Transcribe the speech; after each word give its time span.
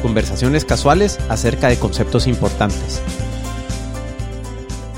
conversaciones 0.00 0.64
casuales 0.64 1.18
acerca 1.28 1.68
de 1.68 1.78
conceptos 1.78 2.26
importantes. 2.26 3.00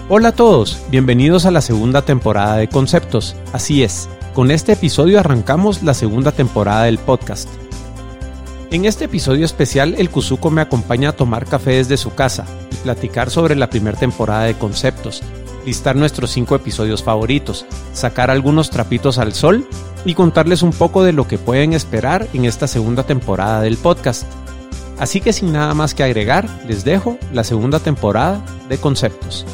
Hola 0.08 0.28
a 0.28 0.32
todos, 0.32 0.82
bienvenidos 0.90 1.46
a 1.46 1.50
la 1.50 1.60
segunda 1.60 2.02
temporada 2.02 2.56
de 2.56 2.68
Conceptos. 2.68 3.36
Así 3.52 3.82
es, 3.82 4.08
con 4.34 4.50
este 4.50 4.72
episodio 4.72 5.20
arrancamos 5.20 5.82
la 5.82 5.94
segunda 5.94 6.32
temporada 6.32 6.84
del 6.84 6.98
podcast. 6.98 7.48
En 8.70 8.84
este 8.86 9.04
episodio 9.04 9.44
especial, 9.44 9.94
el 9.98 10.10
Kuzuko 10.10 10.50
me 10.50 10.62
acompaña 10.62 11.10
a 11.10 11.16
tomar 11.16 11.46
café 11.46 11.72
desde 11.72 11.98
su 11.98 12.14
casa 12.14 12.46
y 12.70 12.76
platicar 12.76 13.30
sobre 13.30 13.54
la 13.54 13.68
primera 13.68 13.98
temporada 13.98 14.44
de 14.44 14.54
Conceptos, 14.54 15.22
listar 15.66 15.94
nuestros 15.94 16.30
cinco 16.30 16.56
episodios 16.56 17.02
favoritos, 17.02 17.66
sacar 17.92 18.30
algunos 18.30 18.70
trapitos 18.70 19.18
al 19.18 19.34
sol 19.34 19.66
y 20.04 20.14
contarles 20.14 20.62
un 20.62 20.72
poco 20.72 21.04
de 21.04 21.12
lo 21.12 21.28
que 21.28 21.38
pueden 21.38 21.74
esperar 21.74 22.26
en 22.32 22.44
esta 22.44 22.66
segunda 22.66 23.02
temporada 23.02 23.60
del 23.60 23.76
podcast. 23.76 24.24
Así 24.98 25.20
que 25.20 25.32
sin 25.32 25.52
nada 25.52 25.74
más 25.74 25.94
que 25.94 26.02
agregar, 26.02 26.46
les 26.66 26.84
dejo 26.84 27.18
la 27.32 27.44
segunda 27.44 27.80
temporada 27.80 28.44
de 28.68 28.78
Conceptos. 28.78 29.46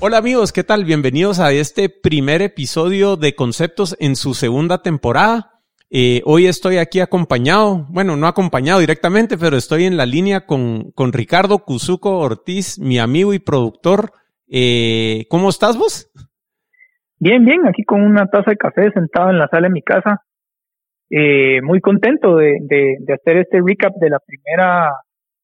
Hola 0.00 0.18
amigos, 0.18 0.52
¿qué 0.52 0.62
tal? 0.62 0.84
Bienvenidos 0.84 1.40
a 1.40 1.52
este 1.52 1.88
primer 1.88 2.42
episodio 2.42 3.16
de 3.16 3.34
Conceptos 3.34 3.96
en 3.98 4.14
su 4.14 4.34
segunda 4.34 4.82
temporada. 4.82 5.58
Eh, 5.90 6.20
hoy 6.24 6.46
estoy 6.46 6.76
aquí 6.76 7.00
acompañado, 7.00 7.86
bueno, 7.88 8.16
no 8.16 8.26
acompañado 8.26 8.80
directamente, 8.80 9.38
pero 9.38 9.56
estoy 9.56 9.86
en 9.86 9.96
la 9.96 10.04
línea 10.04 10.44
con, 10.44 10.92
con 10.92 11.12
Ricardo 11.12 11.60
Cuzuco 11.60 12.18
Ortiz, 12.18 12.78
mi 12.78 12.98
amigo 12.98 13.32
y 13.32 13.38
productor. 13.38 14.12
Eh, 14.46 15.24
¿Cómo 15.30 15.48
estás 15.48 15.78
vos? 15.78 16.10
Bien, 17.18 17.44
bien, 17.44 17.66
aquí 17.66 17.84
con 17.84 18.02
una 18.02 18.26
taza 18.26 18.50
de 18.50 18.56
café 18.56 18.90
sentado 18.92 19.30
en 19.30 19.38
la 19.38 19.48
sala 19.48 19.68
de 19.68 19.72
mi 19.72 19.82
casa, 19.82 20.22
eh, 21.10 21.60
muy 21.62 21.80
contento 21.80 22.36
de, 22.36 22.58
de, 22.60 23.14
hacer 23.14 23.38
este 23.38 23.60
recap 23.64 23.94
de 23.96 24.10
la 24.10 24.18
primera 24.18 24.92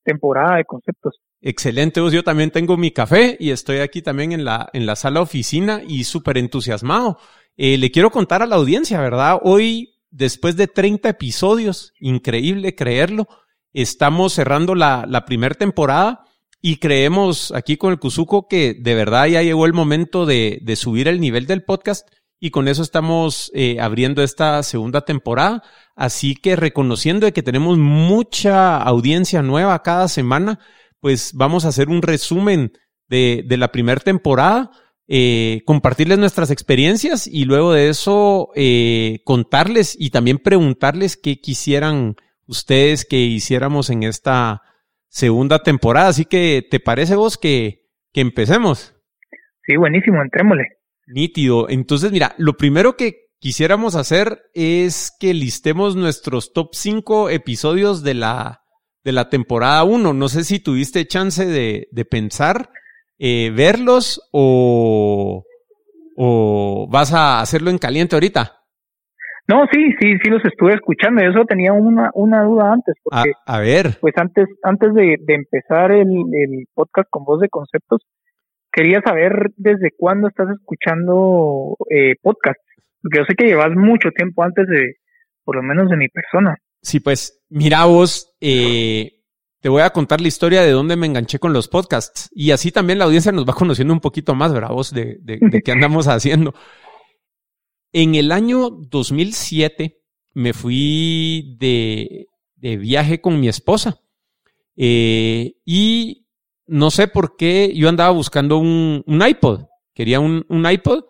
temporada 0.05 0.57
de 0.57 0.65
conceptos. 0.65 1.21
Excelente, 1.41 2.01
yo 2.11 2.23
también 2.23 2.51
tengo 2.51 2.77
mi 2.77 2.91
café 2.91 3.37
y 3.39 3.51
estoy 3.51 3.79
aquí 3.79 4.03
también 4.03 4.33
en 4.33 4.45
la, 4.45 4.69
en 4.73 4.87
la 4.87 4.97
sala 4.97 5.21
oficina 5.21 5.83
y 5.87 6.05
súper 6.05 6.39
entusiasmado. 6.39 7.19
Eh, 7.57 7.79
le 7.79 7.91
quiero 7.91 8.11
contar 8.11 8.43
a 8.43 8.47
la 8.47 8.57
audiencia, 8.57 9.01
¿verdad? 9.01 9.39
Hoy, 9.43 9.95
después 10.11 10.57
de 10.57 10.67
30 10.67 11.09
episodios, 11.09 11.93
increíble 11.99 12.75
creerlo, 12.75 13.27
estamos 13.73 14.33
cerrando 14.35 14.75
la, 14.75 15.05
la 15.09 15.25
primera 15.25 15.55
temporada 15.55 16.25
y 16.61 16.79
creemos 16.79 17.53
aquí 17.53 17.77
con 17.77 17.93
el 17.93 17.99
Cuzuco 17.99 18.49
que 18.49 18.75
de 18.75 18.95
verdad 18.95 19.27
ya 19.27 19.43
llegó 19.43 19.67
el 19.67 19.75
momento 19.75 20.25
de, 20.25 20.61
de 20.63 20.77
subir 20.77 21.09
el 21.09 21.21
nivel 21.21 21.47
del 21.47 21.63
podcast 21.63 22.09
y 22.45 22.51
con 22.51 22.69
eso 22.69 22.83
estamos 22.83 23.51
eh, 23.55 23.79
abriendo 23.81 24.23
esta 24.23 24.63
segunda 24.63 25.01
temporada. 25.01 25.63
Así 25.97 26.35
que 26.35 26.57
reconociendo 26.57 27.25
de 27.25 27.33
que 27.33 27.43
tenemos 27.43 27.79
mucha 27.79 28.77
audiencia 28.77 29.41
nueva 29.41 29.83
cada 29.83 30.09
semana, 30.09 30.59
pues 31.01 31.33
vamos 31.33 31.65
a 31.65 31.69
hacer 31.69 31.89
un 31.89 32.03
resumen 32.03 32.73
de, 33.09 33.45
de 33.47 33.57
la 33.57 33.73
primera 33.73 33.99
temporada, 33.99 34.73
eh, 35.09 35.63
compartirles 35.65 36.19
nuestras 36.19 36.51
experiencias 36.51 37.27
y 37.27 37.47
luego 37.47 37.73
de 37.73 37.89
eso 37.89 38.51
eh, 38.55 39.21
contarles 39.25 39.97
y 39.99 40.11
también 40.11 40.37
preguntarles 40.37 41.17
qué 41.17 41.41
quisieran 41.41 42.15
ustedes 42.47 43.07
que 43.07 43.17
hiciéramos 43.17 43.89
en 43.89 44.03
esta 44.03 44.61
segunda 45.09 45.63
temporada. 45.63 46.09
Así 46.09 46.27
que, 46.27 46.63
¿te 46.71 46.79
parece 46.79 47.17
vos 47.17 47.39
que, 47.39 47.87
que 48.13 48.21
empecemos? 48.21 48.95
Sí, 49.65 49.77
buenísimo, 49.77 50.21
entrémosle. 50.21 50.84
Nítido. 51.07 51.69
Entonces, 51.69 52.13
mira, 52.13 52.35
lo 52.39 52.57
primero 52.57 52.97
que 52.97 53.25
quisiéramos 53.39 53.95
hacer 53.95 54.43
es 54.55 55.13
que 55.21 55.35
listemos 55.35 55.97
nuestros 55.97 56.53
top 56.53 56.71
5 56.73 57.31
episodios 57.31 58.03
de 58.03 58.15
la, 58.15 58.63
de 59.05 59.13
la 59.13 59.29
temporada 59.29 59.85
1. 59.85 60.13
No 60.15 60.29
sé 60.29 60.45
si 60.45 60.61
tuviste 60.61 61.07
chance 61.07 61.45
de, 61.45 61.89
de 61.91 62.05
pensar, 62.05 62.71
eh, 63.19 63.53
verlos 63.55 64.21
o, 64.33 65.45
o 66.17 66.89
vas 66.91 67.13
a 67.13 67.41
hacerlo 67.41 67.71
en 67.71 67.79
caliente 67.79 68.17
ahorita. 68.17 68.61
No, 69.47 69.67
sí, 69.71 69.93
sí, 70.01 70.17
sí 70.23 70.31
los 70.31 70.43
estuve 70.45 70.73
escuchando. 70.73 71.23
Eso 71.23 71.45
tenía 71.47 71.75
una, 71.75 72.11
una 72.15 72.45
duda 72.45 72.73
antes. 72.73 72.95
Porque, 73.03 73.33
a, 73.45 73.59
ver. 73.59 73.99
Pues 74.01 74.15
antes, 74.17 74.47
antes 74.63 74.95
de, 74.95 75.17
de 75.21 75.35
empezar 75.35 75.93
el, 75.93 76.09
el 76.33 76.67
podcast 76.73 77.09
con 77.11 77.25
voz 77.25 77.41
de 77.41 77.51
conceptos, 77.51 78.01
quería 78.75 79.01
saber 79.03 79.53
desde 79.57 79.93
cuándo 79.97 80.29
estás 80.29 80.49
escuchando 80.51 81.77
eh, 81.89 82.17
podcast, 82.21 82.59
porque 83.01 83.19
yo 83.19 83.25
sé 83.25 83.35
que 83.37 83.47
llevas 83.47 83.71
mucho 83.77 84.11
tiempo 84.11 84.43
antes 84.43 84.67
de, 84.67 84.97
por 85.45 85.57
lo 85.57 85.63
menos 85.63 85.89
de 85.89 85.97
mi 85.97 86.09
persona. 86.09 86.57
Sí, 86.83 86.99
pues 87.01 87.41
mira 87.49 87.85
vos, 87.85 88.35
eh, 88.41 89.23
te 89.61 89.69
voy 89.69 89.83
a 89.83 89.91
contar 89.91 90.21
la 90.21 90.29
historia 90.29 90.63
de 90.63 90.73
dónde 90.73 90.97
me 90.97 91.07
enganché 91.07 91.39
con 91.39 91.53
los 91.53 91.69
podcasts 91.69 92.29
y 92.33 92.51
así 92.51 92.73
también 92.73 92.99
la 92.99 93.05
audiencia 93.05 93.33
nos 93.33 93.49
va 93.49 93.55
conociendo 93.55 93.95
un 93.95 94.01
poquito 94.01 94.35
más, 94.35 94.53
¿verdad? 94.53 94.71
Vos, 94.71 94.93
de, 94.93 95.19
de, 95.23 95.63
qué 95.63 95.73
andamos 95.73 96.09
haciendo. 96.09 96.53
En 97.93 98.17
el 98.17 98.33
año 98.33 98.71
2007 98.71 100.01
me 100.35 100.53
fui 100.53 101.57
de, 101.61 102.27
de 102.57 102.77
viaje 102.77 103.21
con 103.21 103.39
mi 103.39 103.49
esposa 103.49 104.01
eh, 104.77 105.55
y 105.65 106.24
no 106.67 106.91
sé 106.91 107.09
por 107.09 107.37
qué 107.37 107.73
yo 107.75 107.89
andaba 107.89 108.11
buscando 108.11 108.59
un, 108.59 109.03
un 109.07 109.27
iPod. 109.27 109.65
Quería 109.95 110.21
un, 110.21 110.45
un 110.49 110.71
iPod 110.71 111.05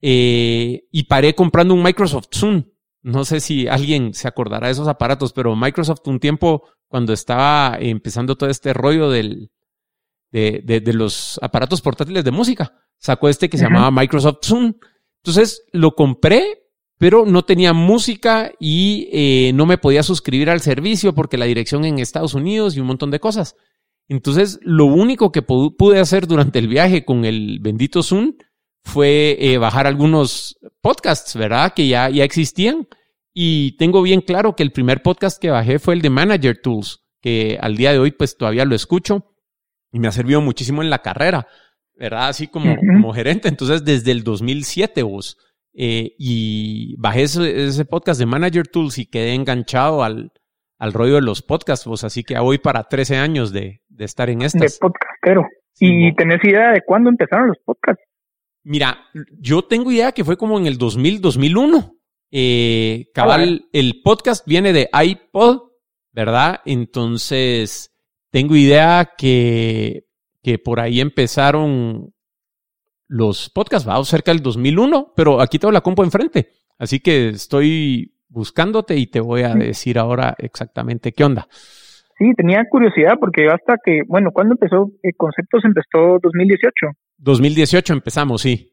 eh, 0.00 0.84
y 0.90 1.02
paré 1.04 1.34
comprando 1.34 1.74
un 1.74 1.82
Microsoft 1.82 2.28
Zoom. 2.34 2.64
No 3.02 3.24
sé 3.24 3.40
si 3.40 3.66
alguien 3.66 4.14
se 4.14 4.28
acordará 4.28 4.68
de 4.68 4.72
esos 4.72 4.88
aparatos, 4.88 5.32
pero 5.32 5.56
Microsoft 5.56 6.06
un 6.06 6.20
tiempo, 6.20 6.62
cuando 6.86 7.12
estaba 7.12 7.76
empezando 7.80 8.36
todo 8.36 8.48
este 8.48 8.72
rollo 8.72 9.10
del, 9.10 9.50
de, 10.30 10.62
de, 10.64 10.80
de 10.80 10.92
los 10.92 11.38
aparatos 11.42 11.80
portátiles 11.80 12.24
de 12.24 12.30
música, 12.30 12.72
sacó 12.98 13.28
este 13.28 13.50
que 13.50 13.58
se 13.58 13.64
llamaba 13.64 13.90
Microsoft 13.90 14.38
Zoom. 14.44 14.74
Entonces 15.24 15.64
lo 15.72 15.94
compré, 15.94 16.62
pero 16.96 17.26
no 17.26 17.44
tenía 17.44 17.72
música 17.72 18.52
y 18.60 19.08
eh, 19.12 19.52
no 19.54 19.66
me 19.66 19.78
podía 19.78 20.04
suscribir 20.04 20.48
al 20.48 20.60
servicio 20.60 21.12
porque 21.14 21.38
la 21.38 21.46
dirección 21.46 21.84
en 21.84 21.98
Estados 21.98 22.34
Unidos 22.34 22.76
y 22.76 22.80
un 22.80 22.86
montón 22.86 23.10
de 23.10 23.20
cosas. 23.20 23.56
Entonces, 24.08 24.58
lo 24.62 24.86
único 24.86 25.32
que 25.32 25.42
pude 25.42 25.98
hacer 25.98 26.26
durante 26.26 26.58
el 26.58 26.68
viaje 26.68 27.04
con 27.04 27.24
el 27.24 27.58
bendito 27.60 28.02
Zoom 28.02 28.34
fue 28.84 29.36
eh, 29.40 29.58
bajar 29.58 29.86
algunos 29.86 30.58
podcasts, 30.80 31.36
¿verdad? 31.36 31.72
Que 31.74 31.88
ya, 31.88 32.10
ya 32.10 32.24
existían. 32.24 32.88
Y 33.32 33.76
tengo 33.78 34.02
bien 34.02 34.20
claro 34.20 34.54
que 34.54 34.62
el 34.62 34.72
primer 34.72 35.02
podcast 35.02 35.40
que 35.40 35.50
bajé 35.50 35.78
fue 35.78 35.94
el 35.94 36.02
de 36.02 36.10
Manager 36.10 36.60
Tools, 36.62 37.04
que 37.20 37.58
al 37.60 37.76
día 37.76 37.92
de 37.92 37.98
hoy 37.98 38.10
pues 38.10 38.36
todavía 38.36 38.64
lo 38.64 38.74
escucho 38.74 39.32
y 39.92 39.98
me 39.98 40.08
ha 40.08 40.12
servido 40.12 40.40
muchísimo 40.40 40.82
en 40.82 40.90
la 40.90 41.00
carrera, 41.00 41.46
¿verdad? 41.94 42.28
Así 42.28 42.48
como, 42.48 42.76
como 42.76 43.14
gerente. 43.14 43.48
Entonces, 43.48 43.84
desde 43.84 44.10
el 44.10 44.24
2007 44.24 45.02
vos. 45.02 45.38
Eh, 45.74 46.14
y 46.18 46.96
bajé 46.96 47.22
ese, 47.22 47.64
ese, 47.64 47.86
podcast 47.86 48.20
de 48.20 48.26
Manager 48.26 48.68
Tools 48.68 48.98
y 48.98 49.06
quedé 49.06 49.32
enganchado 49.32 50.04
al, 50.04 50.30
al 50.82 50.92
rollo 50.92 51.14
de 51.14 51.22
los 51.22 51.42
podcasts, 51.42 51.86
vos. 51.86 52.02
Así 52.02 52.24
que 52.24 52.36
hoy 52.36 52.58
para 52.58 52.82
13 52.82 53.16
años 53.16 53.52
de, 53.52 53.82
de 53.88 54.04
estar 54.04 54.28
en 54.28 54.42
estas. 54.42 54.72
De 54.72 54.78
podcastero. 54.80 55.46
¿Y 55.78 56.12
tenés 56.16 56.42
idea 56.42 56.72
de 56.72 56.82
cuándo 56.84 57.08
empezaron 57.08 57.46
los 57.46 57.58
podcasts? 57.64 58.02
Mira, 58.64 58.98
yo 59.38 59.62
tengo 59.62 59.92
idea 59.92 60.10
que 60.10 60.24
fue 60.24 60.36
como 60.36 60.58
en 60.58 60.66
el 60.66 60.78
2000, 60.78 61.20
2001. 61.20 61.94
Eh, 62.32 63.06
cabal, 63.14 63.68
el 63.72 64.02
podcast 64.02 64.44
viene 64.44 64.72
de 64.72 64.90
iPod, 64.92 65.70
¿verdad? 66.10 66.60
Entonces, 66.64 67.96
tengo 68.32 68.56
idea 68.56 69.12
que, 69.16 70.06
que 70.42 70.58
por 70.58 70.80
ahí 70.80 71.00
empezaron 71.00 72.12
los 73.06 73.50
podcasts, 73.50 73.88
va, 73.88 74.02
cerca 74.04 74.32
del 74.32 74.42
2001, 74.42 75.12
pero 75.14 75.40
aquí 75.40 75.60
tengo 75.60 75.70
la 75.70 75.80
compu 75.80 76.02
enfrente. 76.02 76.50
Así 76.76 76.98
que 76.98 77.28
estoy 77.28 78.11
buscándote 78.32 78.96
y 78.96 79.06
te 79.06 79.20
voy 79.20 79.42
a 79.42 79.54
decir 79.54 79.98
ahora 79.98 80.34
exactamente 80.38 81.12
qué 81.12 81.24
onda. 81.24 81.46
Sí, 82.18 82.32
tenía 82.36 82.64
curiosidad 82.70 83.14
porque 83.20 83.46
hasta 83.46 83.76
que, 83.84 84.02
bueno, 84.06 84.30
¿cuándo 84.32 84.54
empezó? 84.54 84.90
El 85.02 85.12
Conceptos 85.16 85.64
empezó 85.64 86.18
2018. 86.22 86.86
2018 87.18 87.92
empezamos, 87.92 88.42
sí. 88.42 88.72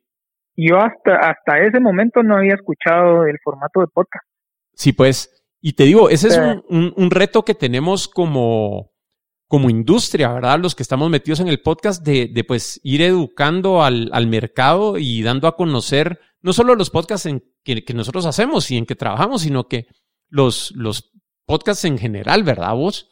Yo 0.56 0.77
hasta, 0.77 1.15
hasta 1.15 1.59
ese 1.59 1.79
momento 1.79 2.21
no 2.21 2.38
había 2.38 2.56
escuchado 2.56 3.25
el 3.25 3.38
formato 3.44 3.79
de 3.79 3.88
podcast. 3.88 4.25
Sí, 4.73 4.94
pues, 4.94 5.44
Y 5.62 5.73
te 5.73 5.83
digo, 5.83 6.09
ese 6.09 6.27
es 6.29 6.38
un, 6.69 6.94
un, 6.95 7.12
reto 7.12 7.44
que 7.44 7.53
tenemos 7.53 8.07
como, 8.07 8.91
como 9.47 9.69
industria, 9.69 10.33
¿verdad? 10.33 10.59
Los 10.59 10.75
que 10.75 10.83
estamos 10.83 11.09
metidos 11.09 11.39
en 11.39 11.47
el 11.47 11.62
podcast 11.62 12.05
de, 12.05 12.27
de 12.27 12.44
pues 12.44 12.79
ir 12.83 13.01
educando 13.01 13.83
al, 13.83 14.09
al, 14.13 14.27
mercado 14.27 14.97
y 14.97 15.23
dando 15.23 15.47
a 15.47 15.55
conocer 15.55 16.19
no 16.41 16.53
solo 16.53 16.75
los 16.75 16.89
podcasts 16.89 17.25
en 17.25 17.44
que, 17.63 17.83
que, 17.83 17.94
nosotros 17.94 18.25
hacemos 18.25 18.69
y 18.71 18.77
en 18.77 18.86
que 18.86 18.95
trabajamos, 18.95 19.41
sino 19.41 19.68
que 19.68 19.88
los, 20.30 20.74
los 20.75 21.12
podcasts 21.45 21.86
en 21.86 21.97
general, 21.97 22.44
¿verdad 22.44 22.74
vos? 22.75 23.09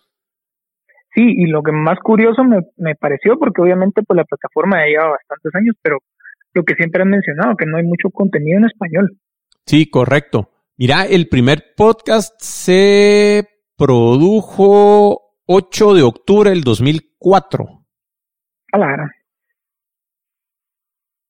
Sí, 1.13 1.23
y 1.25 1.47
lo 1.47 1.63
que 1.63 1.71
más 1.71 1.97
curioso 1.99 2.43
me, 2.43 2.59
me 2.77 2.95
pareció, 2.95 3.39
porque 3.39 3.61
obviamente 3.61 4.03
pues 4.03 4.17
la 4.17 4.23
plataforma 4.23 4.77
ya 4.79 4.85
lleva 4.85 5.09
bastantes 5.11 5.55
años, 5.55 5.75
pero 5.81 5.97
lo 6.53 6.63
que 6.63 6.75
siempre 6.75 7.01
han 7.01 7.09
mencionado, 7.09 7.55
que 7.55 7.65
no 7.65 7.77
hay 7.77 7.83
mucho 7.83 8.09
contenido 8.09 8.59
en 8.59 8.65
español. 8.65 9.17
Sí, 9.65 9.89
correcto. 9.89 10.51
Mira, 10.77 11.05
el 11.05 11.27
primer 11.27 11.73
podcast 11.75 12.35
se 12.39 13.47
produjo 13.75 15.33
8 15.47 15.93
de 15.93 16.03
octubre 16.03 16.49
del 16.51 16.63
2004. 16.63 17.65
Claro. 18.67 19.09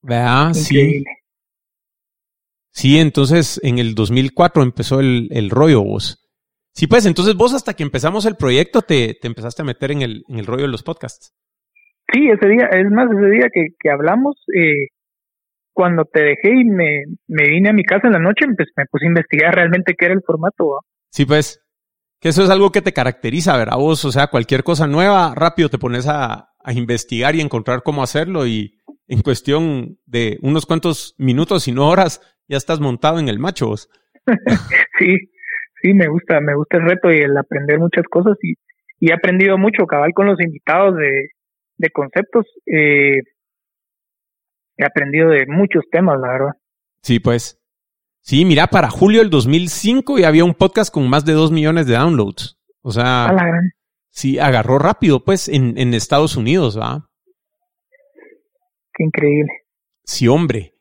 Vea, 0.02 0.54
sí. 0.54 1.04
Sí, 2.78 3.00
entonces 3.00 3.60
en 3.64 3.80
el 3.80 3.96
2004 3.96 4.62
empezó 4.62 5.00
el, 5.00 5.30
el 5.32 5.50
rollo 5.50 5.82
vos. 5.82 6.24
Sí, 6.76 6.86
pues 6.86 7.08
entonces 7.08 7.34
vos 7.34 7.56
hasta 7.56 7.74
que 7.74 7.82
empezamos 7.82 8.28
el 8.28 8.36
proyecto 8.36 8.84
te, 8.84 9.18
te 9.20 9.26
empezaste 9.26 9.64
a 9.64 9.66
meter 9.66 9.90
en 9.90 10.04
el, 10.04 10.24
en 10.30 10.38
el 10.38 10.46
rollo 10.46 10.62
de 10.62 10.68
los 10.68 10.84
podcasts. 10.84 11.34
Sí, 12.14 12.30
ese 12.30 12.48
día, 12.48 12.68
es 12.68 12.92
más, 12.92 13.08
ese 13.12 13.32
día 13.32 13.48
que, 13.52 13.70
que 13.80 13.90
hablamos, 13.90 14.36
eh, 14.56 14.90
cuando 15.74 16.06
te 16.06 16.22
dejé 16.22 16.50
y 16.52 16.66
me, 16.66 17.02
me, 17.26 17.50
vine 17.50 17.70
a 17.70 17.74
mi 17.74 17.84
casa 17.84 18.06
en 18.06 18.14
la 18.14 18.20
noche, 18.20 18.46
pues 18.56 18.70
me 18.78 18.86
puse 18.92 19.08
a 19.08 19.10
investigar 19.10 19.56
realmente 19.56 19.96
qué 19.98 20.06
era 20.06 20.14
el 20.14 20.22
formato. 20.24 20.82
Sí, 21.10 21.26
pues, 21.26 21.60
que 22.22 22.30
eso 22.30 22.44
es 22.44 22.52
algo 22.52 22.72
que 22.72 22.84
te 22.84 22.94
caracteriza, 22.94 23.58
¿verdad? 23.58 23.78
Vos, 23.78 24.06
o 24.06 24.12
sea, 24.12 24.28
cualquier 24.28 24.64
cosa 24.64 24.86
nueva, 24.86 25.34
rápido 25.36 25.70
te 25.70 25.80
pones 25.80 26.08
a, 26.08 26.52
a 26.64 26.74
investigar 26.74 27.34
y 27.34 27.42
encontrar 27.42 27.82
cómo 27.82 28.04
hacerlo 28.04 28.46
y 28.46 28.78
en 29.08 29.24
cuestión 29.24 29.98
de 30.06 30.38
unos 30.44 30.68
cuantos 30.68 31.16
minutos 31.18 31.68
y 31.68 31.72
no 31.72 31.90
horas, 31.90 32.22
ya 32.48 32.58
estás 32.58 32.80
montado 32.80 33.20
en 33.20 33.28
el 33.28 33.40
macho 33.40 33.68
vos. 33.68 33.90
sí, 35.00 35.18
sí, 35.82 35.94
me 35.94 36.08
gusta, 36.08 36.40
me 36.42 36.56
gusta 36.56 36.78
el 36.78 36.84
reto 36.84 37.12
y 37.12 37.18
el 37.18 37.38
aprender 37.38 37.80
muchas 37.80 38.06
cosas 38.10 38.38
y, 38.42 38.54
y 39.00 39.12
he 39.12 39.14
aprendido 39.14 39.58
mucho, 39.58 39.86
cabal, 39.86 40.12
con 40.14 40.28
los 40.28 40.40
invitados 40.40 40.96
de, 40.98 41.30
de 41.78 41.90
conceptos. 41.90 42.46
Eh, 42.66 43.22
he 44.78 44.86
aprendido 44.86 45.30
de 45.30 45.46
muchos 45.48 45.84
temas, 45.92 46.20
la 46.20 46.28
verdad. 46.30 46.52
Sí, 47.02 47.20
pues. 47.20 47.60
Sí, 48.22 48.44
mira, 48.44 48.68
para 48.68 48.90
julio 48.90 49.22
del 49.22 49.30
2005 49.30 50.20
ya 50.20 50.28
había 50.28 50.44
un 50.44 50.54
podcast 50.54 50.94
con 50.94 51.10
más 51.10 51.24
de 51.24 51.34
dos 51.34 51.52
millones 51.52 51.88
de 51.88 51.94
downloads. 51.94 52.58
O 52.82 52.92
sea, 52.92 53.34
sí, 54.10 54.40
agarró 54.40 54.80
rápido, 54.80 55.24
pues, 55.24 55.48
en, 55.48 55.78
en 55.78 55.94
Estados 55.94 56.36
Unidos, 56.36 56.78
¿va? 56.78 57.08
Qué 58.94 59.04
increíble. 59.04 59.52
Sí, 60.04 60.28
hombre. 60.28 60.74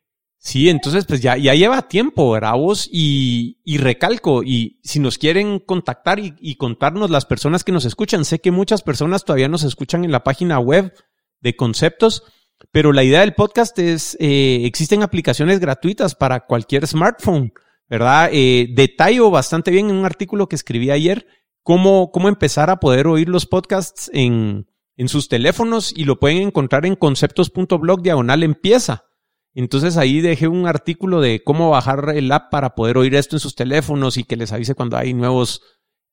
Sí, 0.46 0.68
entonces 0.68 1.06
pues 1.06 1.20
ya, 1.20 1.36
ya 1.36 1.56
lleva 1.56 1.88
tiempo, 1.88 2.30
¿verdad 2.30 2.54
vos? 2.54 2.88
Y, 2.92 3.58
y 3.64 3.78
recalco, 3.78 4.44
y 4.44 4.78
si 4.84 5.00
nos 5.00 5.18
quieren 5.18 5.58
contactar 5.58 6.20
y, 6.20 6.36
y, 6.38 6.54
contarnos 6.54 7.10
las 7.10 7.26
personas 7.26 7.64
que 7.64 7.72
nos 7.72 7.84
escuchan, 7.84 8.24
sé 8.24 8.38
que 8.38 8.52
muchas 8.52 8.82
personas 8.82 9.24
todavía 9.24 9.48
nos 9.48 9.64
escuchan 9.64 10.04
en 10.04 10.12
la 10.12 10.22
página 10.22 10.60
web 10.60 10.94
de 11.40 11.56
conceptos, 11.56 12.22
pero 12.70 12.92
la 12.92 13.02
idea 13.02 13.22
del 13.22 13.34
podcast 13.34 13.76
es, 13.80 14.16
eh, 14.20 14.60
existen 14.66 15.02
aplicaciones 15.02 15.58
gratuitas 15.58 16.14
para 16.14 16.46
cualquier 16.46 16.86
smartphone, 16.86 17.52
¿verdad? 17.88 18.30
Eh, 18.32 18.68
detallo 18.72 19.32
bastante 19.32 19.72
bien 19.72 19.90
en 19.90 19.96
un 19.96 20.04
artículo 20.04 20.48
que 20.48 20.54
escribí 20.54 20.92
ayer 20.92 21.26
cómo, 21.64 22.12
cómo 22.12 22.28
empezar 22.28 22.70
a 22.70 22.78
poder 22.78 23.08
oír 23.08 23.28
los 23.28 23.46
podcasts 23.46 24.08
en, 24.12 24.68
en 24.96 25.08
sus 25.08 25.28
teléfonos 25.28 25.92
y 25.92 26.04
lo 26.04 26.20
pueden 26.20 26.38
encontrar 26.38 26.86
en 26.86 26.94
conceptos.blog 26.94 28.00
diagonal 28.00 28.44
empieza. 28.44 29.06
Entonces 29.56 29.96
ahí 29.96 30.20
dejé 30.20 30.48
un 30.48 30.66
artículo 30.66 31.22
de 31.22 31.42
cómo 31.42 31.70
bajar 31.70 32.12
el 32.14 32.30
app 32.30 32.50
para 32.50 32.74
poder 32.74 32.98
oír 32.98 33.14
esto 33.14 33.36
en 33.36 33.40
sus 33.40 33.54
teléfonos 33.54 34.18
y 34.18 34.24
que 34.24 34.36
les 34.36 34.52
avise 34.52 34.74
cuando 34.74 34.98
hay 34.98 35.14
nuevos 35.14 35.62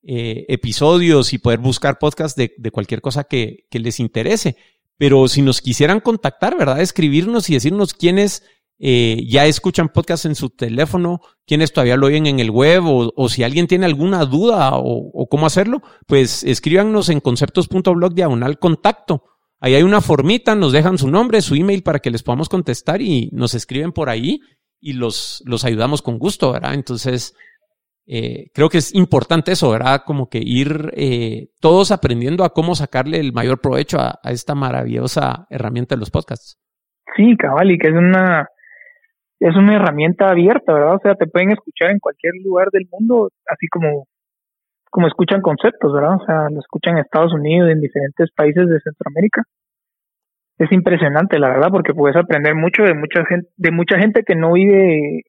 eh, 0.01 0.45
episodios 0.47 1.33
y 1.33 1.39
poder 1.39 1.59
buscar 1.59 1.99
podcasts 1.99 2.37
de, 2.37 2.53
de 2.57 2.71
cualquier 2.71 3.01
cosa 3.01 3.25
que, 3.25 3.67
que, 3.69 3.79
les 3.79 3.99
interese. 3.99 4.55
Pero 4.97 5.27
si 5.27 5.41
nos 5.41 5.59
quisieran 5.59 5.99
contactar, 5.99 6.57
¿verdad? 6.57 6.79
Escribirnos 6.79 7.49
y 7.49 7.55
decirnos 7.55 7.93
quiénes 7.93 8.43
eh, 8.79 9.21
ya 9.27 9.45
escuchan 9.45 9.89
podcasts 9.89 10.25
en 10.25 10.35
su 10.35 10.49
teléfono, 10.49 11.19
quiénes 11.45 11.73
todavía 11.73 11.97
lo 11.97 12.07
oyen 12.07 12.27
en 12.27 12.39
el 12.39 12.49
web 12.49 12.83
o, 12.85 13.27
si 13.27 13.43
alguien 13.43 13.67
tiene 13.67 13.85
alguna 13.85 14.23
duda 14.23 14.77
o, 14.77 15.11
o, 15.13 15.27
cómo 15.27 15.47
hacerlo, 15.47 15.81
pues 16.07 16.45
escríbanos 16.45 17.09
en 17.09 17.19
conceptos.blog 17.19 18.13
diagonal 18.13 18.57
contacto 18.57 19.32
Ahí 19.63 19.75
hay 19.75 19.83
una 19.83 20.01
formita, 20.01 20.55
nos 20.55 20.73
dejan 20.73 20.97
su 20.97 21.09
nombre, 21.09 21.39
su 21.39 21.55
email 21.55 21.83
para 21.83 21.99
que 21.99 22.11
les 22.11 22.21
podamos 22.21 22.49
contestar 22.49 23.01
y 23.01 23.29
nos 23.31 23.53
escriben 23.53 23.93
por 23.93 24.09
ahí 24.09 24.41
y 24.81 24.91
los, 24.91 25.41
los 25.45 25.63
ayudamos 25.63 26.01
con 26.01 26.19
gusto, 26.19 26.51
¿verdad? 26.51 26.73
Entonces, 26.73 27.33
eh, 28.05 28.47
creo 28.53 28.67
que 28.67 28.79
es 28.79 28.93
importante 28.93 29.53
eso, 29.53 29.71
¿verdad? 29.71 30.01
Como 30.05 30.27
que 30.27 30.41
ir 30.43 30.91
eh, 30.97 31.47
todos 31.61 31.93
aprendiendo 31.93 32.43
a 32.43 32.49
cómo 32.49 32.75
sacarle 32.75 33.21
el 33.21 33.31
mayor 33.31 33.61
provecho 33.61 33.99
a, 34.01 34.19
esta 34.25 34.53
maravillosa 34.53 35.47
herramienta 35.49 35.95
de 35.95 35.99
los 35.99 36.11
podcasts. 36.11 36.59
Sí, 37.15 37.37
cabal, 37.37 37.71
y 37.71 37.77
que 37.77 37.87
es 37.87 37.95
una, 37.95 38.49
es 39.39 39.55
una 39.55 39.77
herramienta 39.77 40.29
abierta, 40.29 40.73
¿verdad? 40.73 40.95
O 40.95 40.99
sea, 41.01 41.15
te 41.15 41.27
pueden 41.27 41.51
escuchar 41.51 41.89
en 41.91 41.99
cualquier 41.99 42.33
lugar 42.43 42.67
del 42.73 42.85
mundo, 42.91 43.29
así 43.49 43.67
como 43.69 44.07
como 44.93 45.07
escuchan 45.07 45.41
conceptos, 45.41 45.91
¿verdad? 45.91 46.17
O 46.21 46.25
sea, 46.25 46.49
lo 46.51 46.59
escuchan 46.59 46.93
en 46.93 47.03
Estados 47.03 47.33
Unidos, 47.33 47.71
en 47.71 47.81
diferentes 47.81 48.29
países 48.35 48.69
de 48.69 48.79
Centroamérica. 48.79 49.41
Es 50.59 50.71
impresionante, 50.71 51.39
la 51.39 51.49
verdad, 51.49 51.69
porque 51.71 51.95
puedes 51.95 52.15
aprender 52.15 52.53
mucho 52.53 52.83
de 52.83 52.93
mucha 52.93 53.25
gente, 53.25 53.49
de 53.57 53.71
mucha 53.71 53.97
gente 53.97 54.21
que 54.23 54.35
no 54.35 54.53
vive 54.53 55.23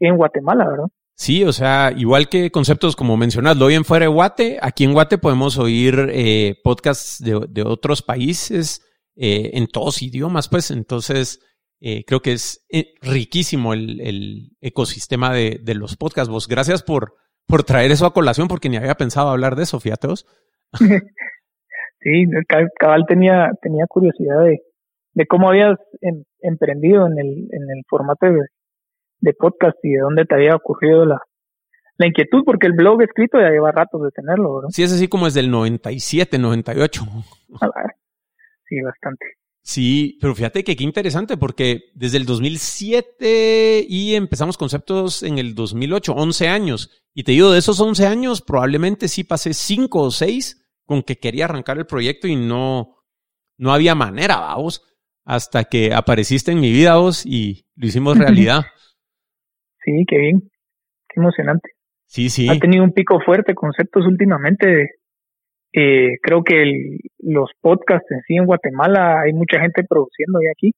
en 0.00 0.16
Guatemala, 0.16 0.68
¿verdad? 0.68 0.86
Sí, 1.14 1.44
o 1.44 1.52
sea, 1.52 1.92
igual 1.96 2.28
que 2.28 2.50
conceptos 2.50 2.96
como 2.96 3.16
mencionas, 3.16 3.56
lo 3.56 3.66
oyen 3.66 3.84
fuera 3.84 4.06
de 4.06 4.12
Guate, 4.12 4.58
aquí 4.60 4.82
en 4.82 4.92
Guate 4.92 5.18
podemos 5.18 5.58
oír 5.58 6.08
eh, 6.10 6.56
podcasts 6.64 7.22
de, 7.22 7.62
otros 7.62 8.02
países 8.02 8.84
eh, 9.14 9.50
en 9.54 9.68
todos 9.68 10.02
idiomas, 10.02 10.48
pues, 10.48 10.72
entonces 10.72 11.40
eh, 11.80 12.04
creo 12.04 12.20
que 12.20 12.32
es 12.32 12.66
eh, 12.68 12.94
riquísimo 13.00 13.74
el, 13.74 14.00
el 14.00 14.56
ecosistema 14.60 15.32
de, 15.32 15.60
de, 15.62 15.74
los 15.76 15.96
podcasts. 15.96 16.28
Vos, 16.28 16.48
gracias 16.48 16.82
por, 16.82 17.14
por 17.48 17.64
traer 17.64 17.90
eso 17.90 18.06
a 18.06 18.12
colación 18.12 18.46
porque 18.46 18.68
ni 18.68 18.76
había 18.76 18.94
pensado 18.94 19.30
hablar 19.30 19.56
de 19.56 19.64
eso, 19.64 19.80
fíjate 19.80 20.06
vos. 20.06 20.26
sí, 22.00 22.26
cabal 22.78 23.04
tenía, 23.08 23.50
tenía 23.62 23.86
curiosidad 23.88 24.44
de, 24.44 24.60
de 25.14 25.26
cómo 25.26 25.48
habías 25.48 25.78
em, 26.02 26.22
emprendido 26.40 27.06
en 27.06 27.18
el, 27.18 27.28
en 27.50 27.62
el 27.62 27.82
formato 27.88 28.26
de, 28.26 28.40
de, 29.20 29.32
podcast 29.32 29.76
y 29.82 29.92
de 29.92 30.00
dónde 30.00 30.26
te 30.26 30.34
había 30.34 30.54
ocurrido 30.54 31.06
la, 31.06 31.20
la 31.96 32.06
inquietud, 32.06 32.42
porque 32.44 32.66
el 32.66 32.74
blog 32.74 33.02
escrito 33.02 33.40
ya 33.40 33.50
lleva 33.50 33.72
ratos 33.72 34.02
de 34.02 34.10
tenerlo, 34.10 34.56
¿verdad? 34.56 34.68
Sí, 34.70 34.82
es 34.82 34.92
así 34.92 35.08
como 35.08 35.24
desde 35.24 35.40
el 35.40 35.50
97, 35.50 36.38
98. 36.38 37.02
Sí, 38.68 38.82
bastante. 38.82 39.26
Sí, 39.62 40.16
pero 40.20 40.34
fíjate 40.34 40.64
que 40.64 40.76
qué 40.76 40.84
interesante 40.84 41.36
porque 41.36 41.90
desde 41.94 42.16
el 42.16 42.24
2007 42.24 43.84
y 43.86 44.14
empezamos 44.14 44.56
conceptos 44.56 45.22
en 45.22 45.38
el 45.38 45.54
2008, 45.54 46.14
11 46.14 46.48
años. 46.48 47.02
Y 47.18 47.24
te 47.24 47.32
digo, 47.32 47.50
de 47.50 47.58
esos 47.58 47.80
11 47.80 48.06
años 48.06 48.42
probablemente 48.42 49.08
sí 49.08 49.24
pasé 49.24 49.52
5 49.52 50.02
o 50.02 50.10
6 50.12 50.70
con 50.86 51.02
que 51.02 51.16
quería 51.16 51.46
arrancar 51.46 51.76
el 51.76 51.84
proyecto 51.84 52.28
y 52.28 52.36
no, 52.36 52.94
no 53.58 53.72
había 53.72 53.96
manera, 53.96 54.36
vamos, 54.36 54.84
hasta 55.24 55.64
que 55.64 55.92
apareciste 55.92 56.52
en 56.52 56.60
mi 56.60 56.70
vida 56.70 56.94
vos 56.94 57.26
y 57.26 57.66
lo 57.74 57.88
hicimos 57.88 58.16
realidad. 58.16 58.60
Sí, 59.84 60.04
qué 60.06 60.16
bien, 60.16 60.42
qué 61.08 61.20
emocionante. 61.20 61.70
Sí, 62.06 62.30
sí. 62.30 62.48
Ha 62.48 62.56
tenido 62.60 62.84
un 62.84 62.92
pico 62.92 63.18
fuerte 63.20 63.52
conceptos 63.52 64.06
últimamente 64.06 65.00
eh, 65.72 66.18
creo 66.22 66.44
que 66.44 66.62
el, 66.62 67.00
los 67.18 67.50
podcasts 67.60 68.12
en 68.12 68.20
sí 68.28 68.36
en 68.36 68.46
Guatemala 68.46 69.22
hay 69.22 69.32
mucha 69.32 69.58
gente 69.58 69.82
produciendo 69.82 70.38
ya 70.40 70.52
aquí, 70.52 70.70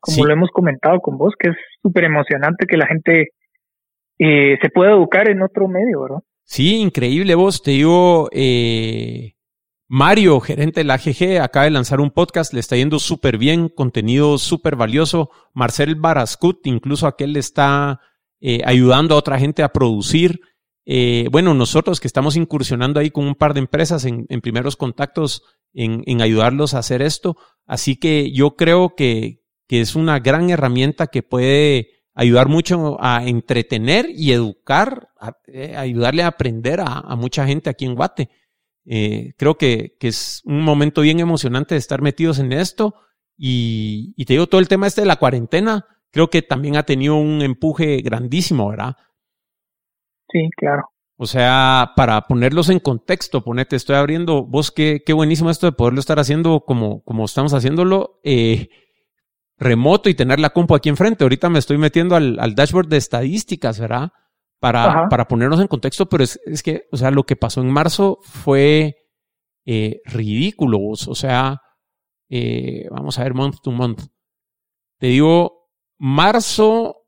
como 0.00 0.16
sí. 0.16 0.22
lo 0.22 0.34
hemos 0.34 0.50
comentado 0.50 1.00
con 1.00 1.16
vos, 1.16 1.32
que 1.38 1.48
es 1.48 1.56
súper 1.80 2.04
emocionante 2.04 2.66
que 2.66 2.76
la 2.76 2.86
gente 2.88 3.28
eh, 4.18 4.58
se 4.60 4.70
pueda 4.70 4.92
educar 4.92 5.28
en 5.28 5.42
otro 5.42 5.68
medio, 5.68 6.02
¿verdad? 6.02 6.22
Sí, 6.44 6.76
increíble 6.76 7.34
vos. 7.34 7.62
Te 7.62 7.72
digo, 7.72 8.28
eh, 8.32 9.34
Mario, 9.86 10.40
gerente 10.40 10.80
de 10.80 10.84
la 10.84 10.94
AGG, 10.94 11.40
acaba 11.40 11.64
de 11.64 11.70
lanzar 11.70 12.00
un 12.00 12.10
podcast, 12.10 12.52
le 12.52 12.60
está 12.60 12.76
yendo 12.76 12.98
súper 12.98 13.38
bien, 13.38 13.68
contenido 13.68 14.36
súper 14.38 14.76
valioso. 14.76 15.30
Marcel 15.54 15.94
Barascut, 15.94 16.66
incluso 16.66 17.06
aquel 17.06 17.36
está 17.36 18.00
eh, 18.40 18.60
ayudando 18.64 19.14
a 19.14 19.18
otra 19.18 19.38
gente 19.38 19.62
a 19.62 19.72
producir. 19.72 20.40
Eh, 20.84 21.28
bueno, 21.30 21.54
nosotros 21.54 22.00
que 22.00 22.06
estamos 22.06 22.36
incursionando 22.36 23.00
ahí 23.00 23.10
con 23.10 23.26
un 23.26 23.34
par 23.34 23.52
de 23.52 23.60
empresas 23.60 24.04
en, 24.04 24.26
en 24.28 24.40
primeros 24.40 24.76
contactos 24.76 25.42
en, 25.74 26.02
en, 26.06 26.22
ayudarlos 26.22 26.74
a 26.74 26.78
hacer 26.78 27.02
esto. 27.02 27.36
Así 27.66 27.96
que 27.96 28.30
yo 28.32 28.56
creo 28.56 28.94
que, 28.94 29.42
que, 29.68 29.80
es 29.80 29.96
una 29.96 30.18
gran 30.18 30.50
herramienta 30.50 31.08
que 31.08 31.22
puede 31.22 31.97
ayudar 32.18 32.48
mucho 32.48 32.96
a 32.98 33.24
entretener 33.24 34.06
y 34.10 34.32
educar, 34.32 35.08
a, 35.20 35.34
eh, 35.46 35.76
ayudarle 35.76 36.24
a 36.24 36.26
aprender 36.26 36.80
a, 36.80 37.14
mucha 37.14 37.46
gente 37.46 37.70
aquí 37.70 37.84
en 37.84 37.94
Guate. 37.94 38.28
Eh, 38.84 39.34
creo 39.36 39.56
que, 39.56 39.96
que, 40.00 40.08
es 40.08 40.42
un 40.44 40.62
momento 40.62 41.02
bien 41.02 41.20
emocionante 41.20 41.76
de 41.76 41.78
estar 41.78 42.02
metidos 42.02 42.40
en 42.40 42.52
esto. 42.52 42.96
Y, 43.36 44.14
y 44.16 44.24
te 44.24 44.32
digo, 44.32 44.48
todo 44.48 44.60
el 44.60 44.66
tema 44.66 44.88
este 44.88 45.02
de 45.02 45.06
la 45.06 45.14
cuarentena, 45.14 45.86
creo 46.10 46.28
que 46.28 46.42
también 46.42 46.76
ha 46.76 46.82
tenido 46.82 47.14
un 47.14 47.40
empuje 47.40 47.98
grandísimo, 48.02 48.68
¿verdad? 48.68 48.96
Sí, 50.28 50.50
claro. 50.56 50.90
O 51.16 51.26
sea, 51.26 51.92
para 51.94 52.22
ponerlos 52.22 52.68
en 52.68 52.80
contexto, 52.80 53.44
ponete, 53.44 53.76
estoy 53.76 53.94
abriendo, 53.94 54.44
vos 54.44 54.72
qué, 54.72 55.04
qué 55.06 55.12
buenísimo 55.12 55.50
esto 55.50 55.66
de 55.66 55.72
poderlo 55.72 56.00
estar 56.00 56.18
haciendo 56.18 56.64
como, 56.66 57.04
como 57.04 57.24
estamos 57.26 57.54
haciéndolo, 57.54 58.18
eh, 58.24 58.70
remoto 59.58 60.08
y 60.08 60.14
tener 60.14 60.40
la 60.40 60.50
compu 60.50 60.74
aquí 60.74 60.88
enfrente. 60.88 61.24
Ahorita 61.24 61.48
me 61.50 61.58
estoy 61.58 61.78
metiendo 61.78 62.16
al, 62.16 62.38
al 62.40 62.54
dashboard 62.54 62.88
de 62.88 62.96
estadísticas, 62.96 63.78
¿verdad? 63.80 64.10
Para, 64.60 65.08
para 65.08 65.28
ponernos 65.28 65.60
en 65.60 65.68
contexto, 65.68 66.08
pero 66.08 66.24
es, 66.24 66.40
es, 66.44 66.64
que, 66.64 66.88
o 66.90 66.96
sea, 66.96 67.12
lo 67.12 67.24
que 67.24 67.36
pasó 67.36 67.60
en 67.60 67.70
marzo 67.70 68.18
fue 68.22 68.96
eh, 69.64 70.00
ridículo, 70.06 70.80
O 70.80 71.14
sea, 71.14 71.60
eh, 72.30 72.88
vamos 72.90 73.18
a 73.18 73.22
ver 73.22 73.34
month 73.34 73.56
to 73.62 73.70
month. 73.70 74.02
Te 74.98 75.08
digo, 75.08 75.68
marzo 75.98 77.06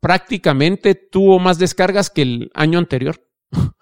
prácticamente 0.00 0.94
tuvo 0.94 1.38
más 1.38 1.58
descargas 1.58 2.08
que 2.08 2.22
el 2.22 2.50
año 2.54 2.78
anterior. 2.78 3.20
o 3.52 3.74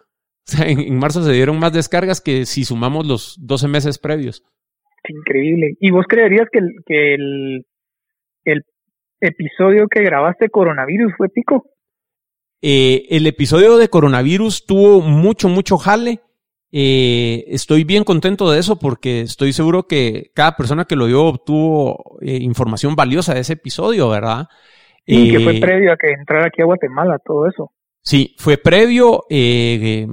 sea, 0.44 0.66
en, 0.66 0.98
marzo 0.98 1.22
se 1.22 1.32
dieron 1.32 1.58
más 1.58 1.72
descargas 1.72 2.20
que 2.20 2.46
si 2.46 2.64
sumamos 2.64 3.06
los 3.06 3.36
12 3.38 3.68
meses 3.68 3.98
previos. 3.98 4.42
Increíble. 5.08 5.74
¿Y 5.80 5.90
vos 5.90 6.06
creerías 6.08 6.46
que 6.52 6.58
el, 6.58 6.74
que 6.86 7.14
el, 7.14 7.66
el 8.44 8.62
episodio 9.20 9.88
que 9.88 10.02
grabaste 10.02 10.48
coronavirus 10.48 11.12
fue 11.16 11.28
pico? 11.28 11.64
Eh, 12.60 13.06
el 13.10 13.26
episodio 13.26 13.76
de 13.76 13.88
coronavirus 13.88 14.66
tuvo 14.66 15.00
mucho, 15.00 15.48
mucho 15.48 15.78
jale. 15.78 16.20
Eh, 16.70 17.44
estoy 17.48 17.84
bien 17.84 18.04
contento 18.04 18.50
de 18.50 18.58
eso 18.58 18.78
porque 18.78 19.22
estoy 19.22 19.52
seguro 19.52 19.86
que 19.86 20.30
cada 20.34 20.56
persona 20.56 20.84
que 20.84 20.96
lo 20.96 21.06
vio 21.06 21.24
obtuvo 21.24 22.18
eh, 22.20 22.38
información 22.42 22.94
valiosa 22.94 23.32
de 23.32 23.40
ese 23.40 23.54
episodio, 23.54 24.08
¿verdad? 24.10 24.46
Y 25.06 25.32
que 25.32 25.40
fue 25.40 25.58
previo 25.58 25.92
a 25.92 25.96
que 25.96 26.12
entrara 26.12 26.48
aquí 26.48 26.60
a 26.60 26.66
Guatemala, 26.66 27.18
todo 27.24 27.46
eso. 27.46 27.72
Sí, 28.02 28.34
fue 28.36 28.58
previo, 28.58 29.24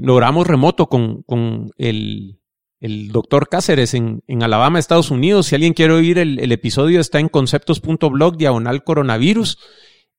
logramos 0.01 0.47
remoto 0.47 0.87
con, 0.87 1.23
con 1.23 1.69
el, 1.77 2.39
el 2.85 3.11
doctor 3.11 3.49
Cáceres 3.49 3.93
en, 3.93 4.23
en, 4.27 4.43
Alabama, 4.43 4.79
Estados 4.79 5.11
Unidos. 5.11 5.47
Si 5.47 5.55
alguien 5.55 5.73
quiere 5.73 5.93
oír 5.93 6.17
el, 6.17 6.39
el 6.39 6.51
episodio, 6.51 6.99
está 6.99 7.19
en 7.19 7.29
conceptos.blog, 7.29 8.37
diagonal 8.37 8.83
coronavirus. 8.83 9.57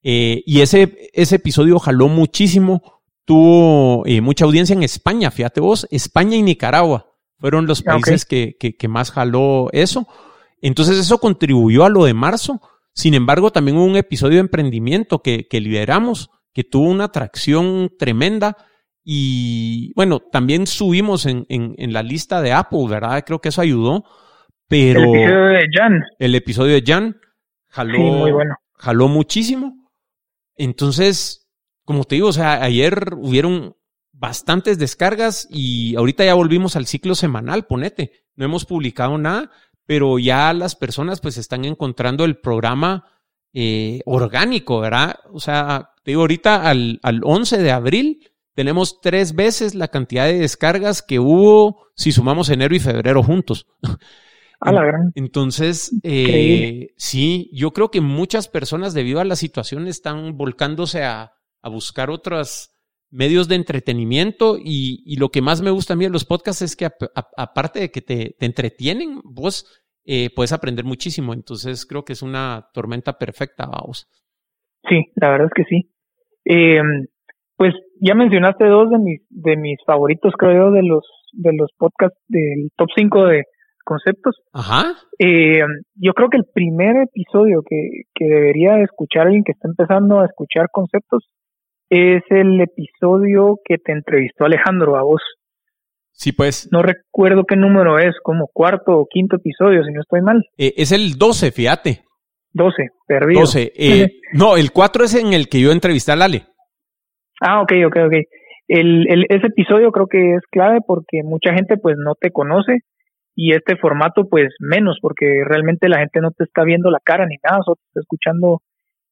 Eh, 0.03 0.43
y 0.47 0.61
ese, 0.61 1.11
ese 1.13 1.37
episodio 1.37 1.79
jaló 1.79 2.09
muchísimo, 2.09 3.03
tuvo 3.25 4.07
eh, 4.07 4.21
mucha 4.21 4.45
audiencia 4.45 4.75
en 4.75 4.83
España, 4.83 5.31
fíjate 5.31 5.61
vos, 5.61 5.89
España 5.91 6.37
y 6.37 6.43
Nicaragua 6.43 7.13
fueron 7.39 7.67
los 7.67 7.83
países 7.83 8.25
que, 8.25 8.57
que, 8.59 8.77
que 8.77 8.89
más 8.89 9.11
jaló 9.11 9.69
eso. 9.73 10.07
Entonces 10.63 10.99
eso 10.99 11.19
contribuyó 11.19 11.85
a 11.85 11.89
lo 11.89 12.05
de 12.05 12.15
marzo 12.15 12.61
sin 12.97 13.13
embargo, 13.13 13.53
también 13.53 13.77
hubo 13.77 13.85
un 13.85 13.97
episodio 13.97 14.37
de 14.37 14.41
emprendimiento 14.41 15.21
que, 15.21 15.47
que 15.49 15.61
lideramos, 15.61 16.31
que 16.55 16.65
tuvo 16.65 16.89
una 16.89 17.05
atracción 17.05 17.93
tremenda. 17.99 18.57
Y 19.09 19.93
bueno, 19.95 20.19
también 20.19 20.67
subimos 20.67 21.27
en, 21.27 21.47
en, 21.49 21.77
en, 21.79 21.93
la 21.93 22.03
lista 22.03 22.43
de 22.43 22.51
Apple, 22.51 22.89
¿verdad? 22.89 23.23
Creo 23.25 23.41
que 23.41 23.51
eso 23.51 23.61
ayudó. 23.61 24.05
Pero. 24.67 25.01
El 25.01 25.15
episodio 25.15 25.47
de 25.47 25.67
Jan. 25.73 26.03
El 26.19 26.35
episodio 26.35 26.75
de 26.75 26.83
Jan 26.85 27.17
jaló, 27.69 27.99
muy 28.01 28.33
bueno. 28.33 28.57
jaló 28.75 29.07
muchísimo. 29.07 29.93
Entonces, 30.57 31.47
como 31.85 32.03
te 32.03 32.17
digo, 32.17 32.27
o 32.27 32.33
sea, 32.33 32.61
ayer 32.65 33.15
hubieron 33.17 33.77
bastantes 34.11 34.77
descargas 34.77 35.47
y 35.53 35.95
ahorita 35.95 36.25
ya 36.25 36.35
volvimos 36.35 36.75
al 36.75 36.87
ciclo 36.87 37.15
semanal, 37.15 37.67
ponete. 37.67 38.11
No 38.35 38.45
hemos 38.45 38.65
publicado 38.65 39.17
nada, 39.19 39.53
pero 39.87 40.19
ya 40.19 40.53
las 40.53 40.75
personas 40.75 41.21
pues 41.21 41.37
están 41.37 41.65
encontrando 41.65 42.25
el 42.25 42.41
programa 42.41 43.05
eh, 43.53 44.01
orgánico, 44.05 44.81
¿verdad? 44.81 45.21
O 45.33 45.39
sea, 45.39 45.91
te 46.03 46.11
digo, 46.11 46.23
ahorita 46.23 46.69
al, 46.69 46.99
al 47.05 47.21
11 47.23 47.59
de 47.59 47.71
abril 47.71 48.33
tenemos 48.57 49.01
tres 49.03 49.35
veces 49.35 49.75
la 49.75 49.89
cantidad 49.89 50.25
de 50.25 50.39
descargas 50.39 51.03
que 51.03 51.19
hubo 51.19 51.87
si 51.95 52.11
sumamos 52.11 52.49
enero 52.49 52.75
y 52.75 52.81
febrero 52.81 53.23
juntos. 53.23 53.69
A 54.59 54.73
la 54.73 54.83
gran. 54.83 55.13
Entonces, 55.15 55.93
eh, 56.03 56.95
sí, 56.97 57.51
yo 57.53 57.73
creo 57.73 57.91
que 57.91 58.01
muchas 58.01 58.49
personas 58.49 58.95
debido 58.95 59.21
a 59.21 59.25
la 59.25 59.37
situación 59.37 59.87
están 59.87 60.39
volcándose 60.39 61.05
a, 61.05 61.35
a 61.61 61.69
buscar 61.69 62.09
otros 62.09 62.71
medios 63.11 63.49
de 63.49 63.57
entretenimiento 63.57 64.57
y, 64.59 65.03
y, 65.05 65.19
lo 65.19 65.29
que 65.29 65.43
más 65.43 65.61
me 65.61 65.71
gusta 65.71 65.93
a 65.93 65.97
mí 65.97 66.07
de 66.07 66.11
los 66.11 66.25
podcasts 66.25 66.63
es 66.63 66.75
que 66.75 66.89
aparte 67.37 67.81
de 67.81 67.91
que 67.91 68.01
te, 68.01 68.35
te 68.39 68.47
entretienen, 68.47 69.21
vos 69.25 69.67
eh, 70.07 70.31
puedes 70.35 70.53
aprender 70.53 70.87
muchísimo. 70.87 71.35
Entonces 71.35 71.85
creo 71.85 72.07
que 72.07 72.15
es 72.15 72.23
una 72.23 72.71
tormenta 72.73 73.19
perfecta, 73.19 73.67
vamos. 73.67 74.09
Sí, 74.89 75.05
la 75.17 75.29
verdad 75.29 75.49
es 75.49 75.53
que 75.55 75.65
sí. 75.69 75.93
Eh, 76.47 76.81
pues 77.57 77.75
ya 78.01 78.15
mencionaste 78.15 78.67
dos 78.67 78.91
de 78.91 78.99
mis, 78.99 79.21
de 79.31 79.57
mis 79.57 79.79
favoritos, 79.87 80.33
creo 80.39 80.67
yo, 80.67 80.71
de 80.71 80.83
los, 80.83 81.05
de 81.33 81.53
los 81.53 81.71
podcasts 81.79 82.19
del 82.29 82.71
top 82.77 82.89
5 82.97 83.27
de 83.27 83.45
conceptos. 83.85 84.37
Ajá. 84.53 84.95
Eh, 85.19 85.61
yo 85.95 86.13
creo 86.13 86.29
que 86.29 86.39
el 86.39 86.47
primer 86.53 86.97
episodio 86.97 87.63
que, 87.69 88.03
que 88.15 88.25
debería 88.25 88.83
escuchar 88.83 89.27
alguien 89.27 89.45
que 89.45 89.53
está 89.53 89.69
empezando 89.69 90.21
a 90.21 90.27
escuchar 90.27 90.67
conceptos 90.71 91.25
es 91.89 92.23
el 92.31 92.61
episodio 92.61 93.59
que 93.65 93.79
te 93.79 93.93
entrevistó 93.93 94.45
Alejandro 94.45 94.97
a 94.97 95.03
vos. 95.03 95.23
Sí, 96.13 96.33
pues. 96.33 96.69
No 96.73 96.83
recuerdo 96.83 97.45
qué 97.45 97.57
número 97.57 97.99
es, 97.99 98.15
como 98.23 98.49
cuarto 98.53 98.93
o 98.93 99.07
quinto 99.09 99.37
episodio, 99.37 99.85
si 99.85 99.93
no 99.93 100.01
estoy 100.01 100.23
mal. 100.23 100.43
Eh, 100.57 100.73
es 100.77 100.93
el 100.93 101.17
12, 101.19 101.53
fíjate. 101.53 102.05
12, 102.53 102.89
perdido. 103.07 103.41
12. 103.43 103.73
Eh, 103.77 104.07
no, 104.33 104.57
el 104.57 104.73
4 104.73 105.05
es 105.05 105.15
en 105.15 105.33
el 105.35 105.49
que 105.49 105.61
yo 105.61 105.73
entrevisté 105.73 106.13
a 106.13 106.17
Lale. 106.17 106.47
Ah, 107.41 107.61
ok, 107.63 107.73
ok, 107.87 107.97
ok. 108.07 108.15
El, 108.69 109.07
el, 109.09 109.27
ese 109.29 109.47
episodio 109.47 109.93
creo 109.93 110.07
que 110.07 110.35
es 110.35 110.43
clave 110.51 110.81
porque 110.87 111.23
mucha 111.23 111.53
gente 111.55 111.77
pues 111.77 111.97
no 111.99 112.15
te 112.15 112.31
conoce 112.31 112.79
y 113.37 113.53
este 113.53 113.77
formato 113.77 114.29
pues 114.29 114.49
menos 114.59 114.99
porque 115.01 115.43
realmente 115.45 115.89
la 115.89 115.99
gente 115.99 116.21
no 116.21 116.31
te 116.33 116.45
está 116.45 116.65
viendo 116.65 116.91
la 116.91 116.99
cara 117.05 117.27
ni 117.27 117.37
nada, 117.45 117.63
solo 117.65 117.77
te 117.77 117.89
está 117.89 118.01
escuchando 118.01 118.63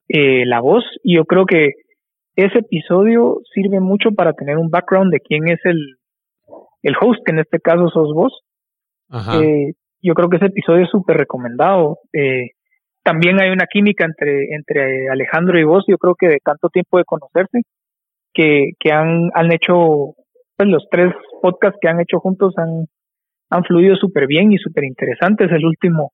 eh, 0.09 0.45
la 0.47 0.61
voz 0.61 0.85
y 1.03 1.17
yo 1.17 1.25
creo 1.25 1.47
que 1.47 1.73
ese 2.37 2.59
episodio 2.59 3.39
sirve 3.53 3.81
mucho 3.81 4.11
para 4.11 4.33
tener 4.33 4.59
un 4.59 4.71
background 4.71 5.13
de 5.13 5.21
quién 5.21 5.49
es 5.49 5.61
el, 5.65 5.97
el 6.83 6.95
host, 7.01 7.21
que 7.25 7.33
en 7.33 7.39
este 7.39 7.61
caso 7.61 7.89
sos 7.91 8.13
vos. 8.13 8.41
Eh, 9.41 9.75
yo 10.03 10.15
creo 10.15 10.29
que 10.29 10.37
ese 10.37 10.47
episodio 10.47 10.85
es 10.85 10.91
súper 10.91 11.17
recomendado. 11.17 11.99
Eh, 12.13 12.51
también 13.05 13.41
hay 13.41 13.51
una 13.51 13.67
química 13.67 14.05
entre, 14.05 14.55
entre 14.55 15.09
Alejandro 15.09 15.59
y 15.61 15.65
vos, 15.65 15.85
yo 15.87 15.97
creo 15.99 16.15
que 16.17 16.27
de 16.27 16.39
tanto 16.43 16.69
tiempo 16.71 16.99
de 16.99 17.05
conocerse, 17.05 17.61
que, 18.35 18.93
han, 18.93 19.31
han 19.35 19.53
hecho, 19.53 20.15
pues 20.57 20.69
los 20.69 20.87
tres 20.91 21.13
podcasts 21.41 21.79
que 21.81 21.89
han 21.89 22.01
hecho 22.01 22.19
juntos 22.19 22.55
han, 22.57 22.87
han 23.51 23.65
fluido 23.65 23.97
súper 23.97 24.27
bien 24.27 24.53
y 24.53 24.59
súper 24.59 24.85
interesantes. 24.85 25.51
El 25.51 25.65
último, 25.65 26.13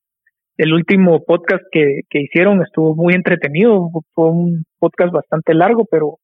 el 0.57 0.73
último 0.73 1.25
podcast 1.25 1.62
que, 1.73 2.00
que 2.09 2.21
hicieron 2.21 2.62
estuvo 2.62 2.95
muy 2.95 3.15
entretenido, 3.15 3.89
fue 4.12 4.31
un 4.31 4.65
podcast 4.79 5.12
bastante 5.12 5.55
largo, 5.55 5.85
pero 5.91 6.19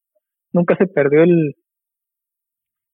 nunca 0.53 0.77
se 0.77 0.87
perdió 0.87 1.23
el, 1.23 1.55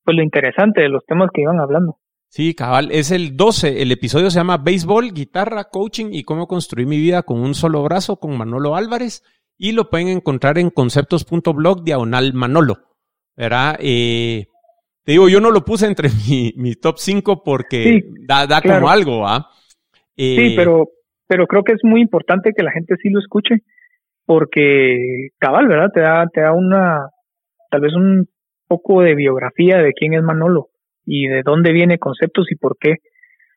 pues 0.04 0.16
lo 0.16 0.22
interesante 0.22 0.82
de 0.82 0.88
los 0.88 1.04
temas 1.06 1.30
que 1.32 1.42
iban 1.42 1.60
hablando. 1.60 1.96
Sí, 2.28 2.54
cabal, 2.54 2.90
es 2.92 3.10
el 3.10 3.36
12. 3.36 3.82
El 3.82 3.92
episodio 3.92 4.30
se 4.30 4.38
llama 4.38 4.56
Béisbol, 4.56 5.12
Guitarra, 5.12 5.64
Coaching 5.64 6.12
y 6.12 6.22
cómo 6.22 6.46
construir 6.46 6.86
mi 6.86 6.96
vida 6.96 7.24
con 7.24 7.40
un 7.40 7.54
solo 7.54 7.82
brazo 7.82 8.16
con 8.16 8.38
Manolo 8.38 8.74
Álvarez. 8.74 9.22
Y 9.58 9.72
lo 9.72 9.90
pueden 9.90 10.08
encontrar 10.08 10.58
en 10.58 10.70
conceptos.blog 10.70 11.84
diagonal 11.84 12.32
Manolo. 12.32 12.91
¿Verdad? 13.36 13.76
Eh, 13.80 14.46
te 15.04 15.12
digo, 15.12 15.28
yo 15.28 15.40
no 15.40 15.50
lo 15.50 15.64
puse 15.64 15.86
entre 15.86 16.08
mi, 16.28 16.52
mi 16.56 16.74
top 16.74 16.98
5 16.98 17.42
porque 17.42 18.04
da, 18.26 18.46
da 18.46 18.60
como 18.60 18.88
algo, 18.88 19.26
¿ah? 19.26 19.48
sí, 20.16 20.54
pero, 20.56 20.88
pero 21.26 21.46
creo 21.46 21.64
que 21.64 21.72
es 21.72 21.80
muy 21.82 22.00
importante 22.00 22.52
que 22.56 22.62
la 22.62 22.72
gente 22.72 22.94
sí 23.02 23.08
lo 23.10 23.18
escuche 23.18 23.62
porque 24.24 25.28
cabal, 25.38 25.66
¿verdad? 25.66 25.90
Te 25.92 26.00
da, 26.00 26.26
te 26.32 26.40
da 26.42 26.52
una, 26.52 27.08
tal 27.70 27.80
vez 27.80 27.94
un 27.94 28.28
poco 28.68 29.02
de 29.02 29.14
biografía 29.14 29.78
de 29.78 29.92
quién 29.92 30.14
es 30.14 30.22
Manolo 30.22 30.68
y 31.04 31.26
de 31.26 31.42
dónde 31.42 31.72
viene 31.72 31.98
conceptos 31.98 32.46
y 32.50 32.56
por 32.56 32.76
qué 32.78 32.96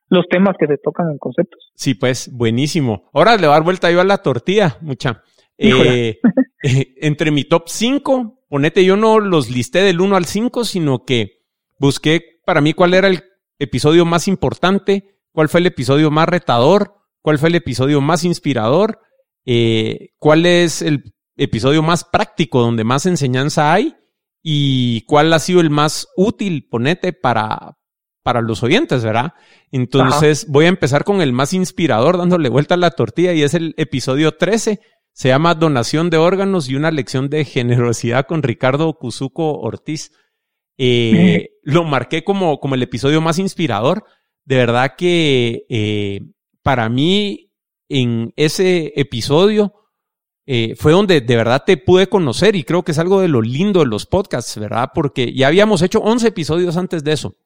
los 0.08 0.26
temas 0.28 0.56
que 0.58 0.66
se 0.66 0.78
tocan 0.78 1.10
en 1.10 1.18
conceptos. 1.18 1.72
Sí, 1.74 1.94
pues, 1.94 2.30
buenísimo. 2.32 3.08
Ahora 3.12 3.32
le 3.36 3.46
voy 3.46 3.50
a 3.50 3.52
dar 3.52 3.62
vuelta 3.64 3.90
yo 3.90 4.00
a 4.00 4.04
la 4.04 4.18
tortilla, 4.18 4.76
mucha. 4.80 5.22
Eh, 5.58 6.18
eh, 6.62 6.94
entre 7.00 7.30
mi 7.30 7.44
top 7.44 7.64
5, 7.66 8.35
ponete, 8.48 8.84
yo 8.84 8.96
no 8.96 9.18
los 9.20 9.50
listé 9.50 9.80
del 9.80 10.00
1 10.00 10.16
al 10.16 10.24
5, 10.24 10.64
sino 10.64 11.04
que 11.04 11.44
busqué 11.78 12.40
para 12.44 12.60
mí 12.60 12.72
cuál 12.72 12.94
era 12.94 13.08
el 13.08 13.24
episodio 13.58 14.04
más 14.04 14.28
importante, 14.28 15.18
cuál 15.32 15.48
fue 15.48 15.60
el 15.60 15.66
episodio 15.66 16.10
más 16.10 16.28
retador, 16.28 16.94
cuál 17.22 17.38
fue 17.38 17.48
el 17.48 17.56
episodio 17.56 18.00
más 18.00 18.24
inspirador, 18.24 19.00
eh, 19.44 20.10
cuál 20.18 20.46
es 20.46 20.82
el 20.82 21.14
episodio 21.36 21.82
más 21.82 22.04
práctico, 22.04 22.60
donde 22.60 22.84
más 22.84 23.06
enseñanza 23.06 23.72
hay 23.72 23.94
y 24.42 25.02
cuál 25.02 25.32
ha 25.32 25.38
sido 25.38 25.60
el 25.60 25.70
más 25.70 26.06
útil, 26.16 26.68
ponete, 26.70 27.12
para, 27.12 27.76
para 28.22 28.42
los 28.42 28.62
oyentes, 28.62 29.04
¿verdad? 29.04 29.34
Entonces 29.70 30.46
voy 30.48 30.66
a 30.66 30.68
empezar 30.68 31.04
con 31.04 31.20
el 31.20 31.32
más 31.32 31.52
inspirador, 31.52 32.16
dándole 32.16 32.48
vuelta 32.48 32.74
a 32.74 32.78
la 32.78 32.92
tortilla 32.92 33.32
y 33.32 33.42
es 33.42 33.54
el 33.54 33.74
episodio 33.76 34.36
13. 34.36 34.80
Se 35.16 35.28
llama 35.28 35.54
Donación 35.54 36.10
de 36.10 36.18
órganos 36.18 36.68
y 36.68 36.74
una 36.74 36.90
lección 36.90 37.30
de 37.30 37.46
generosidad 37.46 38.26
con 38.26 38.42
Ricardo 38.42 38.92
Cuzuco 38.98 39.60
Ortiz. 39.60 40.12
Eh, 40.76 41.52
lo 41.62 41.84
marqué 41.84 42.22
como, 42.22 42.60
como 42.60 42.74
el 42.74 42.82
episodio 42.82 43.22
más 43.22 43.38
inspirador. 43.38 44.04
De 44.44 44.56
verdad 44.56 44.92
que 44.94 45.64
eh, 45.70 46.20
para 46.62 46.90
mí 46.90 47.50
en 47.88 48.34
ese 48.36 48.92
episodio 48.94 49.72
eh, 50.44 50.74
fue 50.76 50.92
donde 50.92 51.22
de 51.22 51.36
verdad 51.36 51.62
te 51.64 51.78
pude 51.78 52.08
conocer 52.08 52.54
y 52.54 52.64
creo 52.64 52.84
que 52.84 52.92
es 52.92 52.98
algo 52.98 53.22
de 53.22 53.28
lo 53.28 53.40
lindo 53.40 53.80
de 53.80 53.86
los 53.86 54.04
podcasts, 54.04 54.58
¿verdad? 54.58 54.90
Porque 54.94 55.32
ya 55.32 55.46
habíamos 55.46 55.80
hecho 55.80 56.00
11 56.00 56.28
episodios 56.28 56.76
antes 56.76 57.02
de 57.02 57.12
eso. 57.12 57.36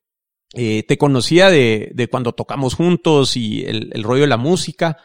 Te 0.53 0.99
conocía 0.99 1.51
de, 1.51 1.93
de, 1.95 2.09
cuando 2.09 2.33
tocamos 2.33 2.75
juntos 2.75 3.37
y 3.37 3.63
el, 3.65 3.91
el 3.93 4.03
rollo 4.03 4.23
de 4.23 4.27
la 4.27 4.39
música 4.39 4.97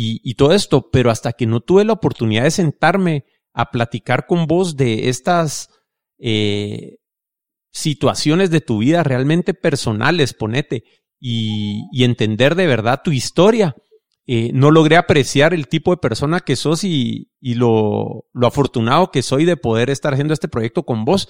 y, 0.00 0.34
todo 0.34 0.52
esto, 0.52 0.90
pero 0.90 1.10
hasta 1.10 1.32
que 1.32 1.46
no 1.46 1.60
tuve 1.60 1.84
la 1.84 1.94
oportunidad 1.94 2.44
de 2.44 2.52
sentarme 2.52 3.24
a 3.52 3.70
platicar 3.72 4.26
con 4.26 4.46
vos 4.46 4.76
de 4.76 5.08
estas 5.08 5.70
eh, 6.18 6.98
situaciones 7.72 8.50
de 8.50 8.60
tu 8.60 8.78
vida 8.78 9.02
realmente 9.02 9.54
personales, 9.54 10.34
ponete, 10.34 10.84
y, 11.18 11.88
y 11.90 12.04
entender 12.04 12.54
de 12.54 12.68
verdad 12.68 13.00
tu 13.02 13.10
historia, 13.10 13.74
eh, 14.30 14.50
no 14.52 14.70
logré 14.70 14.96
apreciar 14.96 15.54
el 15.54 15.68
tipo 15.68 15.90
de 15.90 15.96
persona 15.96 16.40
que 16.40 16.54
sos 16.54 16.84
y, 16.84 17.32
y 17.40 17.54
lo, 17.54 18.26
lo, 18.32 18.46
afortunado 18.46 19.10
que 19.10 19.22
soy 19.22 19.46
de 19.46 19.56
poder 19.56 19.90
estar 19.90 20.12
haciendo 20.12 20.34
este 20.34 20.48
proyecto 20.48 20.84
con 20.84 21.06
vos. 21.06 21.28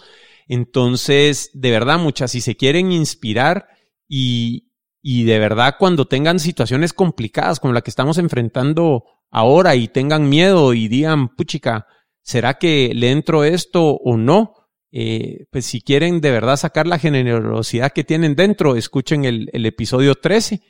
Entonces, 0.49 1.51
de 1.55 1.71
verdad, 1.71 1.99
muchas, 1.99 2.33
si 2.33 2.41
se 2.41 2.57
quieren 2.57 2.91
inspirar 2.91 3.69
y, 4.09 4.68
y 5.11 5.25
de 5.25 5.39
verdad 5.39 5.77
cuando 5.79 6.05
tengan 6.05 6.39
situaciones 6.39 6.93
complicadas 6.93 7.61
como 7.61 7.73
la 7.73 7.81
que 7.81 7.89
estamos 7.89 8.19
enfrentando 8.19 9.05
ahora 9.31 9.75
y 9.75 9.89
tengan 9.89 10.29
miedo 10.29 10.75
y 10.75 10.89
digan, 10.89 11.35
puchica, 11.35 11.87
¿será 12.21 12.59
que 12.59 12.93
le 12.95 13.11
entro 13.11 13.43
esto 13.43 13.95
o 13.95 14.19
no? 14.19 14.53
Eh, 14.93 15.47
pues 15.51 15.65
si 15.65 15.81
quieren 15.81 16.21
de 16.21 16.31
verdad 16.31 16.59
sacar 16.59 16.87
la 16.87 16.99
generosidad 16.99 17.93
que 17.93 18.05
tienen 18.05 18.37
dentro, 18.37 18.77
escuchen 18.77 19.25
el, 19.25 19.49
episodio 19.65 20.15
13. 20.15 20.61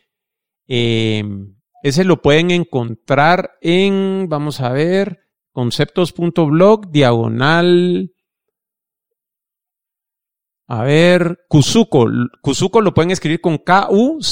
Eh, 0.68 1.24
ese 1.82 2.04
lo 2.04 2.22
pueden 2.22 2.52
encontrar 2.52 3.54
en, 3.60 4.28
vamos 4.28 4.60
a 4.60 4.70
ver, 4.70 5.18
conceptos.blog, 5.50 6.92
diagonal. 6.92 8.12
A 10.68 10.84
ver, 10.84 11.40
Kuzuko. 11.48 12.06
Kuzuko 12.42 12.82
lo 12.82 12.92
pueden 12.92 13.10
escribir 13.10 13.40
con 13.40 13.56
K-U-Z-U-C-O. 13.58 14.28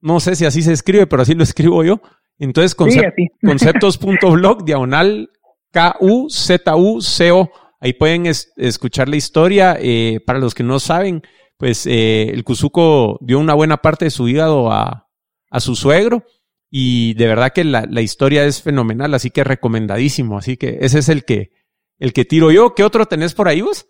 No 0.00 0.18
sé 0.18 0.34
si 0.34 0.44
así 0.44 0.62
se 0.62 0.72
escribe, 0.72 1.06
pero 1.06 1.22
así 1.22 1.34
lo 1.34 1.44
escribo 1.44 1.84
yo. 1.84 2.02
Entonces, 2.38 2.74
conceptos.blog, 3.44 4.64
diagonal 4.64 5.30
K-U-Z-U-C-O. 5.70 7.50
Ahí 7.78 7.92
pueden 7.92 8.26
escuchar 8.26 9.08
la 9.08 9.16
historia. 9.16 9.78
Eh, 9.80 10.18
para 10.26 10.40
los 10.40 10.54
que 10.54 10.64
no 10.64 10.80
saben, 10.80 11.22
pues 11.56 11.86
eh, 11.86 12.30
el 12.30 12.42
Kuzuko 12.42 13.18
dio 13.20 13.38
una 13.38 13.54
buena 13.54 13.76
parte 13.76 14.06
de 14.06 14.10
su 14.10 14.28
hígado 14.28 14.72
a, 14.72 15.08
a 15.50 15.60
su 15.60 15.76
suegro 15.76 16.24
y 16.68 17.14
de 17.14 17.26
verdad 17.26 17.52
que 17.52 17.64
la, 17.64 17.86
la, 17.88 18.00
historia 18.00 18.44
es 18.44 18.62
fenomenal, 18.62 19.14
así 19.14 19.30
que 19.30 19.44
recomendadísimo. 19.44 20.38
Así 20.38 20.56
que 20.56 20.78
ese 20.80 20.98
es 20.98 21.08
el 21.08 21.24
que, 21.24 21.52
el 21.98 22.12
que 22.12 22.24
tiro 22.24 22.50
yo. 22.50 22.74
¿Qué 22.74 22.82
otro 22.82 23.06
tenés 23.06 23.34
por 23.34 23.48
ahí 23.48 23.60
vos? 23.60 23.89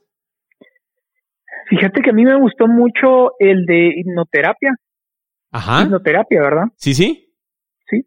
Fíjate 1.71 2.03
que 2.03 2.11
a 2.11 2.13
mí 2.13 2.25
me 2.25 2.35
gustó 2.35 2.67
mucho 2.67 3.39
el 3.39 3.65
de 3.65 3.93
hipnoterapia. 3.95 4.75
Ajá. 5.53 5.85
Hipnoterapia, 5.85 6.41
¿verdad? 6.43 6.65
Sí, 6.75 6.95
sí. 6.95 7.33
Sí. 7.87 8.05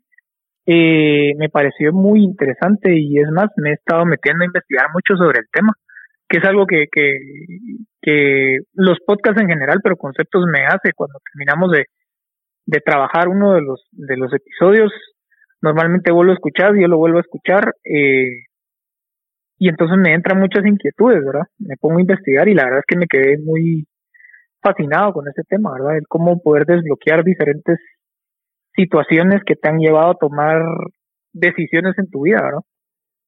Eh, 0.65 1.31
me 1.37 1.47
pareció 1.47 1.93
muy 1.93 2.23
interesante 2.23 2.93
y 2.93 3.17
es 3.19 3.29
más, 3.31 3.47
me 3.55 3.69
he 3.69 3.73
estado 3.73 4.05
metiendo 4.05 4.43
a 4.43 4.47
investigar 4.47 4.87
mucho 4.93 5.15
sobre 5.15 5.39
el 5.39 5.45
tema, 5.49 5.71
que 6.27 6.39
es 6.39 6.43
algo 6.43 6.67
que, 6.67 6.87
que, 6.91 7.13
que 8.01 8.57
los 8.73 8.97
podcasts 9.07 9.41
en 9.41 9.47
general, 9.47 9.79
pero 9.81 9.95
conceptos 9.95 10.43
me 10.51 10.65
hace 10.65 10.91
cuando 10.93 11.19
terminamos 11.31 11.71
de, 11.71 11.85
de 12.65 12.81
trabajar 12.81 13.29
uno 13.29 13.53
de 13.53 13.61
los, 13.61 13.87
de 13.91 14.17
los 14.17 14.33
episodios, 14.33 14.91
normalmente 15.61 16.11
vuelvo 16.11 16.33
a 16.33 16.35
escuchar, 16.35 16.75
yo 16.75 16.89
lo 16.89 16.97
vuelvo 16.97 17.19
a 17.19 17.21
escuchar, 17.21 17.75
eh, 17.85 18.43
y 19.63 19.69
entonces 19.69 19.97
me 19.97 20.13
entran 20.13 20.41
muchas 20.41 20.65
inquietudes, 20.65 21.23
¿verdad? 21.23 21.47
Me 21.57 21.77
pongo 21.79 21.97
a 21.97 22.01
investigar 22.01 22.49
y 22.49 22.53
la 22.53 22.65
verdad 22.65 22.79
es 22.79 22.85
que 22.85 22.97
me 22.97 23.07
quedé 23.07 23.37
muy 23.37 23.87
fascinado 24.61 25.13
con 25.13 25.25
ese 25.29 25.41
tema, 25.47 25.71
¿verdad? 25.71 25.95
El 25.95 26.03
cómo 26.09 26.41
poder 26.41 26.65
desbloquear 26.65 27.23
diferentes 27.23 27.79
situaciones 28.75 29.39
que 29.45 29.55
te 29.55 29.69
han 29.69 29.77
llevado 29.77 30.11
a 30.11 30.17
tomar 30.19 30.63
decisiones 31.31 31.97
en 31.97 32.09
tu 32.09 32.23
vida, 32.23 32.41
¿verdad? 32.43 32.59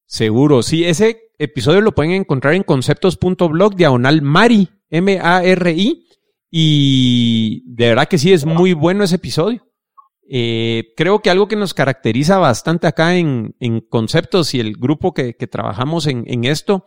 Seguro, 0.04 0.60
sí, 0.60 0.84
ese 0.84 1.30
episodio 1.38 1.80
lo 1.80 1.92
pueden 1.92 2.12
encontrar 2.12 2.52
en 2.52 2.64
conceptos.blog 2.64 3.74
diagonal 3.74 4.20
Mari, 4.20 4.68
M-A-R-I, 4.90 6.06
y 6.50 7.62
de 7.64 7.88
verdad 7.88 8.08
que 8.08 8.18
sí, 8.18 8.34
es 8.34 8.44
muy 8.44 8.74
bueno 8.74 9.04
ese 9.04 9.16
episodio. 9.16 9.62
Eh, 10.28 10.92
creo 10.96 11.20
que 11.20 11.30
algo 11.30 11.46
que 11.46 11.56
nos 11.56 11.72
caracteriza 11.72 12.38
bastante 12.38 12.86
acá 12.86 13.14
en, 13.14 13.54
en 13.60 13.80
conceptos 13.80 14.54
y 14.54 14.60
el 14.60 14.72
grupo 14.72 15.14
que, 15.14 15.34
que 15.34 15.46
trabajamos 15.46 16.06
en, 16.08 16.24
en, 16.26 16.44
esto 16.44 16.84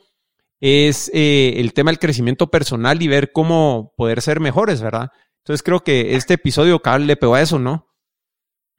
es 0.59 1.09
eh, 1.13 1.53
el 1.57 1.73
tema 1.73 1.91
del 1.91 1.99
crecimiento 1.99 2.47
personal 2.47 3.01
y 3.01 3.07
ver 3.07 3.31
cómo 3.31 3.93
poder 3.95 4.21
ser 4.21 4.41
mejores, 4.41 4.81
¿verdad? 4.81 5.11
Entonces 5.37 5.63
creo 5.63 5.79
que 5.79 6.15
este 6.15 6.33
episodio 6.33 6.79
cabal 6.79 7.07
le 7.07 7.15
pegó 7.15 7.35
a 7.35 7.41
eso, 7.41 7.59
¿no? 7.59 7.87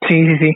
Sí, 0.06 0.26
sí, 0.26 0.38
sí. 0.38 0.52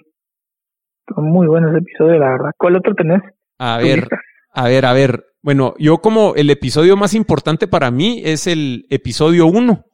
Muy 1.17 1.47
bueno 1.47 1.71
ese 1.71 1.79
episodio, 1.79 2.19
la 2.19 2.31
verdad. 2.31 2.51
¿Cuál 2.59 2.77
otro 2.77 2.95
tenés? 2.95 3.23
A 3.59 3.79
ver, 3.79 4.09
a 4.51 4.69
ver, 4.69 4.85
a 4.85 4.93
ver. 4.93 5.25
Bueno, 5.43 5.75
yo 5.79 5.99
como 5.99 6.35
el 6.35 6.51
episodio 6.51 6.97
más 6.97 7.15
importante 7.15 7.69
para 7.69 7.91
mí 7.91 8.23
es 8.25 8.47
el 8.47 8.87
episodio 8.91 9.47
1 9.47 9.85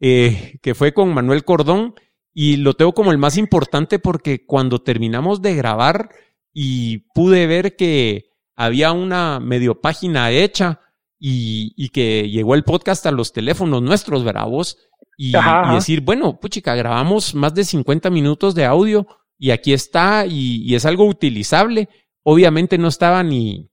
eh, 0.00 0.58
que 0.62 0.74
fue 0.74 0.92
con 0.92 1.14
Manuel 1.14 1.44
Cordón, 1.44 1.94
y 2.34 2.56
lo 2.56 2.74
tengo 2.74 2.92
como 2.92 3.12
el 3.12 3.18
más 3.18 3.38
importante 3.38 4.00
porque 4.00 4.44
cuando 4.44 4.82
terminamos 4.82 5.40
de 5.40 5.54
grabar 5.54 6.10
y 6.52 6.98
pude 7.14 7.46
ver 7.46 7.76
que 7.76 8.32
había 8.56 8.92
una 8.92 9.38
medio 9.40 9.80
página 9.80 10.32
hecha 10.32 10.80
y, 11.18 11.72
y 11.76 11.88
que 11.90 12.28
llegó 12.28 12.56
el 12.56 12.64
podcast 12.64 13.06
a 13.06 13.12
los 13.12 13.32
teléfonos 13.32 13.80
nuestros, 13.80 14.24
¿verdad 14.24 14.46
vos? 14.46 14.78
Y, 15.16 15.32
y, 15.36 15.74
decir, 15.74 16.00
bueno, 16.00 16.40
puchica, 16.40 16.74
grabamos 16.74 17.36
más 17.36 17.54
de 17.54 17.64
50 17.64 18.10
minutos 18.10 18.54
de 18.56 18.64
audio 18.64 19.06
y 19.38 19.52
aquí 19.52 19.72
está 19.72 20.26
y, 20.26 20.62
y 20.64 20.74
es 20.74 20.84
algo 20.84 21.06
utilizable. 21.06 21.88
Obviamente 22.24 22.78
no 22.78 22.88
estaba 22.88 23.22
ni, 23.22 23.70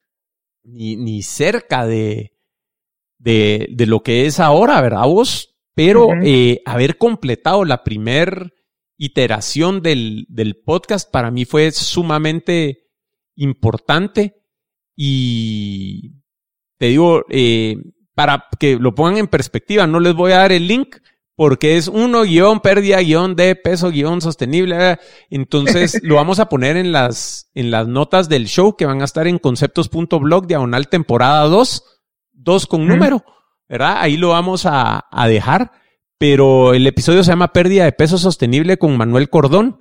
ni, 0.63 0.95
ni 0.97 1.23
cerca 1.23 1.87
de, 1.87 2.37
de, 3.17 3.69
de 3.71 3.85
lo 3.87 4.03
que 4.03 4.27
es 4.27 4.39
ahora, 4.39 4.79
¿verdad 4.81 5.05
vos? 5.05 5.50
Pero 5.73 6.09
eh, 6.21 6.61
haber 6.65 6.97
completado 6.97 7.65
la 7.65 7.83
primer 7.83 8.53
iteración 8.97 9.81
del, 9.81 10.25
del 10.29 10.57
podcast 10.57 11.09
para 11.09 11.31
mí 11.31 11.45
fue 11.45 11.71
sumamente 11.71 12.89
importante 13.35 14.41
y 14.95 16.21
te 16.77 16.87
digo, 16.87 17.25
eh, 17.29 17.77
para 18.13 18.45
que 18.59 18.75
lo 18.75 18.93
pongan 18.93 19.17
en 19.17 19.27
perspectiva, 19.27 19.87
no 19.87 19.99
les 19.99 20.13
voy 20.13 20.31
a 20.31 20.37
dar 20.37 20.51
el 20.51 20.67
link 20.67 20.97
porque 21.35 21.77
es 21.77 21.87
uno 21.87 22.23
guion 22.23 22.59
pérdida 22.59 22.99
guion 22.99 23.35
de 23.35 23.55
peso 23.55 23.89
guion 23.89 24.21
sostenible. 24.21 24.99
Entonces 25.29 25.99
lo 26.03 26.15
vamos 26.15 26.39
a 26.39 26.49
poner 26.49 26.77
en 26.77 26.91
las, 26.91 27.49
en 27.55 27.71
las 27.71 27.87
notas 27.87 28.29
del 28.29 28.47
show 28.47 28.75
que 28.75 28.85
van 28.85 29.01
a 29.01 29.05
estar 29.05 29.27
en 29.27 29.39
conceptos.blog 29.39 30.45
diagonal 30.45 30.87
temporada 30.87 31.45
2, 31.45 31.83
2 32.33 32.67
con 32.67 32.87
número. 32.87 33.23
¿Verdad? 33.71 33.95
Ahí 33.99 34.17
lo 34.17 34.29
vamos 34.29 34.65
a, 34.65 35.05
dejar. 35.27 35.71
Pero 36.17 36.73
el 36.73 36.85
episodio 36.85 37.23
se 37.23 37.31
llama 37.31 37.53
Pérdida 37.53 37.85
de 37.85 37.93
Peso 37.93 38.17
Sostenible 38.17 38.77
con 38.77 38.97
Manuel 38.97 39.29
Cordón. 39.29 39.77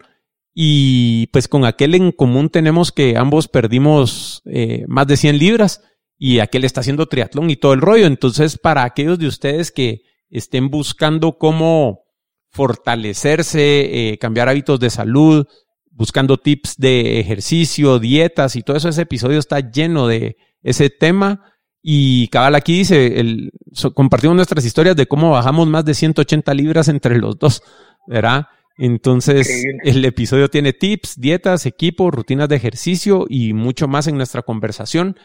Y 0.54 1.26
pues 1.28 1.48
con 1.48 1.64
aquel 1.64 1.94
en 1.94 2.12
común 2.12 2.48
tenemos 2.48 2.92
que 2.92 3.16
ambos 3.16 3.48
perdimos 3.48 4.42
eh, 4.46 4.84
más 4.88 5.06
de 5.06 5.16
100 5.16 5.38
libras 5.38 5.82
y 6.18 6.40
aquel 6.40 6.64
está 6.64 6.80
haciendo 6.80 7.06
triatlón 7.06 7.50
y 7.50 7.56
todo 7.56 7.72
el 7.72 7.80
rollo. 7.80 8.06
Entonces, 8.06 8.58
para 8.58 8.84
aquellos 8.84 9.18
de 9.18 9.26
ustedes 9.26 9.70
que 9.70 10.02
estén 10.28 10.70
buscando 10.70 11.36
cómo 11.38 12.04
fortalecerse, 12.50 14.12
eh, 14.12 14.18
cambiar 14.18 14.48
hábitos 14.48 14.80
de 14.80 14.90
salud, 14.90 15.46
buscando 15.90 16.36
tips 16.36 16.76
de 16.78 17.20
ejercicio, 17.20 17.98
dietas 17.98 18.56
y 18.56 18.62
todo 18.62 18.76
eso, 18.76 18.88
ese 18.88 19.02
episodio 19.02 19.38
está 19.38 19.60
lleno 19.60 20.06
de 20.06 20.36
ese 20.62 20.90
tema. 20.90 21.44
Y 21.82 22.28
cabal 22.28 22.54
aquí 22.54 22.78
dice, 22.78 23.20
el, 23.20 23.52
compartimos 23.94 24.36
nuestras 24.36 24.64
historias 24.64 24.96
de 24.96 25.06
cómo 25.06 25.30
bajamos 25.30 25.66
más 25.66 25.84
de 25.84 25.94
180 25.94 26.52
libras 26.54 26.88
entre 26.88 27.18
los 27.18 27.38
dos, 27.38 27.62
¿verdad? 28.06 28.46
Entonces, 28.76 29.64
el 29.84 30.04
episodio 30.04 30.48
tiene 30.48 30.72
tips, 30.72 31.20
dietas, 31.20 31.66
equipo, 31.66 32.10
rutinas 32.10 32.48
de 32.48 32.56
ejercicio 32.56 33.26
y 33.28 33.52
mucho 33.52 33.88
más 33.88 34.06
en 34.06 34.16
nuestra 34.16 34.42
conversación. 34.42 35.16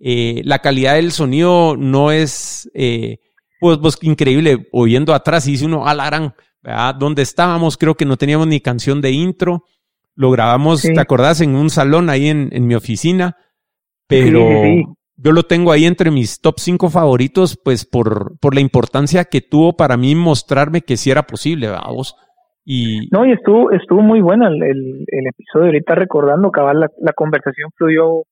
Eh, 0.00 0.42
la 0.44 0.60
calidad 0.60 0.94
del 0.94 1.12
sonido 1.12 1.76
no 1.76 2.10
es, 2.10 2.70
eh, 2.74 3.18
pues, 3.60 3.78
pues, 3.78 3.98
increíble. 4.02 4.68
Oyendo 4.72 5.14
atrás 5.14 5.46
y 5.46 5.52
dice 5.52 5.66
uno, 5.66 5.86
a 5.86 5.94
la 5.94 6.06
gran, 6.06 6.34
¿dónde 6.98 7.22
estábamos? 7.22 7.76
Creo 7.76 7.96
que 7.96 8.04
no 8.04 8.16
teníamos 8.16 8.46
ni 8.46 8.60
canción 8.60 9.00
de 9.00 9.10
intro. 9.10 9.64
Lo 10.14 10.30
grabamos, 10.30 10.82
¿te 10.82 11.00
acordás? 11.00 11.40
En 11.40 11.54
un 11.54 11.70
salón 11.70 12.10
ahí 12.10 12.28
en, 12.28 12.48
en 12.52 12.66
mi 12.66 12.74
oficina. 12.74 13.36
Pero 14.06 14.42
yo 15.18 15.32
lo 15.32 15.42
tengo 15.42 15.72
ahí 15.72 15.84
entre 15.84 16.10
mis 16.10 16.40
top 16.40 16.54
5 16.58 16.90
favoritos, 16.90 17.60
pues 17.62 17.84
por, 17.84 18.38
por 18.38 18.54
la 18.54 18.60
importancia 18.60 19.24
que 19.24 19.40
tuvo 19.40 19.76
para 19.76 19.96
mí 19.96 20.14
mostrarme 20.14 20.82
que 20.82 20.96
sí 20.96 21.10
era 21.10 21.24
posible, 21.24 21.68
vamos. 21.68 22.14
Y... 22.64 23.08
No, 23.10 23.26
y 23.26 23.32
estuvo, 23.32 23.72
estuvo 23.72 24.00
muy 24.00 24.20
bueno 24.20 24.46
el, 24.46 24.62
el, 24.62 25.26
episodio. 25.26 25.66
Ahorita 25.66 25.94
recordando, 25.94 26.50
cabal, 26.50 26.80
la, 26.80 26.88
la 27.00 27.12
conversación 27.14 27.70
fluyó 27.76 28.22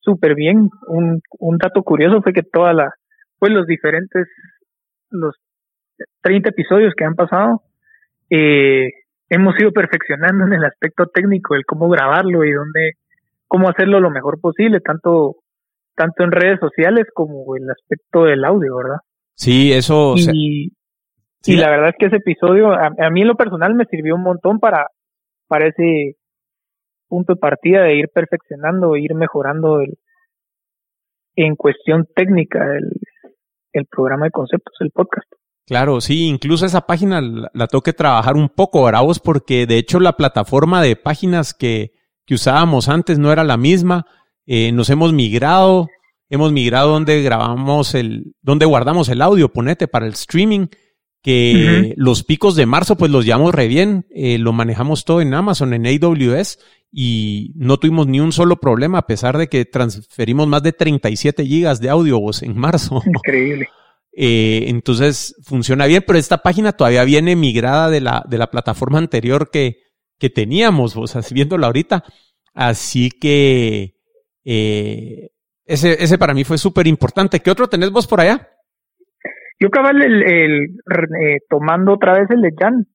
súper 0.00 0.34
bien. 0.34 0.70
Un, 0.86 1.20
un 1.38 1.58
dato 1.58 1.82
curioso 1.82 2.22
fue 2.22 2.32
que 2.32 2.42
toda 2.42 2.72
la, 2.72 2.90
pues 3.38 3.52
los 3.52 3.66
diferentes, 3.66 4.26
los 5.10 5.34
30 6.22 6.48
episodios 6.48 6.94
que 6.96 7.04
han 7.04 7.14
pasado, 7.14 7.62
eh, 8.30 8.88
hemos 9.28 9.58
ido 9.60 9.72
perfeccionando 9.72 10.46
en 10.46 10.54
el 10.54 10.64
aspecto 10.64 11.06
técnico, 11.06 11.54
el 11.54 11.64
cómo 11.66 11.88
grabarlo 11.88 12.44
y 12.44 12.52
dónde, 12.52 12.92
cómo 13.48 13.68
hacerlo 13.68 14.00
lo 14.00 14.10
mejor 14.10 14.40
posible, 14.40 14.80
tanto 14.80 15.36
tanto 15.96 16.22
en 16.22 16.32
redes 16.32 16.60
sociales 16.60 17.06
como 17.12 17.56
el 17.56 17.68
aspecto 17.70 18.24
del 18.24 18.44
audio, 18.44 18.76
¿verdad? 18.76 18.98
Sí, 19.34 19.72
eso. 19.72 20.14
Y, 20.16 20.72
y 21.44 21.56
la 21.56 21.70
verdad 21.70 21.90
es 21.90 21.94
que 21.98 22.06
ese 22.06 22.16
episodio, 22.16 22.72
a, 22.72 23.10
mí 23.10 23.22
en 23.22 23.28
lo 23.28 23.36
personal 23.36 23.74
me 23.74 23.86
sirvió 23.86 24.14
un 24.14 24.22
montón 24.22 24.58
para, 24.60 24.86
para 25.48 25.68
ese 25.68 26.16
punto 27.08 27.34
de 27.34 27.40
partida 27.40 27.82
de 27.82 27.96
ir 27.96 28.08
perfeccionando, 28.12 28.96
ir 28.96 29.14
mejorando 29.14 29.80
el, 29.80 29.94
en 31.36 31.54
cuestión 31.56 32.06
técnica 32.14 32.64
el, 32.76 32.90
el 33.72 33.86
programa 33.86 34.26
de 34.26 34.32
conceptos, 34.32 34.74
el 34.80 34.90
podcast. 34.90 35.26
Claro, 35.66 36.00
sí, 36.00 36.28
incluso 36.28 36.64
esa 36.64 36.82
página 36.82 37.20
la, 37.20 37.50
la 37.52 37.66
tengo 37.66 37.82
que 37.82 37.92
trabajar 37.92 38.34
un 38.36 38.48
poco, 38.48 38.84
¿verdad? 38.84 39.02
porque 39.22 39.66
de 39.66 39.78
hecho 39.78 39.98
la 40.00 40.12
plataforma 40.12 40.82
de 40.82 40.96
páginas 40.96 41.54
que, 41.54 41.90
que 42.24 42.34
usábamos 42.34 42.88
antes 42.88 43.18
no 43.18 43.32
era 43.32 43.44
la 43.44 43.56
misma 43.56 44.06
eh, 44.46 44.72
nos 44.72 44.90
hemos 44.90 45.12
migrado, 45.12 45.88
hemos 46.28 46.52
migrado 46.52 46.90
donde 46.90 47.22
grabamos 47.22 47.94
el, 47.94 48.34
donde 48.42 48.66
guardamos 48.66 49.08
el 49.08 49.22
audio, 49.22 49.52
ponete 49.52 49.88
para 49.88 50.06
el 50.06 50.12
streaming, 50.12 50.68
que 51.22 51.92
los 51.96 52.22
picos 52.22 52.54
de 52.54 52.66
marzo 52.66 52.96
pues 52.96 53.10
los 53.10 53.24
llevamos 53.24 53.52
re 53.52 53.66
bien, 53.66 54.06
eh, 54.10 54.38
lo 54.38 54.52
manejamos 54.52 55.04
todo 55.04 55.20
en 55.20 55.34
Amazon, 55.34 55.74
en 55.74 55.84
AWS 55.84 56.58
y 56.92 57.50
no 57.56 57.78
tuvimos 57.78 58.06
ni 58.06 58.20
un 58.20 58.30
solo 58.30 58.60
problema 58.60 58.98
a 58.98 59.06
pesar 59.08 59.36
de 59.36 59.48
que 59.48 59.64
transferimos 59.64 60.46
más 60.46 60.62
de 60.62 60.72
37 60.72 61.44
gigas 61.44 61.80
de 61.80 61.90
audio 61.90 62.20
en 62.42 62.56
marzo. 62.56 63.02
Increíble. 63.06 63.68
Eh, 64.12 64.66
entonces 64.68 65.34
funciona 65.42 65.86
bien, 65.86 66.04
pero 66.06 66.16
esta 66.16 66.38
página 66.38 66.72
todavía 66.72 67.02
viene 67.02 67.34
migrada 67.34 67.90
de 67.90 68.00
la, 68.00 68.24
de 68.28 68.38
la 68.38 68.46
plataforma 68.46 68.98
anterior 68.98 69.50
que, 69.50 69.78
que 70.20 70.30
teníamos, 70.30 70.94
sea, 71.10 71.22
viéndola 71.32 71.66
ahorita. 71.66 72.04
Así 72.54 73.10
que 73.10 73.95
eh, 74.46 75.28
ese, 75.66 76.02
ese 76.02 76.16
para 76.16 76.32
mí 76.32 76.44
fue 76.44 76.56
súper 76.56 76.86
importante. 76.86 77.40
¿Qué 77.40 77.50
otro 77.50 77.68
tenés 77.68 77.90
vos 77.90 78.06
por 78.06 78.20
allá? 78.20 78.48
Yo 79.58 79.68
cabal 79.70 80.00
el, 80.02 80.22
el 80.22 80.64
eh, 81.20 81.38
tomando 81.48 81.94
otra 81.94 82.12
vez 82.12 82.30
el 82.30 82.40
de 82.42 82.52
Jan. 82.58 82.86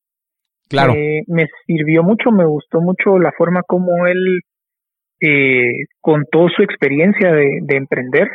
Claro. 0.69 0.93
Eh, 0.93 1.23
me 1.27 1.47
sirvió 1.67 2.01
mucho, 2.01 2.31
me 2.31 2.45
gustó 2.45 2.79
mucho 2.79 3.19
la 3.19 3.33
forma 3.37 3.61
como 3.63 4.07
él 4.07 4.39
eh, 5.19 5.85
contó 5.99 6.47
su 6.55 6.63
experiencia 6.63 7.33
de, 7.33 7.59
de 7.61 7.75
emprender. 7.75 8.29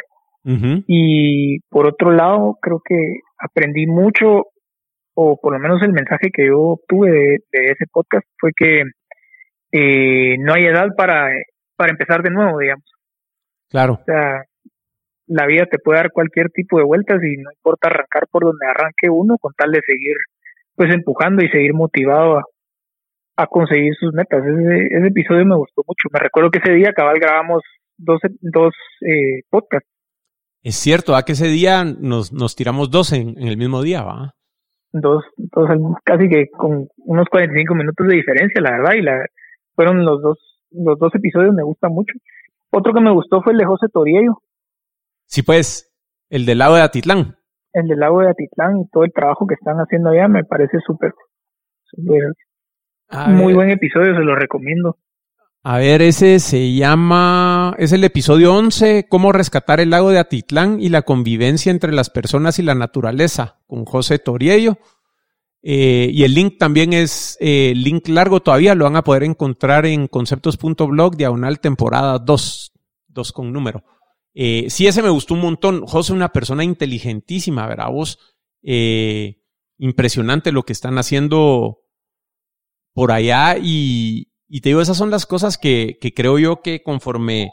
Y 0.86 1.58
por 1.70 1.88
otro 1.88 2.12
lado, 2.12 2.56
creo 2.62 2.80
que 2.88 2.94
aprendí 3.36 3.88
mucho, 3.88 4.44
o 5.14 5.40
por 5.42 5.52
lo 5.52 5.58
menos 5.58 5.82
el 5.82 5.92
mensaje 5.92 6.30
que 6.32 6.46
yo 6.46 6.60
obtuve 6.60 7.10
de, 7.10 7.38
de 7.50 7.70
ese 7.72 7.86
podcast 7.90 8.24
fue 8.38 8.52
que 8.56 8.84
no 10.38 10.54
hay 10.54 10.66
edad 10.66 10.86
para, 10.96 11.30
para 11.74 11.90
empezar 11.90 12.22
de 12.22 12.30
nuevo, 12.30 12.60
digamos. 12.60 12.84
Claro. 13.76 13.98
O 14.00 14.04
sea, 14.06 14.42
la 15.26 15.44
vida 15.44 15.66
te 15.66 15.78
puede 15.78 15.98
dar 15.98 16.10
cualquier 16.10 16.48
tipo 16.48 16.78
de 16.78 16.84
vueltas 16.84 17.22
y 17.22 17.36
no 17.36 17.50
importa 17.52 17.88
arrancar 17.88 18.26
por 18.30 18.44
donde 18.44 18.64
arranque 18.64 19.10
uno 19.10 19.36
con 19.38 19.52
tal 19.52 19.70
de 19.70 19.82
seguir 19.84 20.16
pues 20.74 20.94
empujando 20.94 21.44
y 21.44 21.50
seguir 21.50 21.74
motivado 21.74 22.38
a, 22.38 22.42
a 23.36 23.46
conseguir 23.46 23.94
sus 24.00 24.14
metas. 24.14 24.42
Ese, 24.46 24.86
ese, 24.90 25.06
episodio 25.08 25.44
me 25.44 25.56
gustó 25.56 25.82
mucho. 25.86 26.08
Me 26.10 26.20
recuerdo 26.20 26.50
que 26.50 26.60
ese 26.64 26.72
día 26.72 26.94
cabal 26.94 27.18
grabamos 27.20 27.62
dos, 27.98 28.18
dos 28.40 28.72
eh, 29.02 29.42
podcasts. 29.50 29.90
Es 30.62 30.76
cierto, 30.76 31.14
a 31.14 31.24
que 31.24 31.32
ese 31.32 31.48
día 31.48 31.84
nos, 31.84 32.32
nos 32.32 32.56
tiramos 32.56 32.90
dos 32.90 33.12
en, 33.12 33.36
en 33.36 33.48
el 33.48 33.58
mismo 33.58 33.82
día, 33.82 34.04
¿va? 34.04 34.32
Dos, 34.92 35.22
dos, 35.36 35.68
casi 36.02 36.30
que 36.30 36.46
con 36.48 36.88
unos 36.96 37.28
45 37.28 37.74
minutos 37.74 38.06
de 38.06 38.16
diferencia, 38.16 38.62
la 38.62 38.70
verdad, 38.70 38.94
y 38.94 39.02
la, 39.02 39.26
fueron 39.74 40.02
los 40.02 40.22
dos, 40.22 40.38
los 40.70 40.98
dos 40.98 41.14
episodios 41.14 41.54
me 41.54 41.62
gustan 41.62 41.92
mucho. 41.92 42.14
Otro 42.70 42.92
que 42.92 43.00
me 43.00 43.12
gustó 43.12 43.42
fue 43.42 43.52
el 43.52 43.58
de 43.58 43.66
José 43.66 43.86
Toriello. 43.92 44.42
Sí, 45.26 45.42
pues, 45.42 45.92
el 46.28 46.46
del 46.46 46.58
lago 46.58 46.76
de 46.76 46.82
Atitlán. 46.82 47.36
El 47.72 47.88
del 47.88 47.98
lago 47.98 48.20
de 48.20 48.30
Atitlán 48.30 48.80
y 48.80 48.88
todo 48.88 49.04
el 49.04 49.12
trabajo 49.12 49.46
que 49.46 49.54
están 49.54 49.76
haciendo 49.78 50.10
allá 50.10 50.28
me 50.28 50.44
parece 50.44 50.78
súper, 50.86 51.12
muy 53.28 53.54
buen 53.54 53.70
episodio, 53.70 54.14
se 54.14 54.22
lo 54.22 54.34
recomiendo. 54.34 54.96
A 55.62 55.78
ver, 55.78 56.00
ese 56.00 56.38
se 56.38 56.74
llama, 56.74 57.74
es 57.78 57.92
el 57.92 58.04
episodio 58.04 58.54
11, 58.54 59.06
cómo 59.08 59.32
rescatar 59.32 59.80
el 59.80 59.90
lago 59.90 60.10
de 60.10 60.18
Atitlán 60.18 60.78
y 60.80 60.90
la 60.90 61.02
convivencia 61.02 61.72
entre 61.72 61.92
las 61.92 62.08
personas 62.08 62.60
y 62.60 62.62
la 62.62 62.76
naturaleza, 62.76 63.58
con 63.66 63.84
José 63.84 64.20
Toriello. 64.20 64.78
Eh, 65.68 66.10
y 66.12 66.22
el 66.22 66.32
link 66.32 66.58
también 66.58 66.92
es 66.92 67.36
eh, 67.40 67.72
link 67.74 68.06
largo 68.06 68.38
todavía, 68.38 68.76
lo 68.76 68.84
van 68.84 68.94
a 68.94 69.02
poder 69.02 69.24
encontrar 69.24 69.84
en 69.84 70.06
conceptos.blog, 70.06 71.16
diagonal 71.16 71.58
temporada 71.58 72.20
2, 72.20 72.72
2 73.08 73.32
con 73.32 73.52
número. 73.52 73.82
Eh, 74.32 74.66
sí, 74.68 74.86
ese 74.86 75.02
me 75.02 75.08
gustó 75.08 75.34
un 75.34 75.40
montón. 75.40 75.84
José, 75.84 76.12
una 76.12 76.28
persona 76.28 76.62
inteligentísima, 76.62 77.66
¿verdad? 77.66 77.90
Vos, 77.90 78.20
eh, 78.62 79.42
impresionante 79.76 80.52
lo 80.52 80.62
que 80.62 80.72
están 80.72 80.98
haciendo 80.98 81.80
por 82.92 83.10
allá 83.10 83.56
y, 83.60 84.28
y, 84.46 84.60
te 84.60 84.68
digo, 84.68 84.80
esas 84.80 84.96
son 84.96 85.10
las 85.10 85.26
cosas 85.26 85.58
que, 85.58 85.98
que 86.00 86.14
creo 86.14 86.38
yo 86.38 86.62
que 86.62 86.84
conforme 86.84 87.50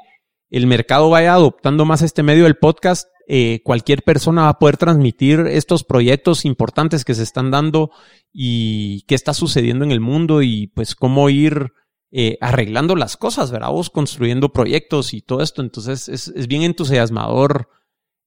el 0.51 0.67
mercado 0.67 1.09
vaya 1.09 1.33
adoptando 1.33 1.83
más 1.83 2.03
este 2.03 2.21
medio 2.21 2.43
del 2.43 2.57
podcast, 2.57 3.07
eh, 3.27 3.61
cualquier 3.63 4.03
persona 4.03 4.43
va 4.43 4.49
a 4.49 4.59
poder 4.59 4.77
transmitir 4.77 5.41
estos 5.47 5.83
proyectos 5.83 6.45
importantes 6.45 7.05
que 7.05 7.13
se 7.13 7.23
están 7.23 7.51
dando 7.51 7.91
y 8.31 9.05
qué 9.07 9.15
está 9.15 9.33
sucediendo 9.33 9.85
en 9.85 9.91
el 9.91 10.01
mundo 10.01 10.41
y 10.41 10.71
pues 10.75 10.95
cómo 10.95 11.29
ir 11.29 11.71
eh, 12.11 12.37
arreglando 12.41 12.95
las 12.95 13.15
cosas, 13.17 13.51
¿verdad? 13.51 13.69
Vos 13.69 13.89
construyendo 13.89 14.49
proyectos 14.49 15.13
y 15.13 15.21
todo 15.21 15.41
esto. 15.41 15.61
Entonces 15.61 16.09
es, 16.09 16.47
bien 16.47 16.63
entusiasmador 16.63 17.69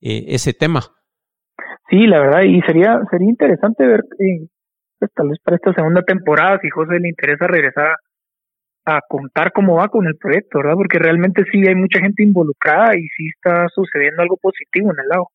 eh, 0.00 0.24
ese 0.28 0.54
tema. 0.54 0.80
Sí, 1.88 2.06
la 2.06 2.18
verdad, 2.18 2.42
y 2.42 2.60
sería, 2.62 3.00
sería 3.10 3.28
interesante 3.28 3.86
ver, 3.86 4.02
pues, 4.98 5.12
tal 5.14 5.28
vez 5.28 5.38
para 5.44 5.56
esta 5.56 5.72
segunda 5.72 6.02
temporada, 6.02 6.58
si 6.60 6.68
José 6.68 6.98
le 6.98 7.08
interesa 7.08 7.46
regresar 7.46 7.96
a 8.86 9.00
contar 9.08 9.52
cómo 9.52 9.76
va 9.76 9.88
con 9.88 10.06
el 10.06 10.16
proyecto, 10.16 10.58
¿verdad? 10.58 10.74
Porque 10.76 10.98
realmente 10.98 11.42
sí 11.50 11.66
hay 11.66 11.74
mucha 11.74 11.98
gente 12.00 12.22
involucrada 12.22 12.96
y 12.96 13.02
sí 13.08 13.28
está 13.36 13.66
sucediendo 13.74 14.22
algo 14.22 14.36
positivo 14.36 14.92
en 14.92 15.00
el 15.02 15.08
lago. 15.08 15.30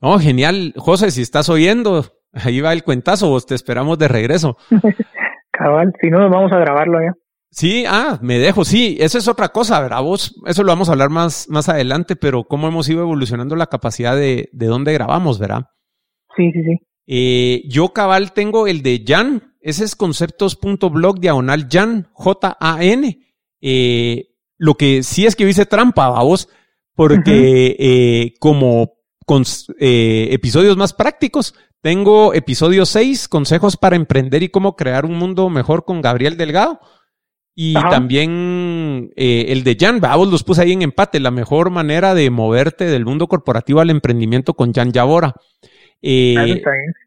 Oh, 0.00 0.18
genial. 0.18 0.72
José, 0.76 1.10
si 1.10 1.22
estás 1.22 1.48
oyendo, 1.50 2.04
ahí 2.32 2.60
va 2.60 2.72
el 2.72 2.84
cuentazo, 2.84 3.28
vos 3.28 3.46
te 3.46 3.54
esperamos 3.54 3.98
de 3.98 4.08
regreso. 4.08 4.56
Cabal, 5.52 5.92
si 6.00 6.10
no, 6.10 6.28
vamos 6.30 6.52
a 6.52 6.58
grabarlo 6.58 6.98
allá. 6.98 7.12
Sí, 7.50 7.84
ah, 7.88 8.18
me 8.20 8.38
dejo, 8.38 8.64
sí, 8.64 8.98
eso 9.00 9.18
es 9.18 9.28
otra 9.28 9.48
cosa, 9.48 9.80
¿verdad? 9.80 10.02
Vos, 10.02 10.34
eso 10.46 10.62
lo 10.62 10.72
vamos 10.72 10.88
a 10.88 10.92
hablar 10.92 11.10
más, 11.10 11.48
más 11.48 11.68
adelante, 11.68 12.16
pero 12.16 12.44
cómo 12.44 12.68
hemos 12.68 12.88
ido 12.88 13.00
evolucionando 13.00 13.56
la 13.56 13.66
capacidad 13.66 14.16
de, 14.16 14.48
de 14.52 14.66
dónde 14.66 14.92
grabamos, 14.92 15.38
¿verdad? 15.38 15.62
Sí, 16.36 16.50
sí, 16.52 16.62
sí. 16.64 16.86
Eh, 17.06 17.62
yo 17.68 17.90
cabal 17.90 18.32
tengo 18.32 18.66
el 18.66 18.82
de 18.82 19.02
Jan, 19.06 19.54
ese 19.66 19.82
es 19.82 19.96
conceptos.blog 19.96 21.18
diagonal 21.18 21.66
Jan, 21.68 22.08
J-A-N. 22.12 23.18
Eh, 23.60 24.28
lo 24.58 24.76
que 24.76 25.02
sí 25.02 25.26
es 25.26 25.34
que 25.34 25.48
hice 25.48 25.66
trampa, 25.66 26.08
vos, 26.22 26.48
porque 26.94 27.74
eh, 27.76 28.34
como 28.38 28.92
con 29.26 29.42
eh, 29.80 30.28
episodios 30.30 30.76
más 30.76 30.92
prácticos, 30.92 31.52
tengo 31.80 32.32
episodio 32.32 32.86
6, 32.86 33.26
consejos 33.26 33.76
para 33.76 33.96
emprender 33.96 34.44
y 34.44 34.50
cómo 34.50 34.76
crear 34.76 35.04
un 35.04 35.16
mundo 35.16 35.50
mejor 35.50 35.84
con 35.84 36.00
Gabriel 36.00 36.36
Delgado. 36.36 36.78
Y 37.56 37.74
también 37.74 39.10
eh, 39.16 39.46
el 39.48 39.64
de 39.64 39.76
Jan, 39.80 39.98
vos 40.00 40.28
los 40.28 40.44
puse 40.44 40.62
ahí 40.62 40.72
en 40.72 40.82
empate, 40.82 41.18
la 41.18 41.32
mejor 41.32 41.70
manera 41.70 42.14
de 42.14 42.30
moverte 42.30 42.84
del 42.84 43.04
mundo 43.04 43.26
corporativo 43.26 43.80
al 43.80 43.90
emprendimiento 43.90 44.54
con 44.54 44.72
Jan 44.72 44.92
Yabora. 44.92 45.34
Eh, 46.02 46.62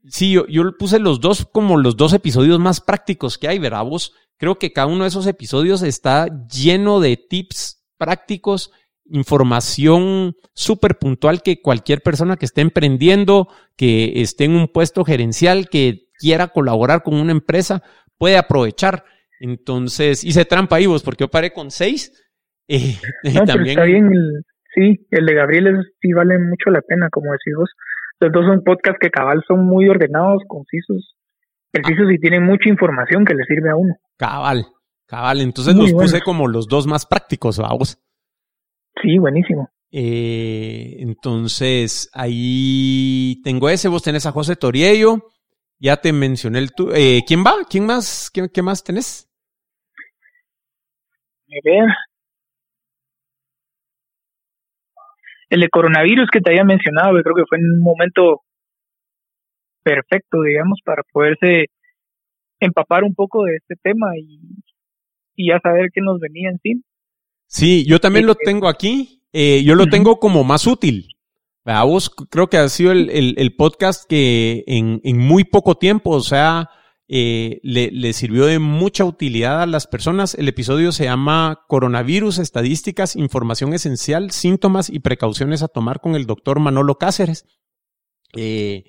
sí, 0.07 0.31
yo, 0.33 0.47
yo 0.47 0.77
puse 0.77 0.99
los 0.99 1.21
dos 1.21 1.45
como 1.45 1.77
los 1.77 1.95
dos 1.95 2.13
episodios 2.13 2.59
más 2.59 2.81
prácticos 2.81 3.37
que 3.37 3.47
hay, 3.47 3.59
¿verdad? 3.59 3.85
Vos 3.85 4.13
creo 4.37 4.57
que 4.57 4.73
cada 4.73 4.87
uno 4.87 5.03
de 5.03 5.09
esos 5.09 5.27
episodios 5.27 5.83
está 5.83 6.27
lleno 6.47 6.99
de 6.99 7.17
tips 7.17 7.85
prácticos, 7.97 8.71
información 9.05 10.35
súper 10.53 10.97
puntual 10.97 11.41
que 11.43 11.61
cualquier 11.61 12.01
persona 12.01 12.37
que 12.37 12.45
esté 12.45 12.61
emprendiendo, 12.61 13.49
que 13.75 14.21
esté 14.21 14.45
en 14.45 14.51
un 14.51 14.67
puesto 14.67 15.03
gerencial, 15.03 15.69
que 15.69 16.07
quiera 16.17 16.47
colaborar 16.47 17.03
con 17.03 17.15
una 17.15 17.31
empresa, 17.31 17.83
puede 18.17 18.37
aprovechar. 18.37 19.03
Entonces, 19.39 20.23
hice 20.23 20.45
trampa 20.45 20.77
ahí 20.77 20.85
vos, 20.85 21.03
porque 21.03 21.23
yo 21.23 21.29
paré 21.29 21.51
con 21.51 21.71
seis. 21.71 22.11
Eh, 22.67 22.95
no, 23.23 23.43
pero 23.45 23.63
está 23.63 23.83
bien, 23.83 24.09
sí, 24.73 25.07
el 25.11 25.25
de 25.25 25.33
Gabriel 25.33 25.93
sí 26.01 26.13
vale 26.13 26.37
mucho 26.37 26.69
la 26.69 26.81
pena, 26.81 27.09
como 27.09 27.31
decís 27.31 27.55
vos. 27.57 27.69
Los 28.19 28.31
dos 28.31 28.45
son 28.45 28.63
podcasts 28.63 28.99
que 28.99 29.09
cabal 29.09 29.43
son 29.47 29.65
muy 29.65 29.87
ordenados, 29.87 30.43
concisos, 30.47 31.15
precisos 31.71 32.11
y 32.11 32.19
tienen 32.19 32.43
mucha 32.43 32.69
información 32.69 33.25
que 33.25 33.33
le 33.33 33.43
sirve 33.45 33.69
a 33.69 33.75
uno. 33.75 33.95
Cabal, 34.17 34.65
cabal. 35.05 35.41
Entonces 35.41 35.75
los 35.75 35.93
puse 35.93 36.21
como 36.21 36.47
los 36.47 36.67
dos 36.67 36.85
más 36.85 37.05
prácticos, 37.05 37.57
vamos. 37.57 37.97
Sí, 39.01 39.17
buenísimo. 39.17 39.69
Eh, 39.91 40.97
entonces, 40.99 42.09
ahí 42.13 43.41
tengo 43.43 43.69
ese, 43.69 43.87
vos 43.87 44.03
tenés 44.03 44.25
a 44.25 44.31
José 44.31 44.55
Toriello, 44.55 45.29
ya 45.79 45.97
te 45.97 46.13
mencioné 46.13 46.59
el 46.59 46.73
tu, 46.73 46.91
eh, 46.93 47.23
¿quién 47.25 47.43
va? 47.43 47.55
¿Quién 47.69 47.85
más? 47.85 48.29
¿Qué, 48.31 48.61
más 48.61 48.83
tenés? 48.83 49.27
A 51.47 51.59
ver. 51.63 51.85
El 55.49 55.61
de 55.61 55.69
coronavirus 55.69 56.29
que 56.31 56.41
te 56.41 56.51
había 56.51 56.63
mencionado, 56.63 57.17
yo 57.17 57.23
creo 57.23 57.35
que 57.35 57.47
fue 57.47 57.57
en 57.57 57.65
un 57.65 57.81
momento 57.81 58.41
perfecto, 59.83 60.41
digamos, 60.43 60.79
para 60.83 61.03
poderse 61.11 61.65
empapar 62.59 63.03
un 63.03 63.15
poco 63.15 63.45
de 63.45 63.55
este 63.55 63.75
tema 63.81 64.07
y, 64.17 64.39
y 65.35 65.49
ya 65.49 65.59
saber 65.61 65.89
qué 65.93 66.01
nos 66.01 66.19
venía 66.19 66.49
en 66.49 66.59
sí. 66.61 66.83
Sí, 67.47 67.85
yo 67.87 67.99
también 67.99 68.25
lo 68.25 68.35
tengo 68.35 68.67
aquí. 68.67 69.23
Eh, 69.31 69.63
yo 69.63 69.75
lo 69.75 69.87
tengo 69.87 70.19
como 70.19 70.43
más 70.43 70.67
útil. 70.67 71.07
A 71.65 71.83
vos 71.83 72.09
creo 72.09 72.47
que 72.47 72.57
ha 72.57 72.67
sido 72.67 72.91
el, 72.91 73.35
el, 73.37 73.55
podcast 73.55 74.09
que 74.09 74.63
en, 74.65 75.01
en, 75.03 75.17
muy 75.17 75.43
poco 75.43 75.75
tiempo, 75.75 76.11
o 76.11 76.21
sea, 76.21 76.69
eh, 77.11 77.59
le, 77.63 77.89
le, 77.89 78.13
sirvió 78.13 78.45
de 78.45 78.59
mucha 78.59 79.03
utilidad 79.03 79.63
a 79.63 79.65
las 79.65 79.87
personas. 79.87 80.35
El 80.35 80.47
episodio 80.47 80.91
se 80.91 81.05
llama 81.05 81.61
Coronavirus, 81.67 82.37
Estadísticas, 82.37 83.15
Información 83.15 83.73
Esencial, 83.73 84.29
Síntomas 84.29 84.91
y 84.91 84.99
Precauciones 84.99 85.63
a 85.63 85.67
tomar 85.67 86.01
con 86.01 86.15
el 86.15 86.27
doctor 86.27 86.59
Manolo 86.59 86.99
Cáceres. 86.99 87.45
Eh, 88.35 88.83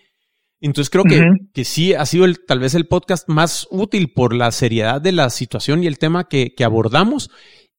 entonces 0.60 0.90
creo 0.90 1.04
que, 1.04 1.22
que 1.54 1.64
sí 1.64 1.94
ha 1.94 2.04
sido 2.04 2.26
el, 2.26 2.44
tal 2.44 2.58
vez 2.58 2.74
el 2.74 2.86
podcast 2.86 3.26
más 3.26 3.66
útil 3.70 4.12
por 4.12 4.34
la 4.34 4.50
seriedad 4.52 5.00
de 5.00 5.12
la 5.12 5.30
situación 5.30 5.82
y 5.82 5.86
el 5.86 5.98
tema 5.98 6.28
que, 6.28 6.54
que 6.54 6.64
abordamos. 6.64 7.30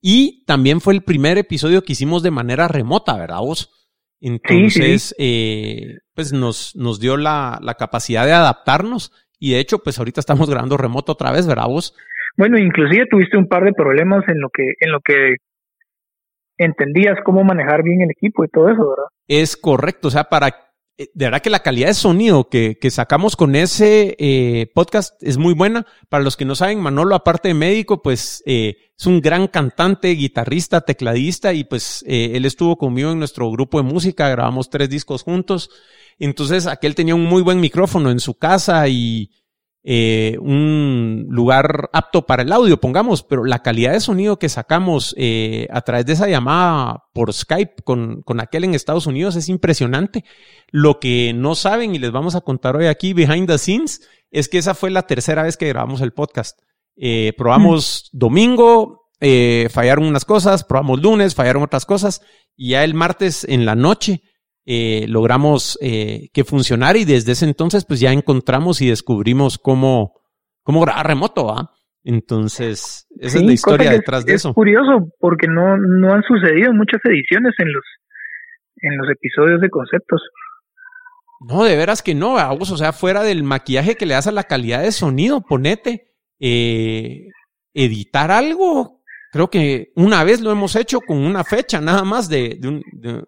Y 0.01 0.43
también 0.45 0.82
fue 0.82 0.95
el 0.95 1.04
primer 1.04 1.38
episodio 1.38 1.84
que 1.84 1.93
hicimos 1.93 2.23
de 2.23 2.32
manera 2.32 2.67
remota, 2.67 3.15
¿verdad 3.15 3.41
vos? 3.41 3.69
Entonces, 4.19 5.13
Eh, 5.19 5.97
pues 6.15 6.34
nos, 6.34 6.75
nos 6.75 6.99
dio 6.99 7.15
la, 7.17 7.60
la, 7.62 7.75
capacidad 7.75 8.25
de 8.25 8.34
adaptarnos 8.34 9.12
y 9.41 9.54
de 9.54 9.60
hecho, 9.60 9.80
pues 9.80 9.97
ahorita 9.97 10.19
estamos 10.19 10.47
grabando 10.47 10.77
remoto 10.77 11.13
otra 11.13 11.32
vez, 11.32 11.47
¿verdad 11.47 11.65
vos? 11.67 11.95
Bueno, 12.38 12.60
inclusive 12.60 13.08
tuviste 13.10 13.38
un 13.38 13.47
par 13.47 13.63
de 13.65 13.73
problemas 13.73 14.23
en 14.30 14.39
lo 14.39 14.49
que, 14.54 14.63
en 14.80 14.91
lo 14.91 14.99
que 15.04 15.38
entendías 16.60 17.17
cómo 17.25 17.43
manejar 17.43 17.82
bien 17.82 18.01
el 18.01 18.12
equipo 18.12 18.45
y 18.45 18.49
todo 18.49 18.69
eso, 18.69 18.88
¿verdad? 18.88 19.10
Es 19.27 19.58
correcto, 19.58 20.10
o 20.10 20.12
sea, 20.12 20.25
para 20.25 20.51
de 21.14 21.26
verdad 21.26 21.42
que 21.42 21.50
la 21.50 21.64
calidad 21.64 21.88
de 21.88 21.94
sonido 21.94 22.50
que, 22.50 22.78
que 22.80 22.92
sacamos 22.92 23.36
con 23.36 23.56
ese 23.56 24.16
eh, 24.20 24.72
podcast 24.74 25.22
es 25.22 25.38
muy 25.38 25.54
buena. 25.54 25.86
Para 26.10 26.24
los 26.24 26.38
que 26.38 26.46
no 26.46 26.56
saben, 26.56 26.80
Manolo, 26.80 27.16
aparte 27.16 27.50
de 27.50 27.54
médico, 27.54 28.02
pues 28.02 28.44
eh, 28.46 28.76
es 28.98 29.06
un 29.06 29.22
gran 29.22 29.48
cantante, 29.48 30.10
guitarrista, 30.10 30.82
tecladista 30.82 31.54
y 31.54 31.64
pues 31.64 32.04
eh, 32.08 32.32
él 32.34 32.46
estuvo 32.46 32.78
conmigo 32.78 33.12
en 33.12 33.20
nuestro 33.20 33.50
grupo 33.50 33.82
de 33.82 33.90
música, 33.90 34.30
grabamos 34.30 34.70
tres 34.70 34.90
discos 34.90 35.24
juntos. 35.24 35.70
Entonces, 36.20 36.68
aquel 36.68 36.94
tenía 36.94 37.16
un 37.16 37.26
muy 37.26 37.42
buen 37.42 37.60
micrófono 37.60 38.12
en 38.12 38.20
su 38.20 38.36
casa 38.36 38.88
y 38.88 39.32
eh, 39.84 40.38
un 40.39 41.26
lugar 41.30 41.89
apto 41.91 42.28
para 42.28 42.44
el 42.44 42.52
audio, 42.52 42.80
pongamos, 42.80 43.24
pero 43.24 43.46
la 43.46 43.63
calidad 43.63 43.94
de 43.94 44.00
sonido 44.00 44.38
que 44.38 44.48
sacamos 44.48 45.15
eh, 45.17 45.67
a 45.72 45.82
través 45.82 46.06
de 46.06 46.13
esa 46.13 46.28
llamada 46.28 47.06
por 47.13 47.34
Skype 47.34 47.82
con, 47.84 48.22
con 48.22 48.39
aquel 48.39 48.63
en 48.63 48.76
Estados 48.76 49.08
Unidos 49.08 49.36
es 49.36 49.50
impresionante. 49.50 50.24
Lo 50.70 51.00
que 51.00 51.34
no 51.34 51.56
saben 51.56 51.96
y 51.96 52.00
les 52.00 52.12
vamos 52.12 52.36
a 52.36 52.41
contar 52.41 52.76
hoy 52.76 52.86
aquí 52.86 53.13
behind 53.13 53.48
the 53.48 53.58
scenes 53.58 54.08
es 54.30 54.50
que 54.50 54.60
esa 54.60 54.76
fue 54.76 54.91
la 54.91 55.08
tercera 55.08 55.44
vez 55.44 55.58
que 55.58 55.67
grabamos 55.67 56.02
el 56.02 56.13
podcast. 56.13 56.60
Eh, 56.96 57.34
probamos 57.36 58.12
mm. 58.13 58.17
domingo, 58.17 59.10
fallaron 59.72 60.06
unas 60.06 60.26
cosas, 60.26 60.63
probamos 60.63 61.02
lunes, 61.02 61.34
fallaron 61.34 61.63
otras 61.63 61.86
cosas 61.86 62.22
y 62.56 62.70
ya 62.70 62.84
el 62.84 62.94
martes 62.94 63.46
en 63.50 63.65
la 63.65 63.76
noche 63.76 64.22
eh, 64.65 65.06
logramos 65.08 65.78
eh, 65.82 66.30
que 66.34 66.43
funcionara 66.43 66.97
y 66.97 67.06
desde 67.06 67.32
ese 67.32 67.45
entonces 67.45 67.86
pues 67.86 68.00
ya 68.00 68.12
encontramos 68.12 68.82
y 68.82 68.89
descubrimos 68.89 69.58
cómo, 69.58 70.13
cómo 70.63 70.82
grabar 70.82 71.08
remoto, 71.08 71.50
¿ah? 71.52 71.71
Entonces, 72.04 73.08
esa 73.19 73.38
es 73.38 73.43
la 73.43 73.54
historia 73.54 73.91
detrás 73.91 74.26
de 74.26 74.34
eso. 74.34 74.50
Es 74.50 74.56
curioso 74.56 75.10
porque 75.19 75.47
no, 75.47 75.78
no 75.78 76.13
han 76.13 76.24
sucedido 76.24 76.74
muchas 76.74 77.00
ediciones 77.06 77.54
en 77.60 77.71
los, 77.71 77.84
en 78.78 78.97
los 78.97 79.08
episodios 79.10 79.62
de 79.62 79.69
conceptos. 79.69 80.21
No, 81.41 81.63
de 81.63 81.76
veras 81.76 82.02
que 82.02 82.15
no, 82.15 82.36
o 82.36 82.65
sea, 82.65 82.91
fuera 82.93 83.24
del 83.24 83.43
maquillaje 83.43 83.95
que 83.95 84.06
le 84.06 84.13
das 84.15 84.28
a 84.28 84.32
la 84.32 84.43
calidad 84.43 84.82
de 84.82 84.91
sonido, 84.91 85.41
ponete, 85.41 86.12
eh, 86.39 87.28
editar 87.74 88.32
algo 88.32 89.01
Creo 89.32 89.50
que 89.50 89.94
una 89.96 90.26
vez 90.26 90.41
lo 90.41 90.52
hemos 90.52 90.76
hecho 90.76 91.00
con 91.00 91.17
una 91.17 91.46
fecha 91.46 91.80
nada 91.80 92.04
más 92.04 92.28
de, 92.28 92.60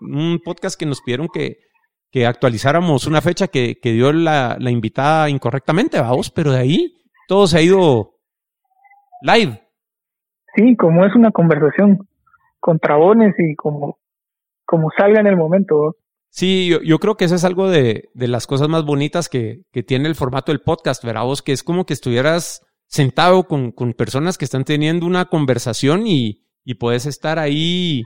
un, 0.02 0.40
podcast 0.44 0.78
que 0.78 0.86
nos 0.86 1.02
pidieron 1.02 1.30
que, 1.34 1.60
que 2.12 2.26
actualizáramos 2.26 3.08
una 3.08 3.22
fecha 3.22 3.48
que, 3.48 3.80
que 3.82 3.94
dio 3.94 4.12
la, 4.12 4.58
la, 4.60 4.70
invitada 4.70 5.30
incorrectamente, 5.30 6.02
vamos, 6.02 6.30
pero 6.30 6.52
de 6.52 6.60
ahí 6.60 6.94
todo 7.30 7.48
se 7.48 7.58
ha 7.58 7.62
ido 7.62 8.16
live. 9.22 9.62
Sí, 10.56 10.76
como 10.76 11.06
es 11.06 11.16
una 11.16 11.32
conversación 11.32 12.06
con 12.60 12.80
trabones 12.80 13.34
y 13.38 13.56
como, 13.56 13.98
como 14.66 14.90
salga 14.98 15.22
en 15.22 15.28
el 15.28 15.38
momento. 15.38 15.96
Sí, 16.30 16.68
yo, 16.68 16.82
yo, 16.82 17.00
creo 17.00 17.16
que 17.16 17.26
eso 17.26 17.36
es 17.36 17.46
algo 17.46 17.70
de, 17.70 18.10
de 18.14 18.28
las 18.28 18.46
cosas 18.46 18.68
más 18.68 18.84
bonitas 18.84 19.30
que, 19.30 19.62
que 19.72 19.84
tiene 19.84 20.10
el 20.10 20.16
formato 20.16 20.52
del 20.52 20.62
podcast, 20.62 21.04
¿verdad? 21.06 21.24
Vos 21.24 21.42
que 21.42 21.54
es 21.54 21.64
como 21.64 21.86
que 21.86 21.94
estuvieras 21.94 22.62
sentado 22.94 23.48
con, 23.48 23.72
con 23.72 23.94
personas 23.94 24.38
que 24.38 24.46
están 24.46 24.66
teniendo 24.66 25.08
una 25.08 25.26
conversación 25.26 26.06
y, 26.06 26.46
y 26.64 26.76
puedes 26.76 27.08
estar 27.08 27.40
ahí 27.40 28.04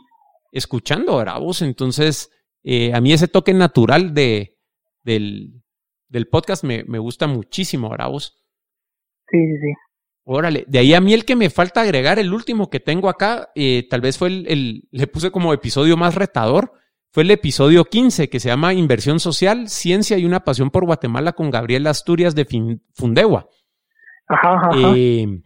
escuchando, 0.54 1.17
¿verdad? 1.17 1.41
Vos, 1.41 1.62
entonces, 1.62 2.32
eh, 2.63 2.93
a 2.93 3.02
mí 3.02 3.12
ese 3.12 3.28
toque 3.28 3.54
natural 3.54 4.13
de, 4.13 4.58
del, 5.04 5.62
del 6.08 6.30
podcast 6.30 6.63
me, 6.63 6.86
me 6.86 7.00
gusta 7.00 7.28
muchísimo, 7.28 7.89
¿verdad? 7.89 8.12
Vos? 8.12 8.41
Sí, 9.30 9.38
sí, 9.38 9.58
sí. 9.62 9.73
Órale, 10.23 10.63
de 10.69 10.80
ahí 10.80 10.93
a 10.93 11.02
mí 11.02 11.13
el 11.13 11.26
que 11.26 11.36
me 11.36 11.50
falta 11.50 11.82
agregar, 11.82 12.17
el 12.17 12.32
último 12.32 12.69
que 12.69 12.80
tengo 12.80 13.10
acá, 13.10 13.50
eh, 13.56 13.86
tal 13.89 14.00
vez 14.00 14.17
fue 14.17 14.30
el, 14.30 14.47
el, 14.47 14.88
le 14.91 15.08
puse 15.08 15.32
como 15.32 15.54
episodio 15.54 15.97
más 15.97 16.15
retador, 16.15 16.71
fue 17.12 17.23
el 17.23 17.32
episodio 17.32 17.84
15 17.84 18.30
que 18.30 18.39
se 18.39 18.47
llama 18.47 18.73
Inversión 18.73 19.19
Social, 19.19 19.67
Ciencia 19.67 20.17
y 20.17 20.23
una 20.23 20.45
Pasión 20.45 20.69
por 20.69 20.86
Guatemala 20.86 21.34
con 21.34 21.52
Gabriel 21.52 21.88
Asturias 21.88 22.36
de 22.36 22.80
Fundegua. 22.93 23.50
Ajá, 24.28 24.70
eh, 24.76 25.42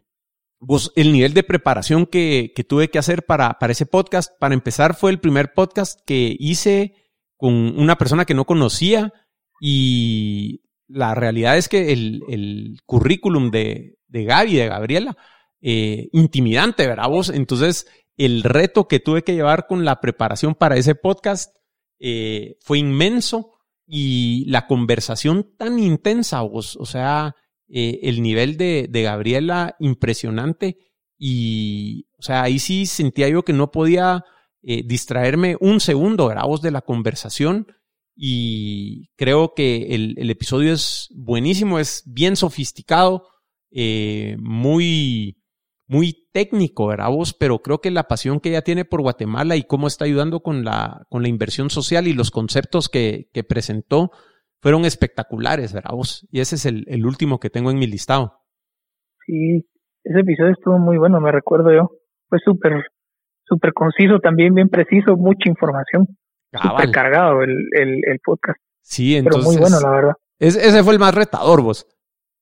el 0.95 1.13
nivel 1.13 1.33
de 1.33 1.43
preparación 1.43 2.05
que, 2.05 2.51
que 2.55 2.63
tuve 2.63 2.89
que 2.89 2.99
hacer 2.99 3.25
para, 3.25 3.57
para, 3.59 3.71
ese 3.71 3.85
podcast, 3.85 4.31
para 4.39 4.53
empezar, 4.53 4.95
fue 4.95 5.11
el 5.11 5.19
primer 5.19 5.53
podcast 5.53 5.99
que 6.05 6.35
hice 6.39 6.95
con 7.37 7.53
una 7.79 7.97
persona 7.97 8.25
que 8.25 8.33
no 8.33 8.45
conocía 8.45 9.13
y 9.59 10.63
la 10.87 11.15
realidad 11.15 11.57
es 11.57 11.69
que 11.69 11.93
el, 11.93 12.21
el 12.29 12.79
currículum 12.85 13.49
de, 13.49 13.97
de 14.07 14.23
Gaby, 14.25 14.55
de 14.55 14.67
Gabriela, 14.67 15.17
eh, 15.61 16.09
intimidante, 16.11 16.87
¿verdad 16.87 17.07
vos? 17.07 17.29
Entonces, 17.29 17.87
el 18.17 18.43
reto 18.43 18.87
que 18.87 18.99
tuve 18.99 19.23
que 19.23 19.33
llevar 19.33 19.67
con 19.67 19.85
la 19.85 20.01
preparación 20.01 20.53
para 20.55 20.75
ese 20.75 20.95
podcast 20.95 21.55
eh, 21.99 22.57
fue 22.61 22.79
inmenso 22.79 23.53
y 23.87 24.45
la 24.47 24.67
conversación 24.67 25.55
tan 25.57 25.79
intensa, 25.79 26.41
vos, 26.41 26.75
o 26.77 26.85
sea, 26.85 27.35
eh, 27.73 27.99
el 28.03 28.21
nivel 28.21 28.57
de, 28.57 28.87
de, 28.89 29.03
Gabriela 29.03 29.77
impresionante 29.79 30.77
y, 31.17 32.07
o 32.19 32.21
sea, 32.21 32.43
ahí 32.43 32.59
sí 32.59 32.85
sentía 32.85 33.29
yo 33.29 33.43
que 33.43 33.53
no 33.53 33.71
podía 33.71 34.25
eh, 34.61 34.83
distraerme 34.85 35.55
un 35.61 35.79
segundo, 35.79 36.31
era 36.31 36.43
voz 36.43 36.61
de 36.61 36.71
la 36.71 36.81
conversación 36.81 37.67
y 38.13 39.07
creo 39.15 39.53
que 39.55 39.95
el, 39.95 40.15
el, 40.17 40.29
episodio 40.29 40.73
es 40.73 41.07
buenísimo, 41.15 41.79
es 41.79 42.03
bien 42.05 42.35
sofisticado, 42.35 43.29
eh, 43.71 44.35
muy, 44.39 45.37
muy 45.87 46.27
técnico, 46.33 46.87
¿verdad 46.87 47.09
vos? 47.09 47.33
Pero 47.33 47.61
creo 47.61 47.79
que 47.79 47.89
la 47.89 48.09
pasión 48.09 48.41
que 48.41 48.49
ella 48.49 48.63
tiene 48.63 48.83
por 48.83 49.01
Guatemala 49.01 49.55
y 49.55 49.63
cómo 49.63 49.87
está 49.87 50.03
ayudando 50.03 50.41
con 50.41 50.65
la, 50.65 51.05
con 51.09 51.21
la 51.21 51.29
inversión 51.29 51.69
social 51.69 52.05
y 52.07 52.13
los 52.13 52.31
conceptos 52.31 52.89
que, 52.89 53.29
que 53.33 53.45
presentó 53.45 54.11
fueron 54.61 54.85
espectaculares, 54.85 55.73
¿verdad 55.73 55.91
vos? 55.93 56.27
Y 56.31 56.39
ese 56.39 56.55
es 56.55 56.65
el, 56.65 56.85
el 56.87 57.05
último 57.05 57.39
que 57.39 57.49
tengo 57.49 57.71
en 57.71 57.79
mi 57.79 57.87
listado. 57.87 58.41
Sí, 59.25 59.67
ese 60.03 60.19
episodio 60.19 60.51
estuvo 60.51 60.77
muy 60.77 60.97
bueno, 60.97 61.19
me 61.19 61.31
recuerdo 61.31 61.71
yo. 61.73 61.91
Fue 62.29 62.39
súper, 62.43 62.85
súper 63.43 63.73
conciso, 63.73 64.19
también 64.19 64.53
bien 64.53 64.69
preciso, 64.69 65.17
mucha 65.17 65.49
información. 65.49 66.07
Súper 66.53 66.91
cargado 66.91 67.41
el, 67.43 67.51
el, 67.71 68.01
el, 68.05 68.19
podcast. 68.23 68.59
Sí, 68.81 69.15
entonces. 69.15 69.41
Pero 69.41 69.51
muy 69.51 69.61
bueno, 69.61 69.79
la 69.79 69.89
verdad. 69.89 70.13
ese 70.39 70.83
fue 70.83 70.93
el 70.93 70.99
más 70.99 71.15
retador, 71.15 71.61
vos. 71.61 71.87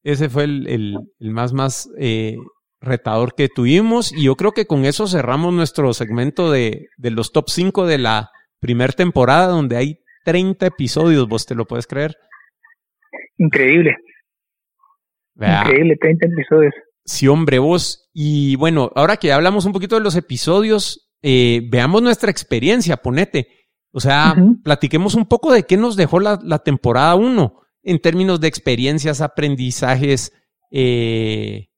Ese 0.03 0.29
fue 0.29 0.45
el, 0.45 0.67
el, 0.67 0.97
el 1.19 1.31
más, 1.31 1.53
más 1.53 1.89
eh, 1.99 2.37
retador 2.81 3.35
que 3.35 3.49
tuvimos. 3.49 4.11
Y 4.11 4.23
yo 4.23 4.35
creo 4.35 4.53
que 4.53 4.65
con 4.65 4.85
eso 4.85 5.07
cerramos 5.07 5.53
nuestro 5.53 5.93
segmento 5.93 6.51
de, 6.51 6.87
de 6.97 7.11
los 7.11 7.31
top 7.31 7.49
5 7.49 7.85
de 7.85 7.97
la 7.99 8.31
primera 8.59 8.93
temporada, 8.93 9.47
donde 9.47 9.77
hay 9.77 9.99
30 10.25 10.65
episodios, 10.67 11.27
vos 11.27 11.45
te 11.45 11.55
lo 11.55 11.65
puedes 11.65 11.87
creer. 11.87 12.15
Increíble. 13.37 13.95
Increíble, 15.35 15.95
30 15.99 16.25
episodios. 16.25 16.73
Sí, 17.05 17.27
hombre, 17.27 17.59
vos. 17.59 18.09
Y 18.13 18.55
bueno, 18.57 18.91
ahora 18.95 19.17
que 19.17 19.31
hablamos 19.31 19.65
un 19.65 19.73
poquito 19.73 19.95
de 19.95 20.01
los 20.01 20.15
episodios, 20.15 21.09
eh, 21.21 21.61
veamos 21.69 22.01
nuestra 22.01 22.29
experiencia, 22.29 22.97
ponete. 22.97 23.47
O 23.91 23.99
sea, 23.99 24.35
platiquemos 24.63 25.15
un 25.15 25.25
poco 25.25 25.51
de 25.51 25.63
qué 25.63 25.75
nos 25.75 25.95
dejó 25.95 26.19
la, 26.19 26.39
la 26.43 26.59
temporada 26.59 27.15
1 27.15 27.59
en 27.81 27.99
términos 27.99 28.39
de 28.39 28.47
experiencias, 28.47 29.21
aprendizajes, 29.21 30.31
eh, 30.69 31.69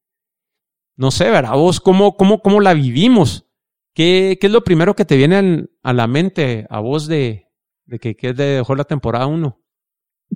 no 0.97 1.11
sé, 1.11 1.29
¿verdad? 1.29 1.53
Vos, 1.53 1.79
¿cómo, 1.79 2.17
cómo, 2.17 2.41
cómo 2.41 2.59
la 2.59 2.73
vivimos? 2.73 3.47
¿Qué, 3.93 4.37
¿Qué, 4.39 4.47
es 4.47 4.53
lo 4.53 4.63
primero 4.63 4.95
que 4.95 5.05
te 5.05 5.15
viene 5.15 5.67
a 5.83 5.93
la 5.93 6.07
mente 6.07 6.65
a 6.69 6.79
vos 6.79 7.07
de, 7.07 7.47
de 7.85 7.99
que, 7.99 8.15
que 8.15 8.33
dejó 8.33 8.75
la 8.75 8.83
temporada 8.83 9.27
1? 9.27 9.57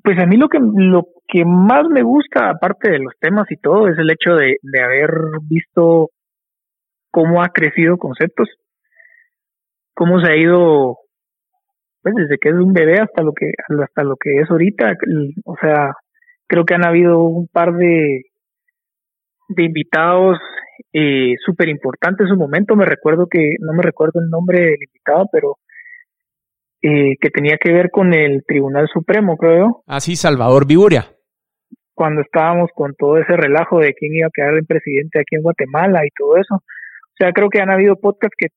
Pues 0.04 0.20
a 0.20 0.26
mí 0.26 0.38
lo 0.38 0.50
que, 0.50 0.60
lo 0.60 1.08
que 1.28 1.46
más 1.46 1.88
me 1.90 2.04
gusta, 2.04 2.50
aparte 2.50 2.92
de 2.92 3.00
los 3.00 3.14
temas 3.20 3.50
y 3.50 3.58
todo, 3.58 3.88
es 3.88 3.98
el 3.98 4.10
hecho 4.10 4.36
de, 4.36 4.58
de 4.62 4.82
haber 4.82 5.12
visto 5.44 6.10
cómo 7.12 7.42
ha 7.42 7.50
crecido 7.50 7.98
conceptos, 7.98 8.50
cómo 9.94 10.20
se 10.20 10.32
ha 10.32 10.36
ido 10.36 10.98
pues 12.02 12.14
desde 12.14 12.38
que 12.38 12.50
es 12.50 12.56
un 12.56 12.72
bebé 12.72 13.00
hasta 13.00 13.24
lo 13.24 13.34
que 13.34 13.52
hasta 13.82 14.04
lo 14.04 14.16
que 14.16 14.40
es 14.40 14.52
ahorita. 14.52 14.94
O 15.46 15.56
sea 15.60 15.94
creo 16.46 16.66
que 16.66 16.76
han 16.76 16.86
habido 16.86 17.24
un 17.24 17.48
par 17.48 17.74
de 17.74 18.24
de 19.48 19.64
invitados 19.64 20.38
eh, 20.94 21.36
súper 21.44 21.70
importantes 21.70 22.26
en 22.26 22.34
su 22.34 22.38
momento 22.38 22.76
me 22.76 22.86
recuerdo 22.86 23.28
que 23.28 23.56
no 23.60 23.74
me 23.74 23.82
recuerdo 23.82 24.20
el 24.20 24.30
nombre 24.30 24.60
del 24.60 24.84
invitado 24.84 25.26
pero 25.32 25.56
eh, 26.88 27.16
que 27.20 27.30
tenía 27.30 27.58
que 27.58 27.72
ver 27.72 27.90
con 27.90 28.14
el 28.14 28.44
Tribunal 28.46 28.88
Supremo 28.92 29.38
creo 29.38 29.58
yo 29.58 29.84
ah 29.88 30.00
sí 30.00 30.16
Salvador 30.16 30.68
Viuria 30.68 31.08
cuando 31.94 32.22
estábamos 32.22 32.70
con 32.76 32.94
todo 32.96 33.18
ese 33.18 33.36
relajo 33.36 33.80
de 33.80 33.94
quién 33.94 34.14
iba 34.14 34.28
a 34.28 34.32
quedar 34.34 34.54
el 34.54 34.66
presidente 34.66 35.20
aquí 35.20 35.36
en 35.36 35.42
Guatemala 35.42 36.06
y 36.06 36.10
todo 36.16 36.38
eso 36.38 36.56
o 36.56 37.16
sea 37.18 37.32
creo 37.32 37.50
que 37.50 37.62
han 37.62 37.72
habido 37.72 37.96
podcasts 37.96 38.36
que 38.38 38.48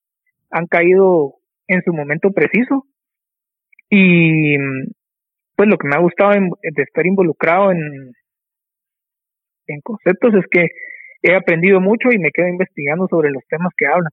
han 0.51 0.67
caído 0.67 1.37
en 1.69 1.83
su 1.85 1.93
momento 1.93 2.31
preciso 2.33 2.85
y 3.89 4.57
pues 5.57 5.69
lo 5.69 5.79
que 5.79 5.89
me 5.89 5.97
ha 5.97 6.01
gustado 6.01 6.33
de 6.33 6.83
estar 6.83 7.07
involucrado 7.07 7.73
en, 7.73 8.13
en 9.69 9.81
conceptos 9.81 10.35
es 10.35 10.45
que 10.51 10.67
he 11.23 11.35
aprendido 11.35 11.81
mucho 11.81 12.11
y 12.13 12.19
me 12.19 12.31
quedo 12.31 12.49
investigando 12.49 13.07
sobre 13.09 13.31
los 13.31 13.43
temas 13.49 13.73
que 13.77 13.87
hablan. 13.87 14.13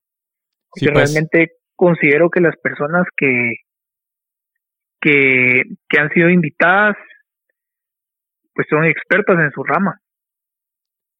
y 0.74 0.86
pues. 0.86 0.94
realmente 0.94 1.52
considero 1.74 2.30
que 2.30 2.40
las 2.40 2.56
personas 2.56 3.06
que, 3.16 3.52
que, 5.06 5.62
que 5.88 6.00
han 6.00 6.10
sido 6.10 6.28
invitadas 6.28 6.96
pues 8.56 8.66
son 8.68 8.84
expertas 8.86 9.38
en 9.38 9.52
su 9.52 9.62
rama. 9.62 10.00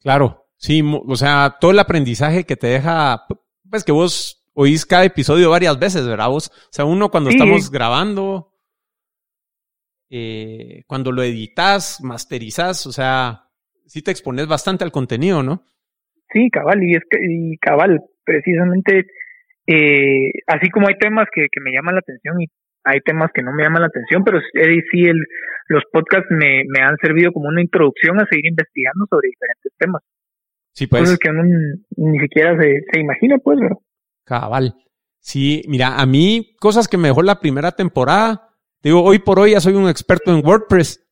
Claro, 0.01 0.47
sí, 0.57 0.83
o 0.83 1.17
sea, 1.17 1.57
todo 1.61 1.71
el 1.71 1.79
aprendizaje 1.79 2.45
que 2.45 2.57
te 2.57 2.67
deja, 2.67 3.27
pues 3.71 3.85
que 3.85 3.93
vos 3.93 4.43
oís 4.55 4.87
cada 4.87 5.05
episodio 5.05 5.51
varias 5.51 5.79
veces, 5.79 6.09
¿verdad? 6.09 6.29
Vos, 6.29 6.49
o 6.49 6.73
sea, 6.73 6.87
uno 6.87 7.11
cuando 7.11 7.29
estamos 7.29 7.71
grabando, 7.71 8.55
eh, 10.09 10.85
cuando 10.87 11.13
lo 11.13 11.23
editas, 11.23 12.01
masterizas, 12.03 12.87
o 12.87 12.93
sea, 12.93 13.51
sí 13.85 14.03
te 14.03 14.11
expones 14.11 14.47
bastante 14.49 14.83
al 14.83 14.93
contenido, 14.93 15.43
¿no? 15.43 15.63
Sí, 16.33 16.49
cabal, 16.51 16.83
y 16.83 16.95
es 16.95 17.03
que, 17.11 17.19
y 17.23 17.59
cabal, 17.59 18.01
precisamente, 18.25 19.07
eh, 19.67 20.33
así 20.47 20.71
como 20.71 20.89
hay 20.89 20.97
temas 20.99 21.27
que, 21.33 21.49
que 21.53 21.61
me 21.61 21.73
llaman 21.73 21.97
la 21.97 22.01
atención 22.01 22.41
y 22.41 22.47
hay 22.87 23.01
temas 23.01 23.31
que 23.35 23.43
no 23.43 23.53
me 23.53 23.65
llaman 23.65 23.83
la 23.83 23.89
atención, 23.89 24.23
pero 24.25 24.41
sí 24.41 25.05
el, 25.05 25.19
los 25.69 25.83
podcasts 25.93 26.29
me, 26.31 26.63
me 26.69 26.81
han 26.81 26.97
servido 27.03 27.33
como 27.33 27.49
una 27.49 27.61
introducción 27.61 28.19
a 28.21 28.27
seguir 28.31 28.47
investigando 28.47 29.07
sobre 29.11 29.29
diferentes 29.29 29.73
temas. 29.77 30.03
Sí, 30.73 30.87
pues. 30.87 31.03
Cosas 31.03 31.19
que 31.19 31.31
uno 31.31 31.43
ni 31.97 32.19
siquiera 32.21 32.57
se, 32.61 32.83
se 32.93 33.01
imagina, 33.01 33.39
pues, 33.39 33.59
¿verdad? 33.59 33.77
Cabal. 34.25 34.75
Sí, 35.19 35.63
mira, 35.67 35.97
a 35.99 36.07
mí 36.07 36.55
cosas 36.61 36.87
que 36.87 36.99
me 36.99 37.09
dejó 37.09 37.23
la 37.23 37.41
primera 37.41 37.73
temporada, 37.73 38.51
digo, 38.81 39.03
hoy 39.03 39.19
por 39.19 39.41
hoy 39.41 39.53
ya 39.53 39.61
soy 39.61 39.75
un 39.75 39.89
experto 39.89 40.33
en 40.33 40.47
WordPress, 40.47 41.05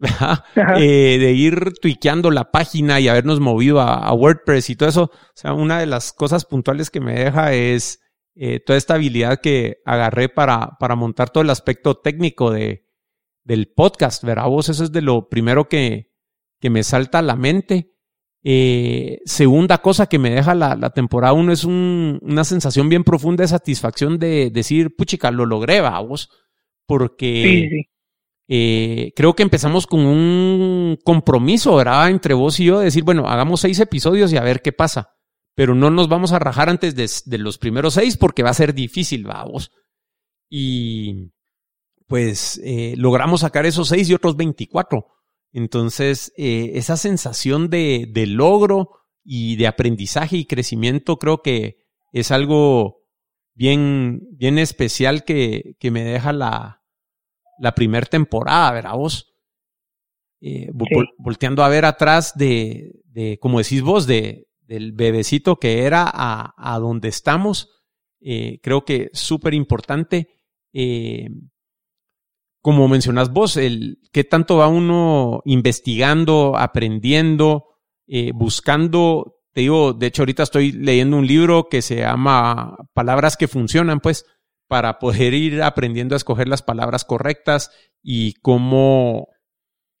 eh, 0.78 1.18
de 1.20 1.32
ir 1.32 1.74
tuiqueando 1.80 2.32
la 2.32 2.50
página 2.50 2.98
y 2.98 3.06
habernos 3.06 3.38
movido 3.38 3.80
a, 3.80 4.12
WordPress 4.12 4.70
y 4.70 4.76
todo 4.76 4.88
eso. 4.88 5.02
O 5.04 5.32
sea, 5.34 5.52
una 5.52 5.78
de 5.78 5.86
las 5.86 6.12
cosas 6.12 6.44
puntuales 6.44 6.90
que 6.90 7.00
me 7.00 7.14
deja 7.14 7.52
es 7.52 8.01
eh, 8.34 8.60
toda 8.60 8.76
esta 8.76 8.94
habilidad 8.94 9.40
que 9.40 9.78
agarré 9.84 10.28
para, 10.28 10.76
para 10.78 10.96
montar 10.96 11.30
todo 11.30 11.42
el 11.42 11.50
aspecto 11.50 11.96
técnico 11.96 12.50
de, 12.50 12.86
del 13.44 13.68
podcast, 13.68 14.24
¿verdad? 14.24 14.48
Vos 14.48 14.68
eso 14.68 14.84
es 14.84 14.92
de 14.92 15.02
lo 15.02 15.28
primero 15.28 15.68
que, 15.68 16.12
que 16.60 16.70
me 16.70 16.82
salta 16.82 17.18
a 17.18 17.22
la 17.22 17.36
mente. 17.36 17.92
Eh, 18.44 19.20
segunda 19.24 19.78
cosa 19.78 20.06
que 20.06 20.18
me 20.18 20.30
deja 20.30 20.54
la, 20.54 20.74
la 20.74 20.90
temporada 20.90 21.32
uno 21.32 21.52
es 21.52 21.62
un, 21.62 22.18
una 22.22 22.42
sensación 22.42 22.88
bien 22.88 23.04
profunda 23.04 23.42
de 23.42 23.48
satisfacción 23.48 24.18
de 24.18 24.50
decir, 24.50 24.96
puchica, 24.96 25.30
lo 25.30 25.46
logré, 25.46 25.80
vos, 25.80 26.28
porque 26.86 27.86
eh, 28.48 29.12
creo 29.14 29.34
que 29.34 29.44
empezamos 29.44 29.86
con 29.86 30.00
un 30.00 30.98
compromiso, 31.04 31.76
¿verdad? 31.76 32.10
Entre 32.10 32.34
vos 32.34 32.58
y 32.58 32.64
yo, 32.64 32.78
de 32.78 32.86
decir, 32.86 33.04
bueno, 33.04 33.28
hagamos 33.28 33.60
seis 33.60 33.78
episodios 33.78 34.32
y 34.32 34.36
a 34.36 34.42
ver 34.42 34.60
qué 34.60 34.72
pasa, 34.72 35.14
pero 35.54 35.74
no 35.74 35.90
nos 35.90 36.08
vamos 36.08 36.32
a 36.32 36.38
rajar 36.38 36.68
antes 36.68 36.94
de, 36.94 37.10
de 37.26 37.38
los 37.38 37.58
primeros 37.58 37.94
seis 37.94 38.16
porque 38.16 38.42
va 38.42 38.50
a 38.50 38.54
ser 38.54 38.74
difícil, 38.74 39.26
vos. 39.26 39.70
Y 40.48 41.32
pues 42.06 42.60
eh, 42.62 42.94
logramos 42.96 43.40
sacar 43.40 43.66
esos 43.66 43.88
seis 43.88 44.08
y 44.10 44.14
otros 44.14 44.36
24. 44.36 45.06
Entonces, 45.52 46.32
eh, 46.36 46.72
esa 46.74 46.96
sensación 46.96 47.68
de, 47.68 48.06
de, 48.10 48.26
logro 48.26 48.90
y 49.24 49.56
de 49.56 49.66
aprendizaje 49.66 50.36
y 50.36 50.46
crecimiento 50.46 51.18
creo 51.18 51.42
que 51.42 51.76
es 52.12 52.30
algo 52.30 53.02
bien, 53.54 54.20
bien 54.32 54.58
especial 54.58 55.24
que, 55.24 55.74
que 55.78 55.90
me 55.90 56.04
deja 56.04 56.32
la, 56.32 56.82
la 57.58 57.74
primera 57.74 58.06
temporada, 58.06 58.72
¿verdad 58.72 58.94
vos? 58.94 59.34
Eh, 60.40 60.70
volteando 61.18 61.62
a 61.62 61.68
ver 61.68 61.84
atrás 61.84 62.32
de, 62.34 62.92
de, 63.04 63.38
como 63.40 63.58
decís 63.58 63.82
vos, 63.82 64.06
de, 64.06 64.48
del 64.66 64.92
bebecito 64.92 65.56
que 65.56 65.84
era 65.84 66.10
a, 66.12 66.54
a 66.56 66.78
donde 66.78 67.08
estamos, 67.08 67.68
eh, 68.20 68.60
creo 68.62 68.84
que 68.84 69.10
súper 69.12 69.54
importante. 69.54 70.28
Eh, 70.72 71.28
como 72.60 72.86
mencionas 72.86 73.32
vos, 73.32 73.56
el 73.56 73.98
qué 74.12 74.22
tanto 74.22 74.58
va 74.58 74.68
uno 74.68 75.42
investigando, 75.44 76.56
aprendiendo, 76.56 77.66
eh, 78.06 78.30
buscando, 78.32 79.40
te 79.52 79.62
digo, 79.62 79.92
de 79.92 80.06
hecho 80.06 80.22
ahorita 80.22 80.44
estoy 80.44 80.70
leyendo 80.70 81.16
un 81.16 81.26
libro 81.26 81.68
que 81.68 81.82
se 81.82 81.96
llama 81.96 82.76
Palabras 82.94 83.36
que 83.36 83.48
funcionan, 83.48 83.98
pues, 84.00 84.24
para 84.68 85.00
poder 85.00 85.34
ir 85.34 85.62
aprendiendo 85.62 86.14
a 86.14 86.16
escoger 86.16 86.48
las 86.48 86.62
palabras 86.62 87.04
correctas 87.04 87.70
y 88.00 88.34
cómo, 88.34 89.28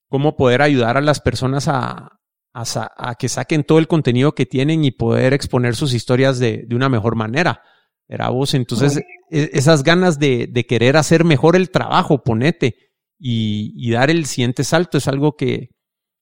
cómo 0.08 0.36
poder 0.36 0.62
ayudar 0.62 0.96
a 0.96 1.02
las 1.02 1.20
personas 1.20 1.66
a, 1.66 2.21
a, 2.54 3.14
que 3.18 3.28
saquen 3.28 3.64
todo 3.64 3.78
el 3.78 3.88
contenido 3.88 4.34
que 4.34 4.46
tienen 4.46 4.84
y 4.84 4.90
poder 4.90 5.32
exponer 5.32 5.74
sus 5.74 5.94
historias 5.94 6.38
de, 6.38 6.64
de 6.66 6.76
una 6.76 6.88
mejor 6.88 7.16
manera. 7.16 7.62
Era 8.08 8.28
vos, 8.28 8.54
entonces 8.54 8.98
e, 9.30 9.50
esas 9.52 9.82
ganas 9.82 10.18
de, 10.18 10.46
de, 10.50 10.66
querer 10.66 10.96
hacer 10.96 11.24
mejor 11.24 11.56
el 11.56 11.70
trabajo, 11.70 12.22
ponete, 12.22 12.76
y, 13.18 13.72
y, 13.76 13.92
dar 13.92 14.10
el 14.10 14.26
siguiente 14.26 14.64
salto 14.64 14.98
es 14.98 15.08
algo 15.08 15.36
que, 15.36 15.70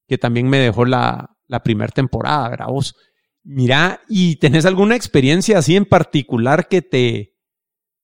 que 0.07 0.19
también 0.19 0.49
me 0.49 0.59
dejó 0.59 0.85
la, 0.85 1.37
la 1.47 1.63
primera 1.63 1.91
temporada, 1.91 2.51
¿verdad 2.51 2.67
vos? 2.69 2.95
Mira, 3.43 4.01
¿y 4.09 4.37
tenés 4.37 4.67
alguna 4.67 4.97
experiencia 4.97 5.59
así 5.59 5.75
en 5.75 5.87
particular 5.87 6.69
que 6.69 6.83
te, 6.83 7.35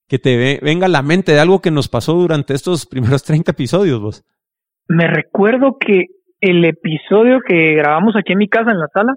que 0.09 0.19
te 0.19 0.59
venga 0.63 0.87
a 0.87 0.91
la 0.91 1.03
mente 1.03 1.33
de 1.33 1.41
algo 1.41 1.61
que 1.61 1.71
nos 1.71 1.89
pasó 1.89 2.15
durante 2.15 2.55
estos 2.55 2.87
primeros 2.87 3.23
30 3.23 3.51
episodios 3.53 4.01
vos? 4.01 4.25
Me 4.89 5.07
recuerdo 5.07 5.77
que 5.79 6.07
el 6.41 6.65
episodio 6.65 7.41
que 7.47 7.75
grabamos 7.75 8.15
aquí 8.17 8.33
en 8.33 8.39
mi 8.39 8.49
casa 8.49 8.71
en 8.71 8.79
la 8.79 8.89
sala, 8.93 9.15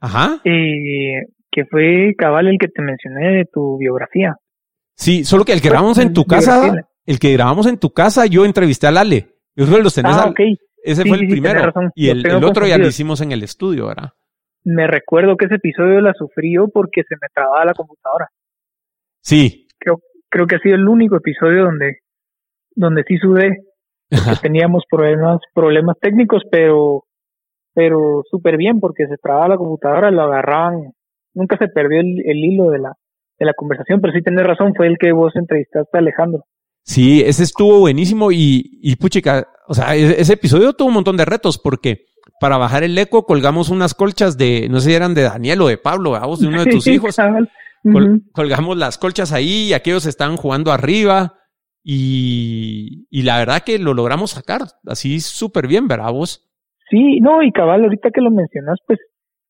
Ajá. 0.00 0.40
Eh, 0.44 1.26
que 1.50 1.64
fue 1.64 2.14
cabal 2.18 2.48
el 2.48 2.58
que 2.58 2.68
te 2.68 2.82
mencioné 2.82 3.38
de 3.38 3.44
tu 3.46 3.78
biografía. 3.78 4.36
Sí, 4.94 5.24
solo 5.24 5.44
que 5.44 5.52
el 5.52 5.60
que 5.60 5.68
grabamos 5.68 5.98
en 5.98 6.12
tu 6.12 6.24
casa, 6.24 6.86
el 7.04 7.18
que 7.18 7.32
grabamos 7.32 7.66
en 7.66 7.78
tu 7.78 7.90
casa, 7.90 8.26
yo 8.26 8.44
entrevisté 8.44 8.86
a 8.86 8.90
Lale 8.90 9.28
Yo 9.54 9.64
creo 9.66 9.78
que 9.78 9.82
los 9.82 9.94
tenés 9.94 10.16
ah, 10.16 10.32
Ese 10.82 11.04
fue 11.04 11.18
el 11.18 11.28
primero. 11.28 11.72
Y 11.94 12.08
el, 12.08 12.26
otro 12.44 12.66
ya 12.66 12.78
lo 12.78 12.86
hicimos 12.86 13.20
en 13.20 13.32
el 13.32 13.42
estudio, 13.42 13.86
¿verdad? 13.88 14.10
Me 14.64 14.86
recuerdo 14.86 15.36
que 15.36 15.46
ese 15.46 15.56
episodio 15.56 16.00
la 16.00 16.12
sufrió 16.14 16.68
porque 16.68 17.02
se 17.08 17.14
me 17.20 17.28
trababa 17.32 17.64
la 17.64 17.72
computadora. 17.72 18.28
Sí. 19.20 19.68
Creo, 19.78 20.00
creo 20.28 20.46
que 20.46 20.56
ha 20.56 20.60
sido 20.60 20.74
el 20.74 20.88
único 20.88 21.16
episodio 21.16 21.64
donde, 21.64 21.98
donde 22.74 23.04
sí 23.06 23.16
sudé. 23.18 23.65
Teníamos 24.42 24.84
problemas, 24.90 25.40
problemas 25.54 25.96
técnicos, 26.00 26.42
pero, 26.50 27.04
pero 27.74 28.22
súper 28.30 28.56
bien 28.56 28.80
porque 28.80 29.06
se 29.06 29.16
trababa 29.16 29.48
la 29.48 29.56
computadora, 29.56 30.10
lo 30.10 30.22
agarraban, 30.22 30.92
nunca 31.34 31.56
se 31.58 31.68
perdió 31.68 32.00
el, 32.00 32.22
el 32.24 32.38
hilo 32.38 32.70
de 32.70 32.78
la, 32.78 32.92
de 33.38 33.46
la 33.46 33.54
conversación, 33.54 34.00
pero 34.00 34.12
sí 34.12 34.22
tenés 34.22 34.46
razón, 34.46 34.74
fue 34.74 34.86
el 34.86 34.98
que 34.98 35.12
vos 35.12 35.34
entrevistaste 35.36 35.96
a 35.96 36.00
Alejandro. 36.00 36.44
Sí, 36.82 37.20
ese 37.22 37.42
estuvo 37.42 37.80
buenísimo 37.80 38.30
y, 38.30 38.78
y 38.80 38.94
puchica, 38.96 39.48
o 39.66 39.74
sea, 39.74 39.96
e-, 39.96 40.20
ese 40.20 40.34
episodio 40.34 40.72
tuvo 40.72 40.88
un 40.88 40.94
montón 40.94 41.16
de 41.16 41.24
retos 41.24 41.58
porque 41.58 42.06
para 42.40 42.58
bajar 42.58 42.84
el 42.84 42.96
eco 42.96 43.24
colgamos 43.26 43.70
unas 43.70 43.94
colchas 43.94 44.36
de, 44.38 44.68
no 44.70 44.80
sé 44.80 44.90
si 44.90 44.94
eran 44.94 45.14
de 45.14 45.22
Daniel 45.22 45.62
o 45.62 45.68
de 45.68 45.78
Pablo, 45.78 46.18
vos, 46.20 46.40
de 46.40 46.46
uno 46.46 46.64
de 46.64 46.70
tus 46.70 46.86
hijos. 46.86 47.16
colgamos 48.32 48.76
las 48.76 48.98
colchas 48.98 49.32
ahí 49.32 49.68
y 49.68 49.72
aquellos 49.72 50.06
estaban 50.06 50.36
jugando 50.36 50.70
arriba 50.70 51.34
y, 51.88 53.06
y 53.10 53.22
la 53.22 53.38
verdad 53.38 53.62
que 53.64 53.78
lo 53.78 53.94
logramos 53.94 54.32
sacar 54.32 54.62
así 54.88 55.20
súper 55.20 55.68
bien, 55.68 55.86
¿verdad 55.86 56.10
vos? 56.10 56.44
Sí, 56.90 57.20
no, 57.20 57.44
y 57.44 57.52
cabal, 57.52 57.84
ahorita 57.84 58.10
que 58.10 58.20
lo 58.20 58.32
mencionas, 58.32 58.80
pues 58.88 58.98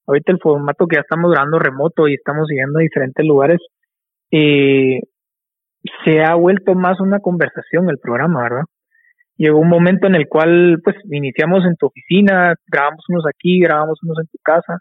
ahorita 0.06 0.32
el 0.32 0.38
formato 0.38 0.86
que 0.86 0.96
ya 0.96 1.00
estamos 1.00 1.30
grabando 1.30 1.58
remoto 1.58 2.06
y 2.06 2.12
estamos 2.12 2.46
siguiendo 2.46 2.78
a 2.78 2.82
diferentes 2.82 3.24
lugares, 3.24 3.58
eh, 4.30 5.00
se 6.04 6.22
ha 6.22 6.34
vuelto 6.34 6.74
más 6.74 7.00
una 7.00 7.20
conversación 7.20 7.88
el 7.88 7.96
programa, 7.98 8.42
¿verdad? 8.42 8.64
Llegó 9.38 9.58
un 9.58 9.70
momento 9.70 10.06
en 10.06 10.14
el 10.14 10.28
cual, 10.28 10.80
pues, 10.84 10.96
iniciamos 11.10 11.64
en 11.64 11.76
tu 11.76 11.86
oficina, 11.86 12.54
grabamos 12.66 13.02
unos 13.08 13.24
aquí, 13.26 13.60
grabamos 13.60 13.98
unos 14.02 14.18
en 14.18 14.26
tu 14.26 14.38
casa, 14.42 14.80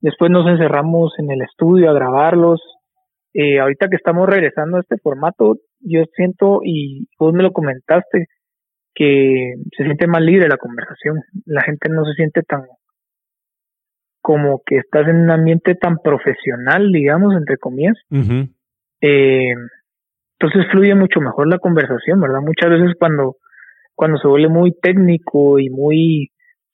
después 0.00 0.30
nos 0.30 0.46
encerramos 0.46 1.12
en 1.18 1.32
el 1.32 1.42
estudio 1.42 1.90
a 1.90 1.94
grabarlos. 1.94 2.62
Eh, 3.34 3.58
ahorita 3.58 3.88
que 3.88 3.96
estamos 3.96 4.28
regresando 4.28 4.76
a 4.76 4.80
este 4.80 4.96
formato, 4.98 5.56
yo 5.80 6.02
siento, 6.14 6.60
y 6.64 7.08
vos 7.18 7.32
me 7.32 7.42
lo 7.42 7.52
comentaste, 7.52 8.26
que 8.94 9.54
se 9.76 9.84
siente 9.84 10.06
más 10.06 10.22
libre 10.22 10.48
la 10.48 10.56
conversación. 10.56 11.22
La 11.46 11.62
gente 11.62 11.88
no 11.88 12.04
se 12.04 12.14
siente 12.14 12.42
tan 12.42 12.62
como 14.20 14.60
que 14.66 14.78
estás 14.78 15.08
en 15.08 15.16
un 15.16 15.30
ambiente 15.30 15.74
tan 15.74 15.98
profesional, 16.02 16.92
digamos, 16.92 17.34
entre 17.34 17.56
comillas. 17.56 17.96
eh, 19.00 19.54
entonces 20.38 20.70
fluye 20.70 20.94
mucho 20.94 21.20
mejor 21.20 21.48
la 21.48 21.58
conversación, 21.58 22.20
¿verdad? 22.20 22.40
Muchas 22.40 22.70
veces 22.70 22.94
cuando, 22.98 23.36
cuando 23.94 24.18
se 24.18 24.28
vuelve 24.28 24.48
muy 24.48 24.72
técnico 24.72 25.58
y 25.58 25.70
muy 25.70 26.30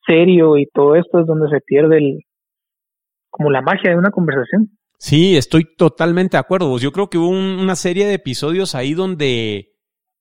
serio 0.07 0.59
y 0.59 0.67
todo 0.67 0.97
esto 0.97 1.21
es 1.21 1.27
donde 1.27 1.49
se 1.49 1.61
pierde 1.61 1.99
el, 1.99 2.19
como 3.31 3.51
la 3.51 3.63
magia 3.63 3.91
de 3.91 3.97
una 3.97 4.11
conversación. 4.11 4.71
Sí, 5.05 5.37
estoy 5.37 5.67
totalmente 5.77 6.39
de 6.39 6.41
acuerdo. 6.41 6.79
Yo 6.79 6.91
creo 6.91 7.11
que 7.11 7.19
hubo 7.19 7.29
una 7.29 7.77
serie 7.77 8.07
de 8.07 8.15
episodios 8.15 8.75
ahí 8.75 8.95
donde 8.95 9.75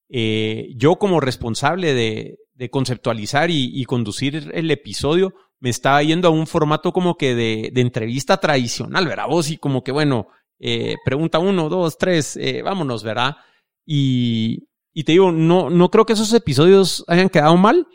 eh, 0.10 0.74
yo 0.76 0.98
como 0.98 1.22
responsable 1.22 1.94
de, 1.94 2.40
de 2.54 2.70
conceptualizar 2.70 3.50
y, 3.50 3.72
y, 3.74 3.86
conducir 3.86 4.52
el 4.54 4.70
episodio 4.72 5.36
me 5.62 5.70
estaba 5.70 6.04
yendo 6.04 6.28
a 6.28 6.32
un 6.32 6.48
formato 6.48 6.92
como 6.92 7.16
que 7.16 7.34
de, 7.34 7.72
de 7.74 7.80
entrevista 7.80 8.42
tradicional, 8.42 9.08
¿verdad? 9.08 9.28
Vos 9.30 9.52
y 9.52 9.58
como 9.58 9.86
que 9.86 9.94
bueno, 9.94 10.28
eh, 10.60 10.96
pregunta 11.06 11.40
uno, 11.40 11.70
dos, 11.70 11.98
tres, 11.98 12.36
eh, 12.36 12.62
vámonos, 12.62 13.04
¿verdad? 13.04 13.38
Y, 13.86 14.68
y, 14.92 15.06
te 15.06 15.14
digo, 15.14 15.32
no, 15.32 15.70
no 15.70 15.92
creo 15.92 16.06
que 16.06 16.12
esos 16.12 16.34
episodios 16.34 17.06
hayan 17.08 17.30
quedado 17.30 17.56
mal, 17.56 17.88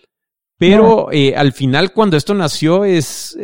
pero 0.57 1.13
eh, 1.13 1.37
al 1.37 1.53
final 1.53 1.93
cuando 1.93 2.17
esto 2.17 2.33
nació 2.33 2.87
es 2.87 3.37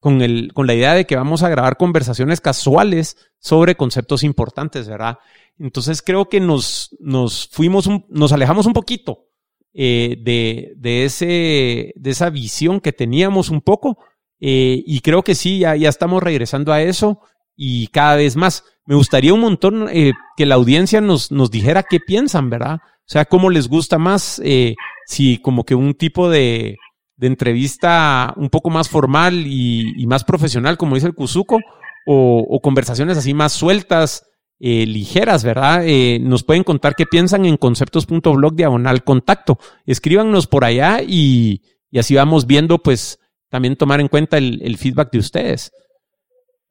con, 0.00 0.22
el, 0.22 0.52
con 0.52 0.66
la 0.66 0.74
idea 0.74 0.94
de 0.94 1.06
que 1.06 1.16
vamos 1.16 1.42
a 1.42 1.48
grabar 1.48 1.76
conversaciones 1.76 2.40
casuales 2.40 3.16
sobre 3.38 3.76
conceptos 3.76 4.22
importantes, 4.22 4.88
¿verdad? 4.88 5.18
Entonces 5.58 6.02
creo 6.02 6.28
que 6.28 6.40
nos, 6.40 6.96
nos 7.00 7.48
fuimos, 7.48 7.88
nos 8.08 8.32
alejamos 8.32 8.66
un 8.66 8.72
poquito 8.72 9.26
de, 9.72 10.72
de, 10.76 11.04
ese, 11.04 11.92
de 11.94 12.10
esa 12.10 12.30
visión 12.30 12.80
que 12.80 12.92
teníamos 12.92 13.50
un 13.50 13.60
poco. 13.60 13.98
y 14.38 15.00
creo 15.00 15.22
que 15.22 15.34
sí, 15.34 15.60
ya, 15.60 15.74
ya 15.74 15.88
estamos 15.88 16.22
regresando 16.22 16.72
a 16.72 16.82
eso 16.82 17.20
y 17.58 17.88
cada 17.88 18.14
vez 18.16 18.36
más. 18.36 18.64
Me 18.86 18.94
gustaría 18.94 19.34
un 19.34 19.40
montón 19.40 19.88
eh, 19.90 20.12
que 20.36 20.46
la 20.46 20.54
audiencia 20.54 21.02
nos, 21.02 21.30
nos 21.30 21.50
dijera 21.50 21.82
qué 21.82 22.00
piensan, 22.00 22.48
¿verdad? 22.48 22.76
O 22.82 23.10
sea, 23.10 23.26
cómo 23.26 23.50
les 23.50 23.68
gusta 23.68 23.98
más, 23.98 24.40
eh, 24.44 24.76
si 25.06 25.38
como 25.38 25.64
que 25.64 25.74
un 25.74 25.94
tipo 25.94 26.30
de, 26.30 26.78
de 27.18 27.26
entrevista 27.26 28.32
un 28.36 28.48
poco 28.48 28.70
más 28.70 28.88
formal 28.88 29.44
y, 29.46 30.06
más 30.06 30.24
profesional, 30.24 30.78
como 30.78 30.94
dice 30.94 31.08
el 31.08 31.14
Kuzuko, 31.14 31.58
o, 32.06 32.60
conversaciones 32.62 33.18
así 33.18 33.34
más 33.34 33.52
sueltas, 33.52 34.24
eh, 34.60 34.86
ligeras, 34.86 35.44
¿verdad? 35.44 35.84
nos 36.20 36.42
pueden 36.42 36.64
contar 36.64 36.94
qué 36.96 37.04
piensan 37.04 37.44
en 37.44 37.58
conceptos.blog 37.58 38.54
diagonal 38.54 39.04
contacto. 39.04 39.58
Escríbanos 39.84 40.46
por 40.46 40.64
allá 40.64 41.02
y, 41.06 41.60
y, 41.90 41.98
así 41.98 42.14
vamos 42.14 42.46
viendo, 42.46 42.78
pues, 42.78 43.18
también 43.50 43.76
tomar 43.76 44.00
en 44.00 44.08
cuenta 44.08 44.38
el, 44.38 44.62
el 44.62 44.78
feedback 44.78 45.12
de 45.12 45.18
ustedes. 45.18 45.72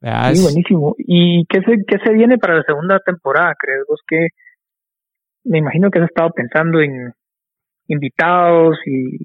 Sí, 0.00 0.42
buenísimo. 0.42 0.94
¿Y 0.98 1.44
qué 1.46 1.60
se, 1.60 1.84
qué 1.86 1.98
se 2.04 2.12
viene 2.12 2.38
para 2.38 2.56
la 2.56 2.62
segunda 2.62 3.00
temporada? 3.00 3.54
¿Crees 3.58 3.84
vos 3.88 4.00
que 4.06 4.28
me 5.44 5.58
imagino 5.58 5.90
que 5.90 5.98
has 5.98 6.08
estado 6.08 6.30
pensando 6.30 6.80
en 6.80 7.12
invitados 7.88 8.76
y... 8.86 9.24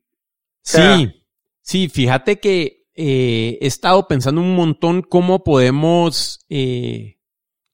Sí, 0.64 1.14
sí, 1.61 1.89
fíjate 1.89 2.39
que 2.39 2.88
eh, 2.95 3.57
he 3.61 3.68
estado 3.68 4.07
pensando 4.07 4.41
un 4.41 4.55
montón 4.55 5.01
cómo 5.01 5.43
podemos 5.43 6.45
eh, 6.49 7.20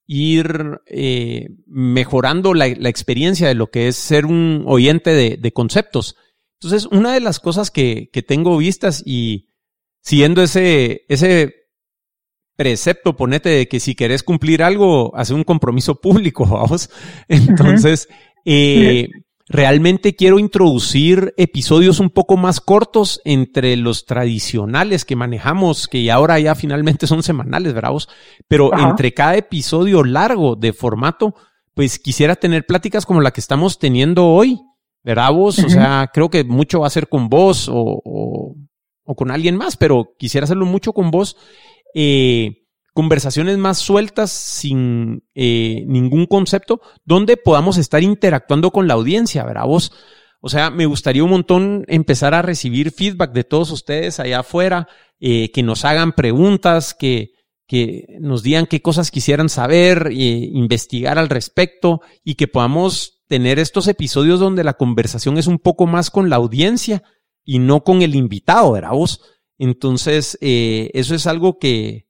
ir 0.08 0.82
eh, 0.88 1.50
mejorando 1.68 2.54
la, 2.54 2.68
la, 2.68 2.90
experiencia 2.90 3.48
de 3.48 3.56
lo 3.56 3.68
que 3.68 3.88
es 3.88 3.96
ser 3.96 4.26
un 4.26 4.64
oyente 4.66 5.12
de, 5.12 5.38
de 5.38 5.54
conceptos. 5.54 6.16
Entonces, 6.60 6.88
una 6.92 7.14
de 7.14 7.20
las 7.22 7.40
cosas 7.40 7.70
que, 7.70 8.10
que 8.12 8.24
tengo 8.24 8.58
vistas 8.58 9.04
y 9.06 9.50
siguiendo 10.02 10.42
ese, 10.42 11.06
ese 11.10 11.68
precepto, 12.56 13.16
ponete 13.16 13.50
de 13.50 13.68
que 13.68 13.80
si 13.80 13.96
querés 13.96 14.24
cumplir 14.24 14.64
algo, 14.64 15.16
hace 15.16 15.34
un 15.34 15.44
compromiso 15.44 16.02
público, 16.02 16.46
vamos. 16.50 16.90
Entonces, 17.28 18.10
eh, 18.46 19.08
realmente 19.50 20.16
quiero 20.16 20.38
introducir 20.38 21.34
episodios 21.36 22.00
un 22.00 22.12
poco 22.12 22.38
más 22.38 22.62
cortos 22.62 23.20
entre 23.26 23.76
los 23.76 24.06
tradicionales 24.06 25.06
que 25.06 25.16
manejamos, 25.16 25.88
que 25.88 26.10
ahora 26.12 26.40
ya 26.40 26.54
finalmente 26.54 27.08
son 27.08 27.24
semanales, 27.24 27.74
bravos, 27.74 28.08
pero 28.48 28.72
entre 28.78 29.14
cada 29.14 29.36
episodio 29.36 30.04
largo 30.04 30.56
de 30.56 30.72
formato, 30.72 31.34
pues 31.74 31.98
quisiera 31.98 32.36
tener 32.36 32.68
pláticas 32.68 33.08
como 33.08 33.22
la 33.22 33.32
que 33.32 33.42
estamos 33.42 33.80
teniendo 33.80 34.28
hoy, 34.28 34.62
¿verdad 35.04 35.32
O 35.34 35.52
sea, 35.52 36.12
creo 36.14 36.30
que 36.30 36.44
mucho 36.44 36.82
va 36.82 36.88
a 36.88 36.92
ser 36.92 37.10
con 37.10 37.28
vos 37.28 37.68
o, 37.70 38.02
o, 38.06 38.56
o 39.04 39.16
con 39.16 39.32
alguien 39.32 39.58
más, 39.58 39.78
pero 39.78 40.14
quisiera 40.20 40.44
hacerlo 40.46 40.68
mucho 40.68 40.94
con 40.94 41.10
vos. 41.10 41.36
Eh, 41.96 42.68
conversaciones 42.94 43.58
más 43.58 43.78
sueltas 43.78 44.32
sin 44.32 45.24
eh, 45.36 45.84
ningún 45.88 46.26
concepto, 46.26 46.82
donde 47.06 47.38
podamos 47.38 47.78
estar 47.78 48.04
interactuando 48.04 48.72
con 48.72 48.88
la 48.88 48.96
audiencia, 48.96 49.44
¿verdad? 49.46 49.66
Vos, 49.66 49.92
o 50.42 50.50
sea, 50.50 50.70
me 50.70 50.86
gustaría 50.86 51.24
un 51.24 51.32
montón 51.32 51.86
empezar 51.88 52.34
a 52.34 52.42
recibir 52.42 52.92
feedback 52.92 53.32
de 53.34 53.44
todos 53.44 53.72
ustedes 53.72 54.20
allá 54.20 54.40
afuera, 54.40 54.88
eh, 55.20 55.52
que 55.52 55.64
nos 55.64 55.86
hagan 55.86 56.14
preguntas, 56.14 56.94
que, 56.94 57.34
que 57.68 58.06
nos 58.20 58.42
digan 58.42 58.66
qué 58.66 58.82
cosas 58.82 59.12
quisieran 59.12 59.50
saber, 59.50 60.08
eh, 60.12 60.14
investigar 60.14 61.20
al 61.20 61.30
respecto 61.30 62.02
y 62.24 62.36
que 62.36 62.48
podamos 62.48 63.22
tener 63.28 63.60
estos 63.60 63.88
episodios 63.88 64.40
donde 64.40 64.64
la 64.64 64.74
conversación 64.74 65.38
es 65.38 65.46
un 65.46 65.60
poco 65.60 65.86
más 65.86 66.10
con 66.10 66.30
la 66.30 66.38
audiencia 66.38 67.04
y 67.46 67.60
no 67.60 67.84
con 67.84 68.02
el 68.02 68.16
invitado, 68.16 68.72
¿verdad? 68.72 68.92
Vos, 68.92 69.22
entonces, 69.60 70.38
eh, 70.42 70.90
eso 70.94 71.14
es 71.14 71.28
algo 71.28 71.60
que, 71.60 72.09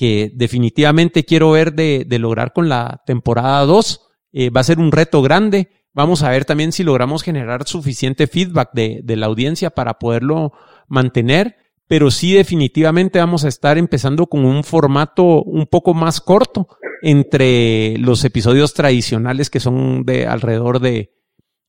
que 0.00 0.32
definitivamente 0.34 1.26
quiero 1.26 1.50
ver 1.50 1.74
de, 1.74 2.06
de 2.08 2.18
lograr 2.18 2.54
con 2.54 2.70
la 2.70 3.02
temporada 3.04 3.66
2. 3.66 4.00
Eh, 4.32 4.48
va 4.48 4.62
a 4.62 4.64
ser 4.64 4.78
un 4.78 4.92
reto 4.92 5.20
grande. 5.20 5.68
Vamos 5.92 6.22
a 6.22 6.30
ver 6.30 6.46
también 6.46 6.72
si 6.72 6.84
logramos 6.84 7.22
generar 7.22 7.68
suficiente 7.68 8.26
feedback 8.26 8.70
de, 8.72 9.02
de 9.04 9.16
la 9.16 9.26
audiencia 9.26 9.68
para 9.68 9.98
poderlo 9.98 10.54
mantener 10.88 11.54
pero 11.86 12.12
sí 12.12 12.34
definitivamente 12.34 13.18
vamos 13.18 13.44
a 13.44 13.48
estar 13.48 13.76
empezando 13.76 14.28
con 14.28 14.44
un 14.44 14.62
formato 14.62 15.42
un 15.42 15.66
poco 15.66 15.92
más 15.92 16.20
corto 16.20 16.68
entre 17.02 17.98
los 17.98 18.24
episodios 18.24 18.74
tradicionales 18.74 19.50
que 19.50 19.58
son 19.58 20.04
de 20.04 20.24
alrededor 20.24 20.78
de, 20.78 21.10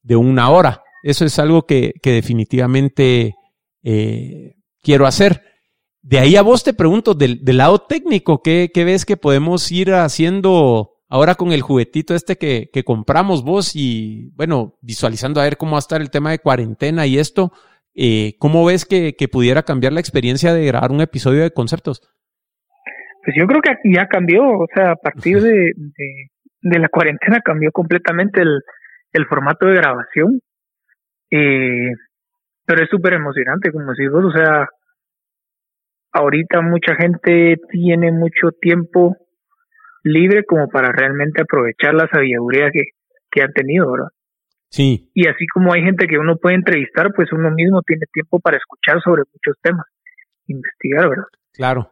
de 0.04 0.16
una 0.16 0.52
hora. 0.52 0.84
Eso 1.02 1.26
es 1.26 1.40
algo 1.40 1.66
que, 1.66 1.94
que 2.04 2.12
definitivamente 2.12 3.34
eh, 3.82 4.58
quiero 4.84 5.08
hacer. 5.08 5.42
De 6.04 6.18
ahí 6.18 6.36
a 6.36 6.42
vos 6.42 6.64
te 6.64 6.74
pregunto, 6.74 7.14
del, 7.14 7.40
lado 7.46 7.80
técnico, 7.80 8.42
¿qué, 8.42 8.70
ves 8.76 9.06
que 9.06 9.18
podemos 9.18 9.72
ir 9.72 9.94
haciendo 9.94 10.94
ahora 11.10 11.36
con 11.36 11.52
el 11.52 11.62
juguetito 11.62 12.16
este 12.16 12.38
que, 12.38 12.70
que 12.74 12.84
compramos 12.84 13.44
vos 13.44 13.76
y 13.76 14.32
bueno, 14.36 14.78
visualizando 14.82 15.40
a 15.40 15.44
ver 15.44 15.58
cómo 15.58 15.74
va 15.74 15.78
a 15.78 15.80
estar 15.80 16.02
el 16.02 16.10
tema 16.10 16.32
de 16.32 16.40
cuarentena 16.40 17.06
y 17.06 17.20
esto, 17.20 17.52
eh, 17.94 18.34
¿cómo 18.40 18.66
ves 18.66 18.86
que, 18.86 19.16
que 19.16 19.28
pudiera 19.28 19.64
cambiar 19.64 19.94
la 19.94 20.00
experiencia 20.00 20.54
de 20.54 20.66
grabar 20.66 20.92
un 20.92 21.02
episodio 21.02 21.44
de 21.44 21.52
conceptos? 21.52 22.02
Pues 23.24 23.36
yo 23.38 23.46
creo 23.46 23.62
que 23.62 23.72
ya 23.94 24.08
cambió, 24.08 24.44
o 24.44 24.68
sea, 24.74 24.92
a 24.92 24.96
partir 24.96 25.40
de, 25.42 25.74
de, 26.62 26.80
la 26.80 26.90
cuarentena 26.90 27.42
cambió 27.42 27.72
completamente 27.72 28.42
el, 28.42 28.62
el 29.14 29.26
formato 29.28 29.68
de 29.68 29.76
grabación. 29.76 30.40
Eh, 31.30 31.92
pero 32.66 32.84
es 32.84 32.90
súper 32.90 33.14
emocionante, 33.14 33.72
como 33.72 33.92
decís 33.92 34.10
vos, 34.12 34.26
o 34.26 34.32
sea, 34.32 34.68
ahorita 36.12 36.62
mucha 36.62 36.96
gente 36.96 37.58
tiene 37.70 38.12
mucho 38.12 38.52
tiempo 38.60 39.18
libre 40.04 40.44
como 40.46 40.68
para 40.68 40.92
realmente 40.92 41.42
aprovechar 41.42 41.94
la 41.94 42.08
sabiduría 42.08 42.70
que, 42.72 42.84
que 43.30 43.42
han 43.42 43.54
tenido, 43.54 43.92
¿verdad? 43.92 44.10
Sí. 44.70 45.12
Y 45.14 45.28
así 45.28 45.46
como 45.48 45.74
hay 45.74 45.84
gente 45.84 46.08
que 46.08 46.18
uno 46.18 46.38
puede 46.38 46.56
entrevistar, 46.56 47.12
pues 47.16 47.32
uno 47.34 47.52
mismo 47.52 47.82
tiene 47.82 48.06
tiempo 48.12 48.40
para 48.40 48.58
escuchar 48.58 49.02
sobre 49.02 49.24
muchos 49.32 49.60
temas, 49.62 49.86
investigar, 50.48 51.10
¿verdad? 51.10 51.26
Claro. 51.54 51.92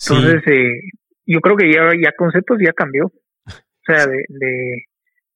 Entonces, 0.00 0.42
eh, 0.48 0.80
yo 1.26 1.40
creo 1.40 1.56
que 1.56 1.72
ya, 1.72 1.92
ya 2.00 2.12
conceptos 2.16 2.58
ya 2.60 2.72
cambió. 2.72 3.06
O 3.06 3.92
sea, 3.92 4.06
de, 4.06 4.24
de, 4.28 4.82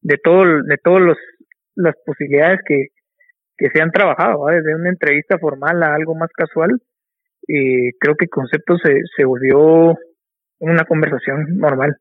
de 0.01 0.17
todo, 0.19 0.63
de 0.63 0.77
todos 0.83 1.01
los, 1.01 1.17
las 1.75 1.95
posibilidades 2.05 2.61
que, 2.67 2.89
que 3.57 3.69
se 3.71 3.83
han 3.83 3.93
trabajado, 3.93 4.47
desde 4.47 4.75
una 4.75 4.89
entrevista 4.89 5.39
formal 5.39 5.83
a 5.83 5.95
algo 5.95 6.15
más 6.15 6.31
casual, 6.33 6.71
eh, 7.49 7.93
creo 7.99 8.15
que 8.17 8.29
conceptos 8.29 8.81
se, 8.85 8.93
se 9.17 9.25
volvió 9.25 9.97
una 10.61 10.85
conversación 10.85 11.57
normal. 11.57 11.97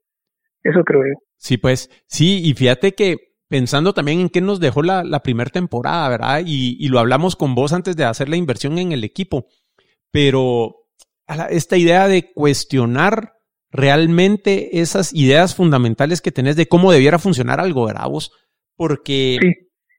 Eso 0.63 0.83
creo 0.83 1.01
yo. 1.01 1.19
Sí, 1.37 1.57
pues, 1.57 1.89
sí, 2.07 2.41
y 2.43 2.53
fíjate 2.53 2.93
que 2.93 3.17
pensando 3.47 3.93
también 3.93 4.19
en 4.19 4.29
qué 4.29 4.41
nos 4.41 4.59
dejó 4.59 4.83
la, 4.83 5.03
la 5.03 5.21
primera 5.23 5.49
temporada, 5.49 6.09
¿verdad? 6.09 6.41
Y, 6.45 6.75
y, 6.79 6.89
lo 6.89 6.99
hablamos 6.99 7.35
con 7.35 7.55
vos 7.55 7.71
antes 7.71 7.95
de 7.95 8.03
hacer 8.03 8.27
la 8.27 8.35
inversión 8.35 8.77
en 8.77 8.91
el 8.91 9.03
equipo, 9.03 9.47
pero 10.11 10.75
esta 11.49 11.77
idea 11.77 12.07
de 12.07 12.31
cuestionar 12.33 13.33
realmente 13.71 14.79
esas 14.81 15.13
ideas 15.13 15.55
fundamentales 15.55 16.21
que 16.21 16.31
tenés 16.31 16.55
de 16.55 16.67
cómo 16.67 16.91
debiera 16.91 17.19
funcionar 17.19 17.59
algo, 17.59 17.85
¿verdad 17.85 18.09
vos? 18.09 18.31
Porque 18.75 19.37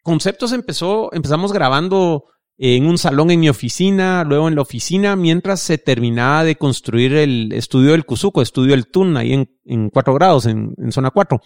Conceptos 0.08 0.52
empezó, 0.52 1.12
empezamos 1.12 1.52
grabando 1.52 2.24
en 2.58 2.86
un 2.86 2.98
salón 2.98 3.30
en 3.30 3.38
mi 3.38 3.48
oficina, 3.48 4.24
luego 4.24 4.48
en 4.48 4.56
la 4.56 4.62
oficina, 4.62 5.14
mientras 5.14 5.60
se 5.60 5.78
terminaba 5.78 6.42
de 6.42 6.56
construir 6.56 7.14
el 7.14 7.52
estudio 7.52 7.92
del 7.92 8.04
Cuzuco, 8.04 8.42
estudio 8.42 8.72
del 8.72 8.88
TUN, 8.88 9.16
ahí 9.16 9.32
en, 9.32 9.56
en 9.64 9.90
4 9.90 10.14
grados, 10.14 10.46
en, 10.46 10.74
en 10.76 10.90
zona 10.90 11.12
4. 11.12 11.40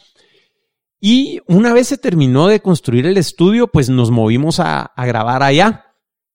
Y 1.01 1.41
una 1.47 1.75
vez 1.75 1.89
se 1.89 1.99
terminó 1.99 2.47
de 2.47 2.61
construir 2.61 3.07
el 3.07 3.19
estudio, 3.19 3.69
pues 3.69 3.91
nos 3.91 4.11
movimos 4.11 4.59
a, 4.59 4.83
a, 4.83 5.05
grabar 5.05 5.43
allá. 5.43 5.85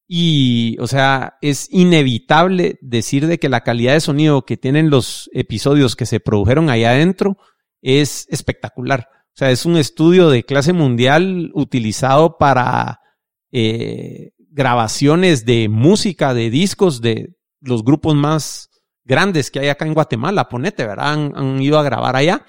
Y, 0.08 0.78
o 0.80 0.86
sea, 0.86 1.38
es 1.42 1.70
inevitable 1.72 2.78
decir 2.82 3.26
de 3.26 3.40
que 3.40 3.50
la 3.50 3.62
calidad 3.62 3.94
de 3.94 4.02
sonido 4.02 4.46
que 4.46 4.58
tienen 4.58 4.92
los 4.92 5.30
episodios 5.34 5.96
que 5.96 6.06
se 6.06 6.20
produjeron 6.20 6.70
allá 6.70 6.92
adentro 6.92 7.38
es 7.82 8.28
espectacular. 8.30 9.08
O 9.12 9.38
sea, 9.38 9.52
es 9.52 9.66
un 9.66 9.78
estudio 9.78 10.30
de 10.30 10.44
clase 10.44 10.74
mundial 10.74 11.52
utilizado 11.54 12.38
para 12.38 13.02
eh, 13.52 14.32
grabaciones 14.58 15.46
de 15.46 15.70
música, 15.70 16.34
de 16.34 16.50
discos 16.50 17.00
de 17.00 17.38
los 17.62 17.84
grupos 17.84 18.16
más 18.16 18.70
grandes 19.06 19.52
que 19.52 19.60
hay 19.60 19.70
acá 19.70 19.86
en 19.86 19.94
Guatemala. 19.94 20.50
Ponete, 20.50 20.86
¿verdad? 20.86 21.14
Han, 21.14 21.62
ido 21.62 21.80
a 21.80 21.84
grabar 21.84 22.16
allá. 22.16 22.46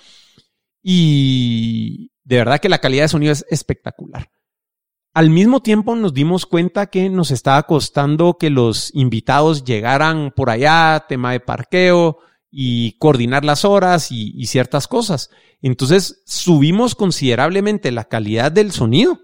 Y 0.83 2.11
de 2.25 2.37
verdad 2.37 2.59
que 2.59 2.69
la 2.69 2.79
calidad 2.79 3.05
de 3.05 3.09
sonido 3.09 3.33
es 3.33 3.45
espectacular. 3.51 4.31
Al 5.15 5.31
mismo 5.31 5.61
tiempo 5.61 5.95
nos 5.97 6.15
dimos 6.15 6.47
cuenta 6.47 6.87
que 6.87 7.09
nos 7.11 7.31
estaba 7.31 7.63
costando 7.65 8.39
que 8.39 8.51
los 8.51 8.95
invitados 8.95 9.65
llegaran 9.65 10.33
por 10.35 10.51
allá, 10.51 11.05
tema 11.09 11.33
de 11.33 11.41
parqueo 11.41 12.19
y 12.51 12.97
coordinar 12.99 13.45
las 13.45 13.65
horas 13.65 14.11
y, 14.11 14.47
ciertas 14.47 14.89
cosas. 14.89 15.31
Entonces 15.61 16.23
subimos 16.27 16.95
considerablemente 16.95 17.91
la 17.93 18.05
calidad 18.05 18.53
del 18.53 18.73
sonido, 18.73 19.19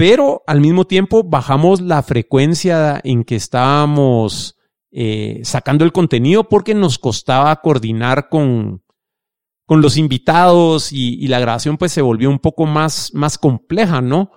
pero 0.00 0.42
al 0.46 0.62
mismo 0.62 0.86
tiempo 0.86 1.22
bajamos 1.22 1.82
la 1.82 2.02
frecuencia 2.02 3.02
en 3.04 3.22
que 3.22 3.36
estábamos 3.36 4.56
eh, 4.90 5.42
sacando 5.44 5.84
el 5.84 5.92
contenido 5.92 6.48
porque 6.48 6.74
nos 6.74 6.98
costaba 6.98 7.54
coordinar 7.60 8.30
con, 8.30 8.82
con 9.66 9.82
los 9.82 9.98
invitados 9.98 10.90
y, 10.90 11.22
y, 11.22 11.28
la 11.28 11.38
grabación 11.38 11.76
pues 11.76 11.92
se 11.92 12.00
volvió 12.00 12.30
un 12.30 12.38
poco 12.38 12.64
más, 12.64 13.12
más 13.12 13.36
compleja, 13.36 14.00
¿no? 14.00 14.30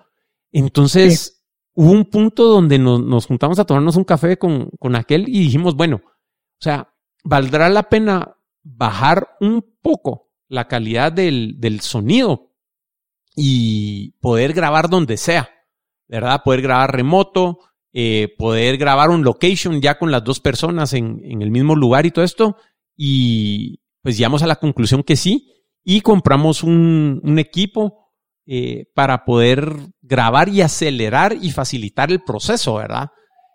Entonces 0.51 1.21
sí. 1.23 1.45
hubo 1.75 1.91
un 1.91 2.09
punto 2.09 2.43
donde 2.43 2.77
nos, 2.77 3.01
nos, 3.01 3.25
juntamos 3.25 3.57
a 3.57 3.63
tomarnos 3.63 3.95
un 3.95 4.03
café 4.03 4.37
con, 4.37 4.69
con 4.79 4.97
aquel 4.97 5.29
y 5.29 5.39
dijimos, 5.39 5.75
bueno, 5.77 6.01
o 6.03 6.59
sea, 6.59 6.93
valdrá 7.23 7.69
la 7.69 7.83
pena 7.83 8.35
bajar 8.63 9.37
un 9.39 9.65
poco 9.81 10.29
la 10.49 10.67
calidad 10.67 11.13
del, 11.13 11.61
del 11.61 11.79
sonido 11.79 12.49
y 13.33 14.11
poder 14.19 14.51
grabar 14.51 14.89
donde 14.89 15.15
sea, 15.15 15.49
¿verdad? 16.13 16.43
Poder 16.45 16.61
grabar 16.61 16.95
remoto, 16.95 17.57
eh, 17.91 18.35
poder 18.37 18.77
grabar 18.77 19.09
un 19.09 19.23
location 19.23 19.81
ya 19.81 19.97
con 19.97 20.11
las 20.11 20.23
dos 20.23 20.39
personas 20.39 20.93
en, 20.93 21.19
el 21.41 21.49
mismo 21.49 21.75
lugar 21.75 22.05
y 22.05 22.11
todo 22.11 22.23
esto. 22.23 22.55
Y, 22.95 23.79
pues 24.03 24.17
llegamos 24.17 24.43
a 24.43 24.47
la 24.47 24.57
conclusión 24.57 25.01
que 25.01 25.15
sí 25.15 25.49
y 25.83 26.01
compramos 26.01 26.61
un, 26.61 27.19
un 27.23 27.39
equipo 27.39 28.11
eh, 28.45 28.85
para 28.93 29.25
poder 29.25 29.73
grabar 30.03 30.49
y 30.49 30.61
acelerar 30.61 31.35
y 31.41 31.49
facilitar 31.49 32.11
el 32.11 32.21
proceso, 32.21 32.75
¿verdad? 32.75 33.09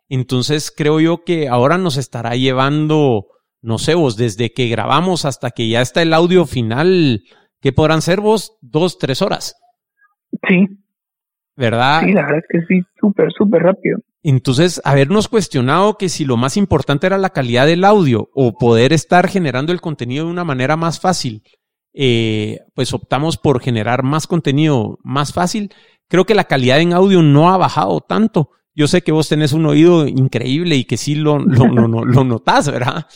Entonces 0.09 0.73
creo 0.75 0.99
yo 0.99 1.23
que 1.23 1.47
ahora 1.49 1.79
nos 1.79 1.97
estará 1.97 2.35
llevando, 2.35 3.27
no 3.63 3.79
sé 3.79 3.95
vos, 3.95 4.17
desde 4.17 4.53
que 4.53 4.67
grabamos 4.67 5.25
hasta 5.27 5.51
que 5.53 5.69
ya 5.69 5.81
está 5.81 6.03
el 6.03 6.13
audio 6.13 6.45
final, 6.45 7.23
¿qué 7.61 7.73
podrán 7.73 8.03
ser 8.03 8.21
vos? 8.21 8.57
Dos, 8.63 8.99
tres 8.99 9.23
horas. 9.23 9.55
Sí. 10.49 10.67
¿Verdad? 11.59 12.03
Sí, 12.05 12.13
la 12.13 12.23
verdad 12.23 12.39
es 12.39 12.45
que 12.49 12.67
sí, 12.69 12.83
súper, 13.01 13.33
súper 13.37 13.65
rápido. 13.65 13.99
Entonces, 14.23 14.81
habernos 14.85 15.27
cuestionado 15.27 15.99
que 15.99 16.09
si 16.09 16.25
lo 16.25 16.37
más 16.37 16.57
importante 16.57 17.09
era 17.09 17.19
la 17.19 17.31
calidad 17.31 17.67
del 17.67 17.83
audio 17.83 18.31
o 18.33 18.57
poder 18.57 18.93
estar 18.93 19.27
generando 19.27 19.73
el 19.73 19.81
contenido 19.81 20.25
de 20.25 20.31
una 20.31 20.45
manera 20.45 20.77
más 20.77 21.01
fácil, 21.01 21.43
eh, 21.95 22.61
pues 22.75 22.95
optamos 22.95 23.39
por 23.39 23.61
generar 23.61 24.05
más 24.05 24.29
contenido 24.29 25.01
más 25.03 25.33
fácil. 25.33 25.75
Creo 26.07 26.27
que 26.27 26.37
la 26.37 26.45
calidad 26.45 26.79
en 26.79 26.93
audio 26.93 27.23
no 27.23 27.51
ha 27.51 27.57
bajado 27.57 28.01
tanto. 28.03 28.51
Yo 28.73 28.87
sé 28.87 29.03
que 29.03 29.11
vos 29.11 29.29
tenés 29.29 29.53
un 29.53 29.67
oído 29.67 30.07
increíble 30.07 30.77
y 30.77 30.85
que 30.85 30.97
sí 30.97 31.17
lo, 31.17 31.41
lo, 31.41 31.67
lo, 31.67 31.89
lo, 31.89 32.05
lo 32.05 32.23
notás, 32.23 32.71
¿verdad? 32.71 33.07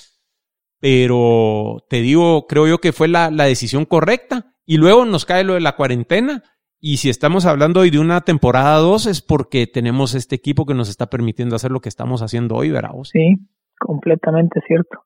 Pero 0.80 1.86
te 1.88 2.00
digo, 2.00 2.48
creo 2.48 2.66
yo 2.66 2.80
que 2.80 2.92
fue 2.92 3.06
la, 3.06 3.30
la 3.30 3.44
decisión 3.44 3.84
correcta. 3.84 4.48
Y 4.66 4.78
luego 4.78 5.04
nos 5.04 5.24
cae 5.24 5.44
lo 5.44 5.54
de 5.54 5.60
la 5.60 5.76
cuarentena 5.76 6.42
y 6.84 6.96
si 6.96 7.08
estamos 7.08 7.46
hablando 7.46 7.78
hoy 7.78 7.90
de 7.90 8.00
una 8.00 8.22
temporada 8.22 8.76
2 8.78 9.06
es 9.06 9.22
porque 9.22 9.68
tenemos 9.68 10.14
este 10.16 10.34
equipo 10.34 10.66
que 10.66 10.74
nos 10.74 10.88
está 10.88 11.08
permitiendo 11.08 11.54
hacer 11.54 11.70
lo 11.70 11.80
que 11.80 11.88
estamos 11.88 12.22
haciendo 12.22 12.56
hoy, 12.56 12.70
¿verdad? 12.70 12.90
Sí, 13.04 13.38
completamente 13.78 14.60
cierto. 14.66 15.04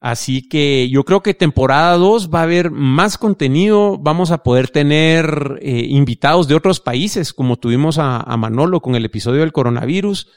Así 0.00 0.48
que 0.48 0.88
yo 0.90 1.04
creo 1.04 1.22
que 1.22 1.32
temporada 1.32 1.96
2 1.96 2.34
va 2.34 2.40
a 2.40 2.42
haber 2.42 2.72
más 2.72 3.18
contenido, 3.18 3.98
vamos 3.98 4.32
a 4.32 4.42
poder 4.42 4.68
tener 4.68 5.60
eh, 5.62 5.86
invitados 5.88 6.48
de 6.48 6.56
otros 6.56 6.80
países, 6.80 7.32
como 7.32 7.56
tuvimos 7.56 7.98
a, 7.98 8.16
a, 8.18 8.36
Manolo 8.36 8.80
con 8.80 8.96
el 8.96 9.04
episodio 9.04 9.42
del 9.42 9.52
coronavirus. 9.52 10.28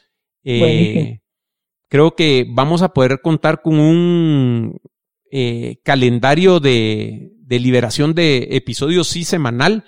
Eh, 0.43 1.22
creo 1.88 2.15
que 2.15 2.45
vamos 2.47 2.84
a 2.84 2.93
poder 2.93 3.22
contar 3.22 3.63
con 3.63 3.80
un 3.80 4.80
eh, 5.32 5.80
calendario 5.84 6.59
de, 6.59 7.32
de 7.39 7.59
liberación 7.59 8.13
de 8.13 8.49
episodios 8.51 9.07
sí 9.07 9.24
semanal 9.24 9.84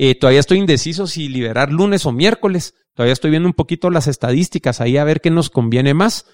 eh, 0.00 0.14
todavía 0.14 0.38
estoy 0.38 0.58
indeciso 0.58 1.08
si 1.08 1.28
liberar 1.28 1.72
lunes 1.72 2.06
o 2.06 2.12
miércoles. 2.12 2.74
Todavía 2.94 3.12
estoy 3.12 3.30
viendo 3.30 3.48
un 3.48 3.52
poquito 3.52 3.90
las 3.90 4.06
estadísticas 4.06 4.80
ahí 4.80 4.96
a 4.96 5.02
ver 5.02 5.20
qué 5.20 5.28
nos 5.32 5.50
conviene 5.50 5.92
más. 5.92 6.24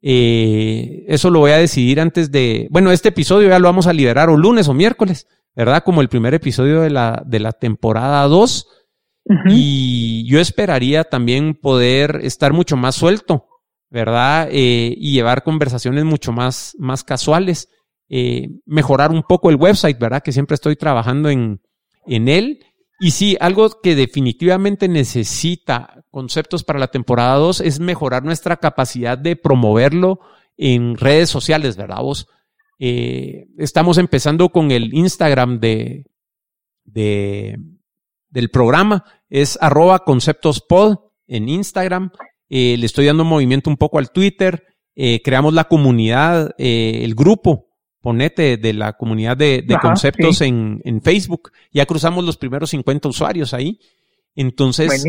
Eh, 0.00 1.06
eso 1.08 1.28
lo 1.30 1.40
voy 1.40 1.50
a 1.50 1.56
decidir 1.56 2.00
antes 2.00 2.30
de. 2.30 2.68
Bueno, 2.70 2.92
este 2.92 3.08
episodio 3.08 3.48
ya 3.48 3.58
lo 3.58 3.66
vamos 3.66 3.88
a 3.88 3.92
liberar 3.92 4.30
o 4.30 4.36
lunes 4.36 4.68
o 4.68 4.74
miércoles, 4.74 5.26
¿verdad? 5.56 5.82
Como 5.82 6.02
el 6.02 6.08
primer 6.08 6.34
episodio 6.34 6.82
de 6.82 6.90
la, 6.90 7.20
de 7.26 7.40
la 7.40 7.50
temporada 7.50 8.22
2. 8.28 8.68
Uh 9.24 9.34
-huh. 9.34 9.42
Y 9.48 10.24
yo 10.28 10.38
esperaría 10.38 11.02
también 11.02 11.54
poder 11.54 12.20
estar 12.22 12.52
mucho 12.52 12.76
más 12.76 12.94
suelto, 12.94 13.48
¿verdad? 13.90 14.48
Eh, 14.52 14.94
y 14.96 15.14
llevar 15.14 15.42
conversaciones 15.42 16.04
mucho 16.04 16.30
más, 16.30 16.76
más 16.78 17.02
casuales. 17.02 17.68
Eh, 18.08 18.50
mejorar 18.66 19.10
un 19.10 19.24
poco 19.24 19.50
el 19.50 19.56
website, 19.56 19.98
¿verdad? 19.98 20.22
Que 20.22 20.30
siempre 20.30 20.54
estoy 20.54 20.76
trabajando 20.76 21.28
en, 21.28 21.60
en 22.06 22.28
él. 22.28 22.60
Y 23.02 23.12
sí, 23.12 23.34
algo 23.40 23.80
que 23.82 23.94
definitivamente 23.94 24.86
necesita 24.86 26.04
conceptos 26.10 26.64
para 26.64 26.78
la 26.78 26.88
temporada 26.88 27.36
2 27.36 27.62
es 27.62 27.80
mejorar 27.80 28.22
nuestra 28.22 28.58
capacidad 28.58 29.16
de 29.16 29.36
promoverlo 29.36 30.20
en 30.58 30.98
redes 30.98 31.30
sociales, 31.30 31.78
¿verdad 31.78 32.02
vos? 32.02 32.28
Eh, 32.78 33.46
estamos 33.56 33.96
empezando 33.96 34.50
con 34.50 34.70
el 34.70 34.92
Instagram 34.92 35.60
de, 35.60 36.04
de, 36.84 37.58
del 38.28 38.50
programa. 38.50 39.06
Es 39.30 39.56
arroba 39.62 40.00
conceptospod 40.00 40.98
en 41.26 41.48
Instagram. 41.48 42.10
Eh, 42.50 42.76
le 42.76 42.84
estoy 42.84 43.06
dando 43.06 43.24
movimiento 43.24 43.70
un 43.70 43.78
poco 43.78 43.98
al 43.98 44.10
Twitter. 44.10 44.62
Eh, 44.94 45.22
creamos 45.24 45.54
la 45.54 45.64
comunidad, 45.64 46.54
el 46.58 47.14
grupo, 47.14 47.69
ponete, 48.00 48.56
de 48.56 48.72
la 48.72 48.94
comunidad 48.94 49.36
de, 49.36 49.64
conceptos 49.80 50.40
en, 50.40 50.80
en, 50.84 51.02
Facebook. 51.02 51.52
Ya 51.72 51.86
cruzamos 51.86 52.24
los 52.24 52.36
primeros 52.36 52.70
50 52.70 53.08
usuarios 53.08 53.54
ahí. 53.54 53.80
Entonces, 54.34 55.04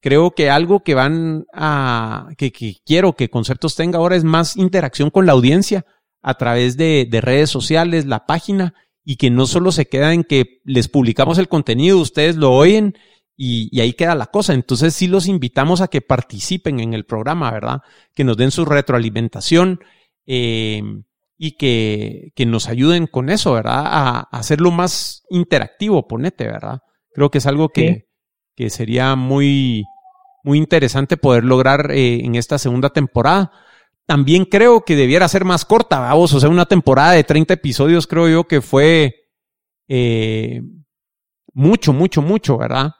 creo 0.00 0.30
que 0.32 0.50
algo 0.50 0.80
que 0.80 0.94
van 0.94 1.46
a, 1.52 2.28
que, 2.36 2.52
que, 2.52 2.76
quiero 2.84 3.14
que 3.14 3.30
Conceptos 3.30 3.76
tenga 3.76 3.98
ahora 3.98 4.16
es 4.16 4.24
más 4.24 4.56
interacción 4.56 5.10
con 5.10 5.26
la 5.26 5.32
audiencia 5.32 5.86
a 6.22 6.34
través 6.34 6.76
de, 6.76 7.08
redes 7.22 7.50
sociales, 7.50 8.04
la 8.04 8.26
página, 8.26 8.74
y 9.04 9.16
que 9.16 9.30
no 9.30 9.46
solo 9.46 9.70
se 9.70 9.86
queda 9.86 10.12
en 10.12 10.24
que 10.24 10.60
les 10.64 10.88
publicamos 10.88 11.38
el 11.38 11.48
contenido, 11.48 11.98
ustedes 11.98 12.34
lo 12.34 12.52
oyen 12.52 12.98
y, 13.36 13.80
ahí 13.80 13.92
queda 13.92 14.16
la 14.16 14.26
cosa. 14.26 14.52
Entonces 14.52 14.92
sí 14.94 15.06
los 15.06 15.28
invitamos 15.28 15.80
a 15.80 15.88
que 15.88 16.00
participen 16.00 16.80
en 16.80 16.94
el 16.94 17.04
programa, 17.04 17.52
¿verdad? 17.52 17.80
Que 18.12 18.24
nos 18.24 18.36
den 18.36 18.50
su 18.50 18.64
retroalimentación 18.64 19.78
eh, 20.26 20.82
y 21.38 21.56
que, 21.56 22.32
que, 22.34 22.46
nos 22.46 22.68
ayuden 22.68 23.06
con 23.06 23.28
eso, 23.28 23.52
¿verdad? 23.52 23.82
A, 23.84 24.20
hacerlo 24.32 24.70
más 24.70 25.24
interactivo, 25.30 26.06
ponete, 26.08 26.46
¿verdad? 26.46 26.80
Creo 27.12 27.30
que 27.30 27.38
es 27.38 27.46
algo 27.46 27.68
que, 27.68 28.08
que 28.54 28.70
sería 28.70 29.16
muy, 29.16 29.84
muy 30.42 30.58
interesante 30.58 31.16
poder 31.16 31.44
lograr 31.44 31.90
eh, 31.90 32.24
en 32.24 32.34
esta 32.34 32.58
segunda 32.58 32.90
temporada 32.90 33.52
también 34.06 34.44
creo 34.44 34.84
que 34.84 34.96
debiera 34.96 35.28
ser 35.28 35.44
más 35.44 35.64
corta, 35.64 35.98
vamos, 35.98 36.32
o 36.32 36.40
sea, 36.40 36.48
una 36.48 36.66
temporada 36.66 37.12
de 37.12 37.24
30 37.24 37.54
episodios 37.54 38.06
creo 38.06 38.28
yo 38.28 38.44
que 38.44 38.60
fue 38.60 39.16
eh, 39.88 40.62
mucho, 41.52 41.92
mucho, 41.92 42.22
mucho, 42.22 42.56
¿verdad? 42.56 42.92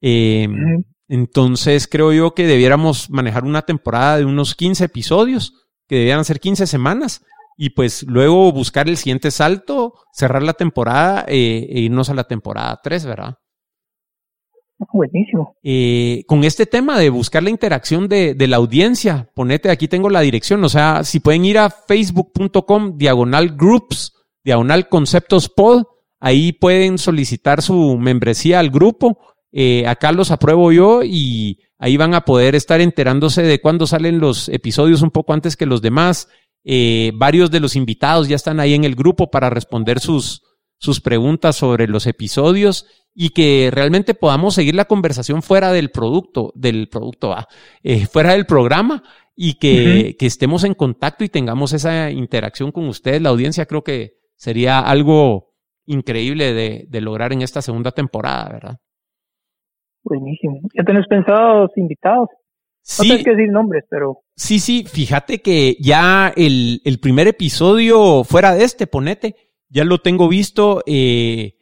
Eh, 0.00 0.48
entonces 1.06 1.86
creo 1.86 2.12
yo 2.12 2.34
que 2.34 2.46
debiéramos 2.46 3.10
manejar 3.10 3.44
una 3.44 3.62
temporada 3.62 4.18
de 4.18 4.24
unos 4.24 4.54
15 4.54 4.84
episodios, 4.84 5.68
que 5.86 5.96
debieran 5.96 6.24
ser 6.24 6.40
15 6.40 6.66
semanas, 6.66 7.22
y 7.60 7.70
pues 7.70 8.04
luego 8.04 8.52
buscar 8.52 8.88
el 8.88 8.96
siguiente 8.96 9.32
salto, 9.32 9.94
cerrar 10.12 10.44
la 10.44 10.52
temporada 10.52 11.24
eh, 11.26 11.66
e 11.68 11.80
irnos 11.80 12.08
a 12.08 12.14
la 12.14 12.22
temporada 12.22 12.78
3, 12.82 13.04
¿verdad? 13.04 13.34
Buenísimo. 14.92 15.56
Eh, 15.64 16.22
con 16.28 16.44
este 16.44 16.66
tema 16.66 16.96
de 17.00 17.10
buscar 17.10 17.42
la 17.42 17.50
interacción 17.50 18.08
de, 18.08 18.36
la 18.46 18.58
audiencia, 18.58 19.28
ponete, 19.34 19.70
aquí 19.70 19.88
tengo 19.88 20.08
la 20.08 20.20
dirección, 20.20 20.62
o 20.62 20.68
sea, 20.68 21.02
si 21.02 21.18
pueden 21.18 21.44
ir 21.44 21.58
a 21.58 21.68
facebook.com 21.68 22.96
diagonal 22.96 23.56
groups, 23.56 24.12
diagonal 24.44 24.88
conceptos 24.88 25.48
pod, 25.48 25.82
ahí 26.20 26.52
pueden 26.52 26.96
solicitar 26.96 27.60
su 27.60 27.98
membresía 27.98 28.60
al 28.60 28.70
grupo. 28.70 29.18
Eh, 29.50 29.84
acá 29.88 30.12
los 30.12 30.30
apruebo 30.30 30.70
yo 30.70 31.02
y 31.02 31.58
ahí 31.78 31.96
van 31.96 32.14
a 32.14 32.24
poder 32.24 32.54
estar 32.54 32.80
enterándose 32.80 33.42
de 33.42 33.60
cuándo 33.60 33.88
salen 33.88 34.20
los 34.20 34.48
episodios 34.48 35.02
un 35.02 35.10
poco 35.10 35.32
antes 35.32 35.56
que 35.56 35.66
los 35.66 35.82
demás. 35.82 36.28
Eh, 36.70 37.12
varios 37.14 37.50
de 37.50 37.60
los 37.60 37.76
invitados 37.76 38.28
ya 38.28 38.36
están 38.36 38.60
ahí 38.60 38.74
en 38.74 38.84
el 38.84 38.94
grupo 38.94 39.30
para 39.30 39.48
responder 39.48 40.00
sus, 40.00 40.42
sus 40.76 41.00
preguntas 41.00 41.56
sobre 41.56 41.88
los 41.88 42.06
episodios 42.06 43.08
y 43.14 43.30
que 43.30 43.70
realmente 43.72 44.12
podamos 44.12 44.54
seguir 44.54 44.74
la 44.74 44.84
conversación 44.84 45.40
fuera 45.40 45.72
del 45.72 45.90
producto, 45.90 46.52
del 46.54 46.90
producto, 46.90 47.32
ah, 47.32 47.46
eh, 47.82 48.04
fuera 48.04 48.32
del 48.32 48.44
programa 48.44 49.02
y 49.34 49.54
que, 49.54 50.14
que, 50.18 50.26
estemos 50.26 50.62
en 50.64 50.74
contacto 50.74 51.24
y 51.24 51.30
tengamos 51.30 51.72
esa 51.72 52.10
interacción 52.10 52.70
con 52.70 52.86
ustedes, 52.86 53.22
la 53.22 53.30
audiencia, 53.30 53.64
creo 53.64 53.82
que 53.82 54.18
sería 54.36 54.78
algo 54.80 55.54
increíble 55.86 56.52
de, 56.52 56.84
de 56.86 57.00
lograr 57.00 57.32
en 57.32 57.40
esta 57.40 57.62
segunda 57.62 57.92
temporada, 57.92 58.50
¿verdad? 58.52 58.76
Buenísimo. 60.04 60.60
¿Ya 60.76 60.84
tenés 60.84 61.06
pensados 61.06 61.70
invitados? 61.76 62.28
Sí, 62.88 63.06
no 63.06 63.14
tengo 63.14 63.24
que 63.24 63.30
decir 63.36 63.52
nombres, 63.52 63.84
pero... 63.90 64.22
Sí, 64.34 64.58
sí, 64.58 64.86
fíjate 64.90 65.42
que 65.42 65.76
ya 65.78 66.32
el, 66.34 66.80
el 66.86 66.98
primer 67.00 67.28
episodio 67.28 68.24
fuera 68.24 68.54
de 68.54 68.64
este, 68.64 68.86
ponete, 68.86 69.36
ya 69.68 69.84
lo 69.84 69.98
tengo 69.98 70.26
visto. 70.26 70.82
Eh, 70.86 71.58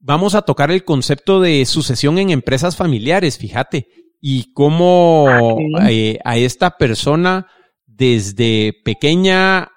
vamos 0.00 0.34
a 0.34 0.42
tocar 0.42 0.70
el 0.70 0.82
concepto 0.82 1.42
de 1.42 1.66
sucesión 1.66 2.16
en 2.16 2.30
empresas 2.30 2.74
familiares, 2.74 3.36
fíjate, 3.36 3.86
y 4.18 4.54
cómo 4.54 5.26
ah, 5.28 5.90
eh, 5.90 6.18
a 6.24 6.38
esta 6.38 6.78
persona 6.78 7.48
desde 7.84 8.72
pequeña 8.82 9.68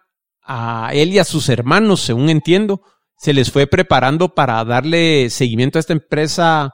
a 0.41 0.91
él 0.93 1.09
y 1.09 1.19
a 1.19 1.25
sus 1.25 1.49
hermanos, 1.49 1.99
según 1.99 2.29
entiendo, 2.29 2.83
se 3.17 3.33
les 3.33 3.51
fue 3.51 3.67
preparando 3.67 4.33
para 4.33 4.63
darle 4.63 5.29
seguimiento 5.29 5.77
a 5.77 5.81
esta 5.81 5.91
empresa 5.91 6.73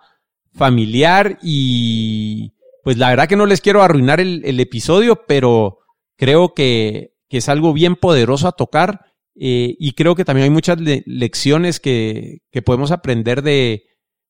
familiar 0.54 1.40
y 1.42 2.54
pues 2.84 2.98
la 2.98 3.10
verdad 3.10 3.28
que 3.28 3.36
no 3.36 3.46
les 3.46 3.62
quiero 3.62 3.82
arruinar 3.82 4.20
el, 4.20 4.60
episodio, 4.60 5.26
pero 5.28 5.80
creo 6.18 6.54
que, 6.54 7.14
que, 7.30 7.38
es 7.38 7.50
algo 7.50 7.74
bien 7.74 7.96
poderoso 7.96 8.48
a 8.48 8.54
tocar 8.54 9.06
eh, 9.36 9.76
y 9.80 9.94
creo 9.94 10.16
que 10.16 10.26
también 10.26 10.46
hay 10.46 10.50
muchas 10.50 10.78
lecciones 10.80 11.80
que, 11.80 12.40
que 12.52 12.62
podemos 12.62 12.92
aprender 12.92 13.42
de, 13.44 13.86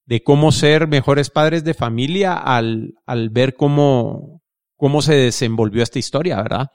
de, 0.06 0.24
cómo 0.24 0.52
ser 0.52 0.88
mejores 0.88 1.30
padres 1.30 1.64
de 1.64 1.74
familia 1.74 2.34
al, 2.34 2.96
al 3.06 3.30
ver 3.30 3.56
cómo, 3.56 4.42
cómo 4.76 5.02
se 5.02 5.16
desenvolvió 5.16 5.82
esta 5.82 6.00
historia, 6.00 6.42
¿verdad? 6.42 6.68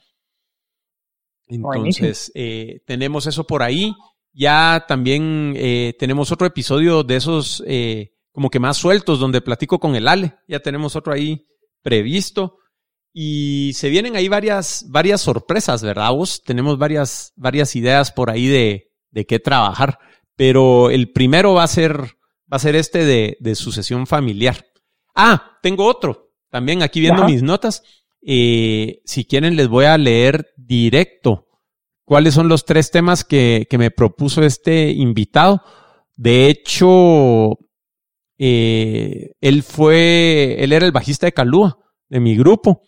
Entonces, 1.47 2.33
eh, 2.35 2.81
tenemos 2.87 3.27
eso 3.27 3.47
por 3.47 3.62
ahí. 3.62 3.95
Ya 4.33 4.85
también 4.89 5.55
eh, 5.57 5.95
tenemos 5.99 6.33
otro 6.33 6.47
episodio 6.47 7.05
de 7.05 7.16
esos 7.16 7.62
como 8.33 8.51
que 8.51 8.61
más 8.61 8.77
sueltos 8.77 9.18
donde 9.18 9.41
platico 9.41 9.79
con 9.79 9.95
el 9.95 10.09
Ale. 10.09 10.35
Ya 10.47 10.61
tenemos 10.61 10.95
otro 10.95 11.12
ahí 11.12 11.47
previsto. 11.87 12.59
Y 13.12 13.70
se 13.74 13.91
vienen 13.91 14.16
ahí 14.16 14.26
varias, 14.26 14.87
varias 14.89 15.20
sorpresas, 15.20 15.84
¿verdad? 15.84 16.11
Vos 16.11 16.43
tenemos 16.45 16.78
varias, 16.78 17.32
varias 17.37 17.76
ideas 17.76 18.11
por 18.11 18.28
ahí 18.28 18.49
de, 18.49 18.91
de 19.12 19.24
qué 19.24 19.39
trabajar. 19.39 20.01
Pero 20.34 20.91
el 20.91 21.12
primero 21.12 21.55
va 21.55 21.62
a 21.62 21.68
ser, 21.68 21.97
va 22.53 22.57
a 22.57 22.59
ser 22.59 22.74
este 22.74 23.05
de, 23.05 23.37
de 23.39 23.55
sucesión 23.55 24.09
familiar. 24.09 24.66
Ah, 25.14 25.59
tengo 25.62 25.87
otro. 25.87 26.32
También 26.51 26.82
aquí 26.82 26.99
viendo 26.99 27.24
mis 27.24 27.43
notas. 27.43 27.84
Eh, 28.20 29.01
si 29.05 29.24
quieren, 29.24 29.55
les 29.55 29.68
voy 29.68 29.84
a 29.84 29.97
leer 29.97 30.49
directo 30.57 31.47
cuáles 32.05 32.34
son 32.34 32.49
los 32.49 32.64
tres 32.64 32.91
temas 32.91 33.24
que, 33.24 33.68
que 33.70 33.78
me 33.78 33.93
propuso 33.93 34.43
este 34.43 34.91
invitado. 34.91 35.62
De 36.16 36.49
hecho, 36.49 37.59
eh, 38.39 39.32
él 39.41 39.62
fue, 39.62 40.57
él 40.59 40.72
era 40.72 40.87
el 40.87 40.93
bajista 40.93 41.26
de 41.26 41.32
Calúa, 41.32 41.78
de 42.09 42.20
mi 42.20 42.37
grupo. 42.37 42.82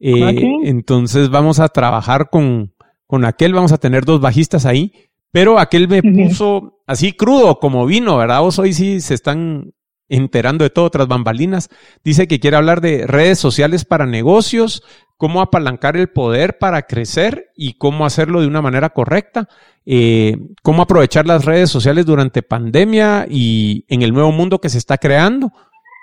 Eh, 0.00 0.42
entonces 0.64 1.30
vamos 1.30 1.60
a 1.60 1.68
trabajar 1.68 2.28
con, 2.30 2.74
con 3.06 3.24
aquel, 3.24 3.54
vamos 3.54 3.72
a 3.72 3.78
tener 3.78 4.04
dos 4.04 4.20
bajistas 4.20 4.66
ahí, 4.66 4.92
pero 5.30 5.58
aquel 5.58 5.88
me 5.88 6.02
puso 6.02 6.82
así 6.86 7.12
crudo 7.12 7.58
como 7.58 7.86
vino, 7.86 8.16
¿verdad? 8.16 8.40
Vos 8.40 8.58
hoy 8.58 8.72
sí 8.72 9.00
se 9.00 9.14
están 9.14 9.72
enterando 10.08 10.64
de 10.64 10.70
todo 10.70 10.90
tras 10.90 11.08
bambalinas. 11.08 11.70
Dice 12.04 12.28
que 12.28 12.40
quiere 12.40 12.56
hablar 12.56 12.80
de 12.80 13.06
redes 13.06 13.38
sociales 13.38 13.84
para 13.84 14.06
negocios, 14.06 14.82
cómo 15.16 15.40
apalancar 15.40 15.96
el 15.96 16.08
poder 16.08 16.58
para 16.58 16.82
crecer 16.82 17.50
y 17.56 17.74
cómo 17.74 18.04
hacerlo 18.04 18.40
de 18.40 18.48
una 18.48 18.62
manera 18.62 18.90
correcta, 18.90 19.48
eh, 19.86 20.36
cómo 20.62 20.82
aprovechar 20.82 21.26
las 21.26 21.44
redes 21.44 21.70
sociales 21.70 22.06
durante 22.06 22.42
pandemia 22.42 23.26
y 23.28 23.84
en 23.88 24.02
el 24.02 24.12
nuevo 24.12 24.32
mundo 24.32 24.60
que 24.60 24.68
se 24.68 24.78
está 24.78 24.98
creando 24.98 25.52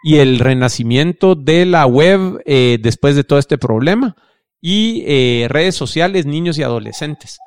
y 0.04 0.18
el 0.18 0.40
renacimiento 0.40 1.36
de 1.36 1.66
la 1.66 1.86
web 1.86 2.42
eh, 2.46 2.80
después 2.82 3.16
de 3.16 3.24
todo 3.24 3.38
este 3.38 3.58
problema 3.58 4.16
y 4.62 5.04
eh, 5.06 5.48
redes 5.50 5.76
sociales, 5.76 6.26
niños 6.26 6.58
y 6.58 6.64
adolescentes. 6.64 7.40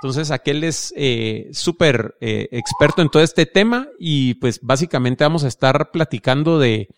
Entonces, 0.00 0.32
aquel 0.32 0.64
es 0.64 0.92
súper 1.52 2.16
experto 2.20 3.02
en 3.02 3.08
todo 3.08 3.22
este 3.22 3.46
tema 3.46 3.86
y 4.00 4.34
pues 4.34 4.58
básicamente 4.60 5.22
vamos 5.22 5.44
a 5.44 5.48
estar 5.48 5.92
platicando 5.92 6.58
de 6.58 6.88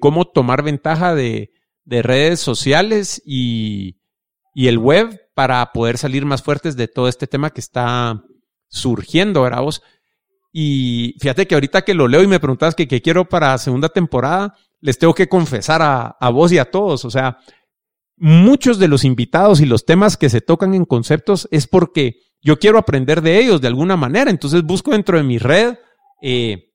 cómo 0.00 0.24
tomar 0.24 0.64
ventaja 0.64 1.14
de, 1.14 1.52
de 1.90 2.02
redes 2.02 2.38
sociales 2.38 3.20
y, 3.26 3.98
y, 4.54 4.68
el 4.68 4.78
web 4.78 5.20
para 5.34 5.72
poder 5.72 5.98
salir 5.98 6.24
más 6.24 6.40
fuertes 6.40 6.76
de 6.76 6.86
todo 6.86 7.08
este 7.08 7.26
tema 7.26 7.50
que 7.50 7.60
está 7.60 8.22
surgiendo, 8.68 9.42
¿verdad? 9.42 9.64
Y 10.52 11.16
fíjate 11.18 11.48
que 11.48 11.56
ahorita 11.56 11.82
que 11.82 11.94
lo 11.94 12.06
leo 12.06 12.22
y 12.22 12.28
me 12.28 12.38
preguntas 12.38 12.76
qué 12.76 12.86
quiero 13.02 13.28
para 13.28 13.58
segunda 13.58 13.88
temporada, 13.88 14.54
les 14.80 14.98
tengo 14.98 15.14
que 15.14 15.28
confesar 15.28 15.82
a, 15.82 16.16
a 16.20 16.30
vos 16.30 16.52
y 16.52 16.58
a 16.58 16.70
todos. 16.70 17.04
O 17.04 17.10
sea, 17.10 17.38
muchos 18.16 18.78
de 18.78 18.86
los 18.86 19.04
invitados 19.04 19.60
y 19.60 19.66
los 19.66 19.84
temas 19.84 20.16
que 20.16 20.30
se 20.30 20.40
tocan 20.40 20.74
en 20.74 20.84
conceptos 20.84 21.48
es 21.50 21.66
porque 21.66 22.20
yo 22.40 22.60
quiero 22.60 22.78
aprender 22.78 23.20
de 23.20 23.40
ellos 23.40 23.60
de 23.60 23.66
alguna 23.66 23.96
manera. 23.96 24.30
Entonces 24.30 24.62
busco 24.62 24.92
dentro 24.92 25.18
de 25.18 25.24
mi 25.24 25.38
red 25.38 25.74
eh, 26.22 26.69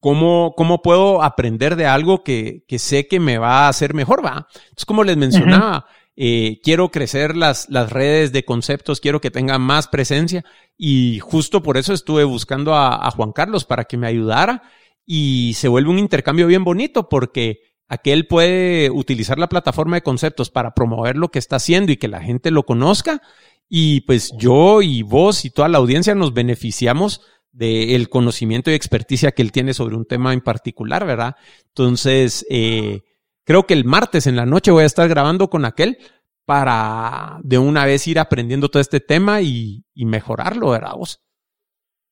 cómo, 0.00 0.54
cómo 0.56 0.82
puedo 0.82 1.22
aprender 1.22 1.76
de 1.76 1.86
algo 1.86 2.24
que, 2.24 2.64
que, 2.66 2.78
sé 2.78 3.06
que 3.06 3.20
me 3.20 3.38
va 3.38 3.66
a 3.66 3.68
hacer 3.68 3.94
mejor, 3.94 4.24
¿va? 4.24 4.48
Entonces, 4.54 4.86
como 4.86 5.04
les 5.04 5.16
mencionaba, 5.16 5.86
Eh, 6.22 6.60
quiero 6.62 6.90
crecer 6.90 7.34
las, 7.34 7.70
las 7.70 7.90
redes 7.90 8.30
de 8.30 8.44
conceptos, 8.44 9.00
quiero 9.00 9.22
que 9.22 9.30
tenga 9.30 9.58
más 9.58 9.88
presencia 9.88 10.44
y 10.76 11.18
justo 11.20 11.62
por 11.62 11.78
eso 11.78 11.94
estuve 11.94 12.24
buscando 12.24 12.74
a, 12.74 13.06
a 13.06 13.10
Juan 13.10 13.32
Carlos 13.32 13.64
para 13.64 13.84
que 13.84 13.96
me 13.96 14.06
ayudara 14.06 14.62
y 15.06 15.52
se 15.54 15.68
vuelve 15.68 15.88
un 15.88 15.98
intercambio 15.98 16.46
bien 16.46 16.62
bonito 16.62 17.08
porque 17.08 17.60
aquel 17.88 18.26
puede 18.26 18.90
utilizar 18.90 19.38
la 19.38 19.48
plataforma 19.48 19.96
de 19.96 20.02
conceptos 20.02 20.50
para 20.50 20.74
promover 20.74 21.16
lo 21.16 21.30
que 21.30 21.38
está 21.38 21.56
haciendo 21.56 21.90
y 21.90 21.96
que 21.96 22.08
la 22.08 22.20
gente 22.20 22.50
lo 22.50 22.64
conozca 22.64 23.22
y 23.66 24.02
pues 24.02 24.32
yo 24.36 24.82
y 24.82 25.02
vos 25.02 25.46
y 25.46 25.50
toda 25.50 25.68
la 25.68 25.78
audiencia 25.78 26.14
nos 26.14 26.34
beneficiamos 26.34 27.22
del 27.52 28.08
conocimiento 28.08 28.70
y 28.70 28.74
experticia 28.74 29.32
que 29.32 29.42
él 29.42 29.52
tiene 29.52 29.74
sobre 29.74 29.96
un 29.96 30.06
tema 30.06 30.32
en 30.32 30.40
particular, 30.40 31.06
¿verdad? 31.06 31.36
Entonces, 31.68 32.46
eh, 32.48 33.02
creo 33.44 33.66
que 33.66 33.74
el 33.74 33.84
martes 33.84 34.26
en 34.26 34.36
la 34.36 34.46
noche 34.46 34.70
voy 34.70 34.84
a 34.84 34.86
estar 34.86 35.08
grabando 35.08 35.50
con 35.50 35.64
aquel 35.64 35.98
para 36.44 37.38
de 37.42 37.58
una 37.58 37.84
vez 37.84 38.06
ir 38.08 38.18
aprendiendo 38.18 38.68
todo 38.68 38.80
este 38.80 39.00
tema 39.00 39.40
y, 39.40 39.84
mejorarlo, 39.94 40.70
¿verdad 40.70 40.94
vos? 40.96 41.22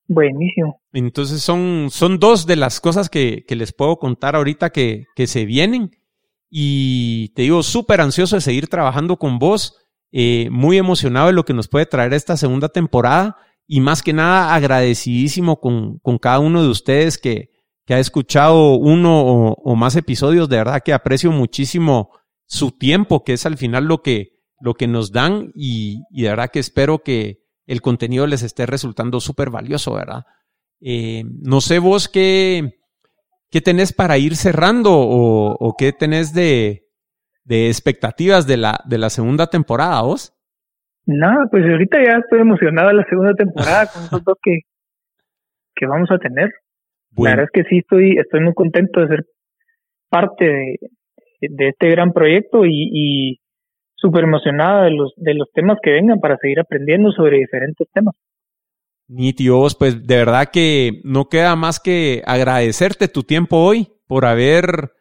Buenísimo. 0.07 0.80
Entonces 0.93 1.43
son, 1.43 1.89
son 1.91 2.18
dos 2.18 2.47
de 2.47 2.57
las 2.57 2.80
cosas 2.80 3.11
que, 3.11 3.45
que 3.47 3.57
les 3.57 3.72
puedo 3.72 3.97
contar 3.99 4.36
ahorita 4.36 4.70
que, 4.70 5.07
que 5.14 5.26
se 5.26 5.45
vienen. 5.45 5.91
Y 6.51 7.28
te 7.34 7.43
digo, 7.43 7.62
súper 7.62 8.01
ansioso 8.01 8.36
de 8.36 8.41
seguir 8.41 8.68
trabajando 8.68 9.18
con 9.18 9.39
vos, 9.39 9.76
eh, 10.11 10.49
muy 10.51 10.78
emocionado 10.78 11.26
de 11.26 11.34
lo 11.34 11.45
que 11.45 11.53
nos 11.53 11.68
puede 11.68 11.84
traer 11.84 12.14
esta 12.14 12.36
segunda 12.36 12.68
temporada 12.70 13.36
y 13.69 13.81
más 13.81 14.03
que 14.03 14.14
nada 14.14 14.55
agradecidísimo 14.55 15.61
con, 15.61 15.99
con 15.99 16.19
cada 16.19 16.39
uno 16.41 16.62
de 16.62 16.71
ustedes 16.71 17.19
que, 17.19 17.51
que 17.85 17.95
ha 17.95 17.99
escuchado 18.01 18.77
uno 18.77 19.53
o, 19.53 19.77
más 19.77 19.95
episodios. 19.95 20.49
De 20.49 20.57
verdad 20.57 20.83
que 20.83 20.95
aprecio 20.95 21.31
muchísimo 21.31 22.11
su 22.47 22.73
tiempo, 22.73 23.23
que 23.23 23.35
es 23.35 23.45
al 23.45 23.59
final 23.59 23.85
lo 23.85 24.03
que, 24.03 24.41
lo 24.59 24.73
que 24.75 24.89
nos 24.89 25.12
dan 25.12 25.53
y, 25.55 26.03
y 26.11 26.23
de 26.23 26.31
verdad 26.31 26.51
que 26.51 26.61
espero 26.61 27.01
que 27.01 27.45
el 27.66 27.83
contenido 27.83 28.27
les 28.27 28.43
esté 28.43 28.64
resultando 28.64 29.21
súper 29.21 29.51
valioso, 29.51 29.93
¿verdad? 29.93 30.25
Eh, 30.81 31.25
no 31.27 31.61
sé 31.61 31.79
vos 31.79 32.09
qué, 32.09 32.81
qué 33.51 33.61
tenés 33.61 33.93
para 33.93 34.16
ir 34.16 34.35
cerrando 34.35 34.95
o, 34.95 35.53
o 35.61 35.77
qué 35.77 35.93
tenés 35.93 36.33
de, 36.33 36.89
de 37.45 37.69
expectativas 37.69 38.47
de 38.47 38.57
la, 38.57 38.81
de 38.87 38.97
la 38.97 39.11
segunda 39.11 39.49
temporada, 39.49 40.01
vos. 40.01 40.33
Nada, 41.11 41.47
pues 41.51 41.65
ahorita 41.65 42.05
ya 42.05 42.19
estoy 42.19 42.41
emocionado 42.41 42.89
de 42.89 42.95
la 42.97 43.07
segunda 43.09 43.33
temporada 43.33 43.87
con 43.87 44.03
esos 44.05 44.23
dos 44.23 44.37
que, 44.43 44.59
que 45.75 45.87
vamos 45.87 46.11
a 46.11 46.19
tener. 46.19 46.51
La 47.17 47.31
verdad 47.31 47.47
es 47.47 47.51
que 47.51 47.69
sí 47.71 47.79
estoy, 47.79 48.19
estoy 48.19 48.41
muy 48.43 48.53
contento 48.53 49.01
de 49.01 49.09
ser 49.09 49.25
parte 50.11 50.45
de, 50.45 50.77
de 51.41 51.69
este 51.69 51.89
gran 51.89 52.13
proyecto 52.13 52.67
y, 52.67 52.91
y 52.93 53.41
súper 53.95 54.25
emocionada 54.25 54.85
de 54.85 54.91
los, 54.91 55.15
de 55.17 55.33
los 55.33 55.51
temas 55.53 55.79
que 55.83 55.93
vengan 55.93 56.21
para 56.21 56.37
seguir 56.37 56.61
aprendiendo 56.61 57.11
sobre 57.11 57.39
diferentes 57.39 57.89
temas. 57.95 58.15
Nitios, 59.09 59.77
pues 59.77 60.07
de 60.07 60.17
verdad 60.17 60.51
que 60.53 61.01
no 61.05 61.31
queda 61.31 61.57
más 61.57 61.81
que 61.81 62.23
agradecerte 62.27 63.09
tu 63.09 63.23
tiempo 63.23 63.57
hoy 63.57 63.89
por 64.07 64.27
haber, 64.27 64.93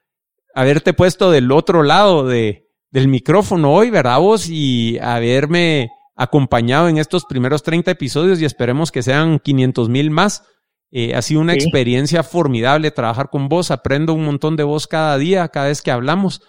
haberte 0.56 0.94
puesto 0.94 1.32
del 1.32 1.52
otro 1.52 1.84
lado 1.84 2.26
de, 2.26 2.70
del 2.92 3.10
micrófono 3.10 3.74
hoy, 3.74 3.90
¿verdad 3.90 4.20
vos? 4.20 4.50
Y 4.50 4.98
haberme 5.00 5.90
acompañado 6.18 6.90
en 6.90 6.98
estos 6.98 7.24
primeros 7.26 7.64
30 7.64 7.92
episodios 7.92 8.42
y 8.42 8.46
esperemos 8.46 8.92
que 8.92 9.04
sean 9.04 9.40
500 9.40 9.88
mil 9.88 10.10
más. 10.10 10.44
Eh, 10.90 11.16
ha 11.16 11.22
sido 11.22 11.42
una 11.42 11.54
experiencia 11.54 12.24
formidable 12.24 12.92
trabajar 12.92 13.30
con 13.30 13.48
vos, 13.50 13.72
aprendo 13.72 14.14
un 14.14 14.26
montón 14.26 14.56
de 14.56 14.64
vos 14.64 14.88
cada 14.88 15.18
día, 15.18 15.48
cada 15.50 15.68
vez 15.68 15.82
que 15.82 15.92
hablamos 15.92 16.42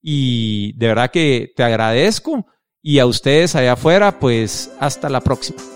y 0.00 0.72
de 0.76 0.86
verdad 0.88 1.10
que 1.10 1.52
te 1.56 1.64
agradezco 1.64 2.46
y 2.82 3.00
a 3.00 3.06
ustedes 3.06 3.56
allá 3.56 3.72
afuera, 3.72 4.20
pues 4.20 4.70
hasta 4.78 5.08
la 5.08 5.20
próxima. 5.20 5.75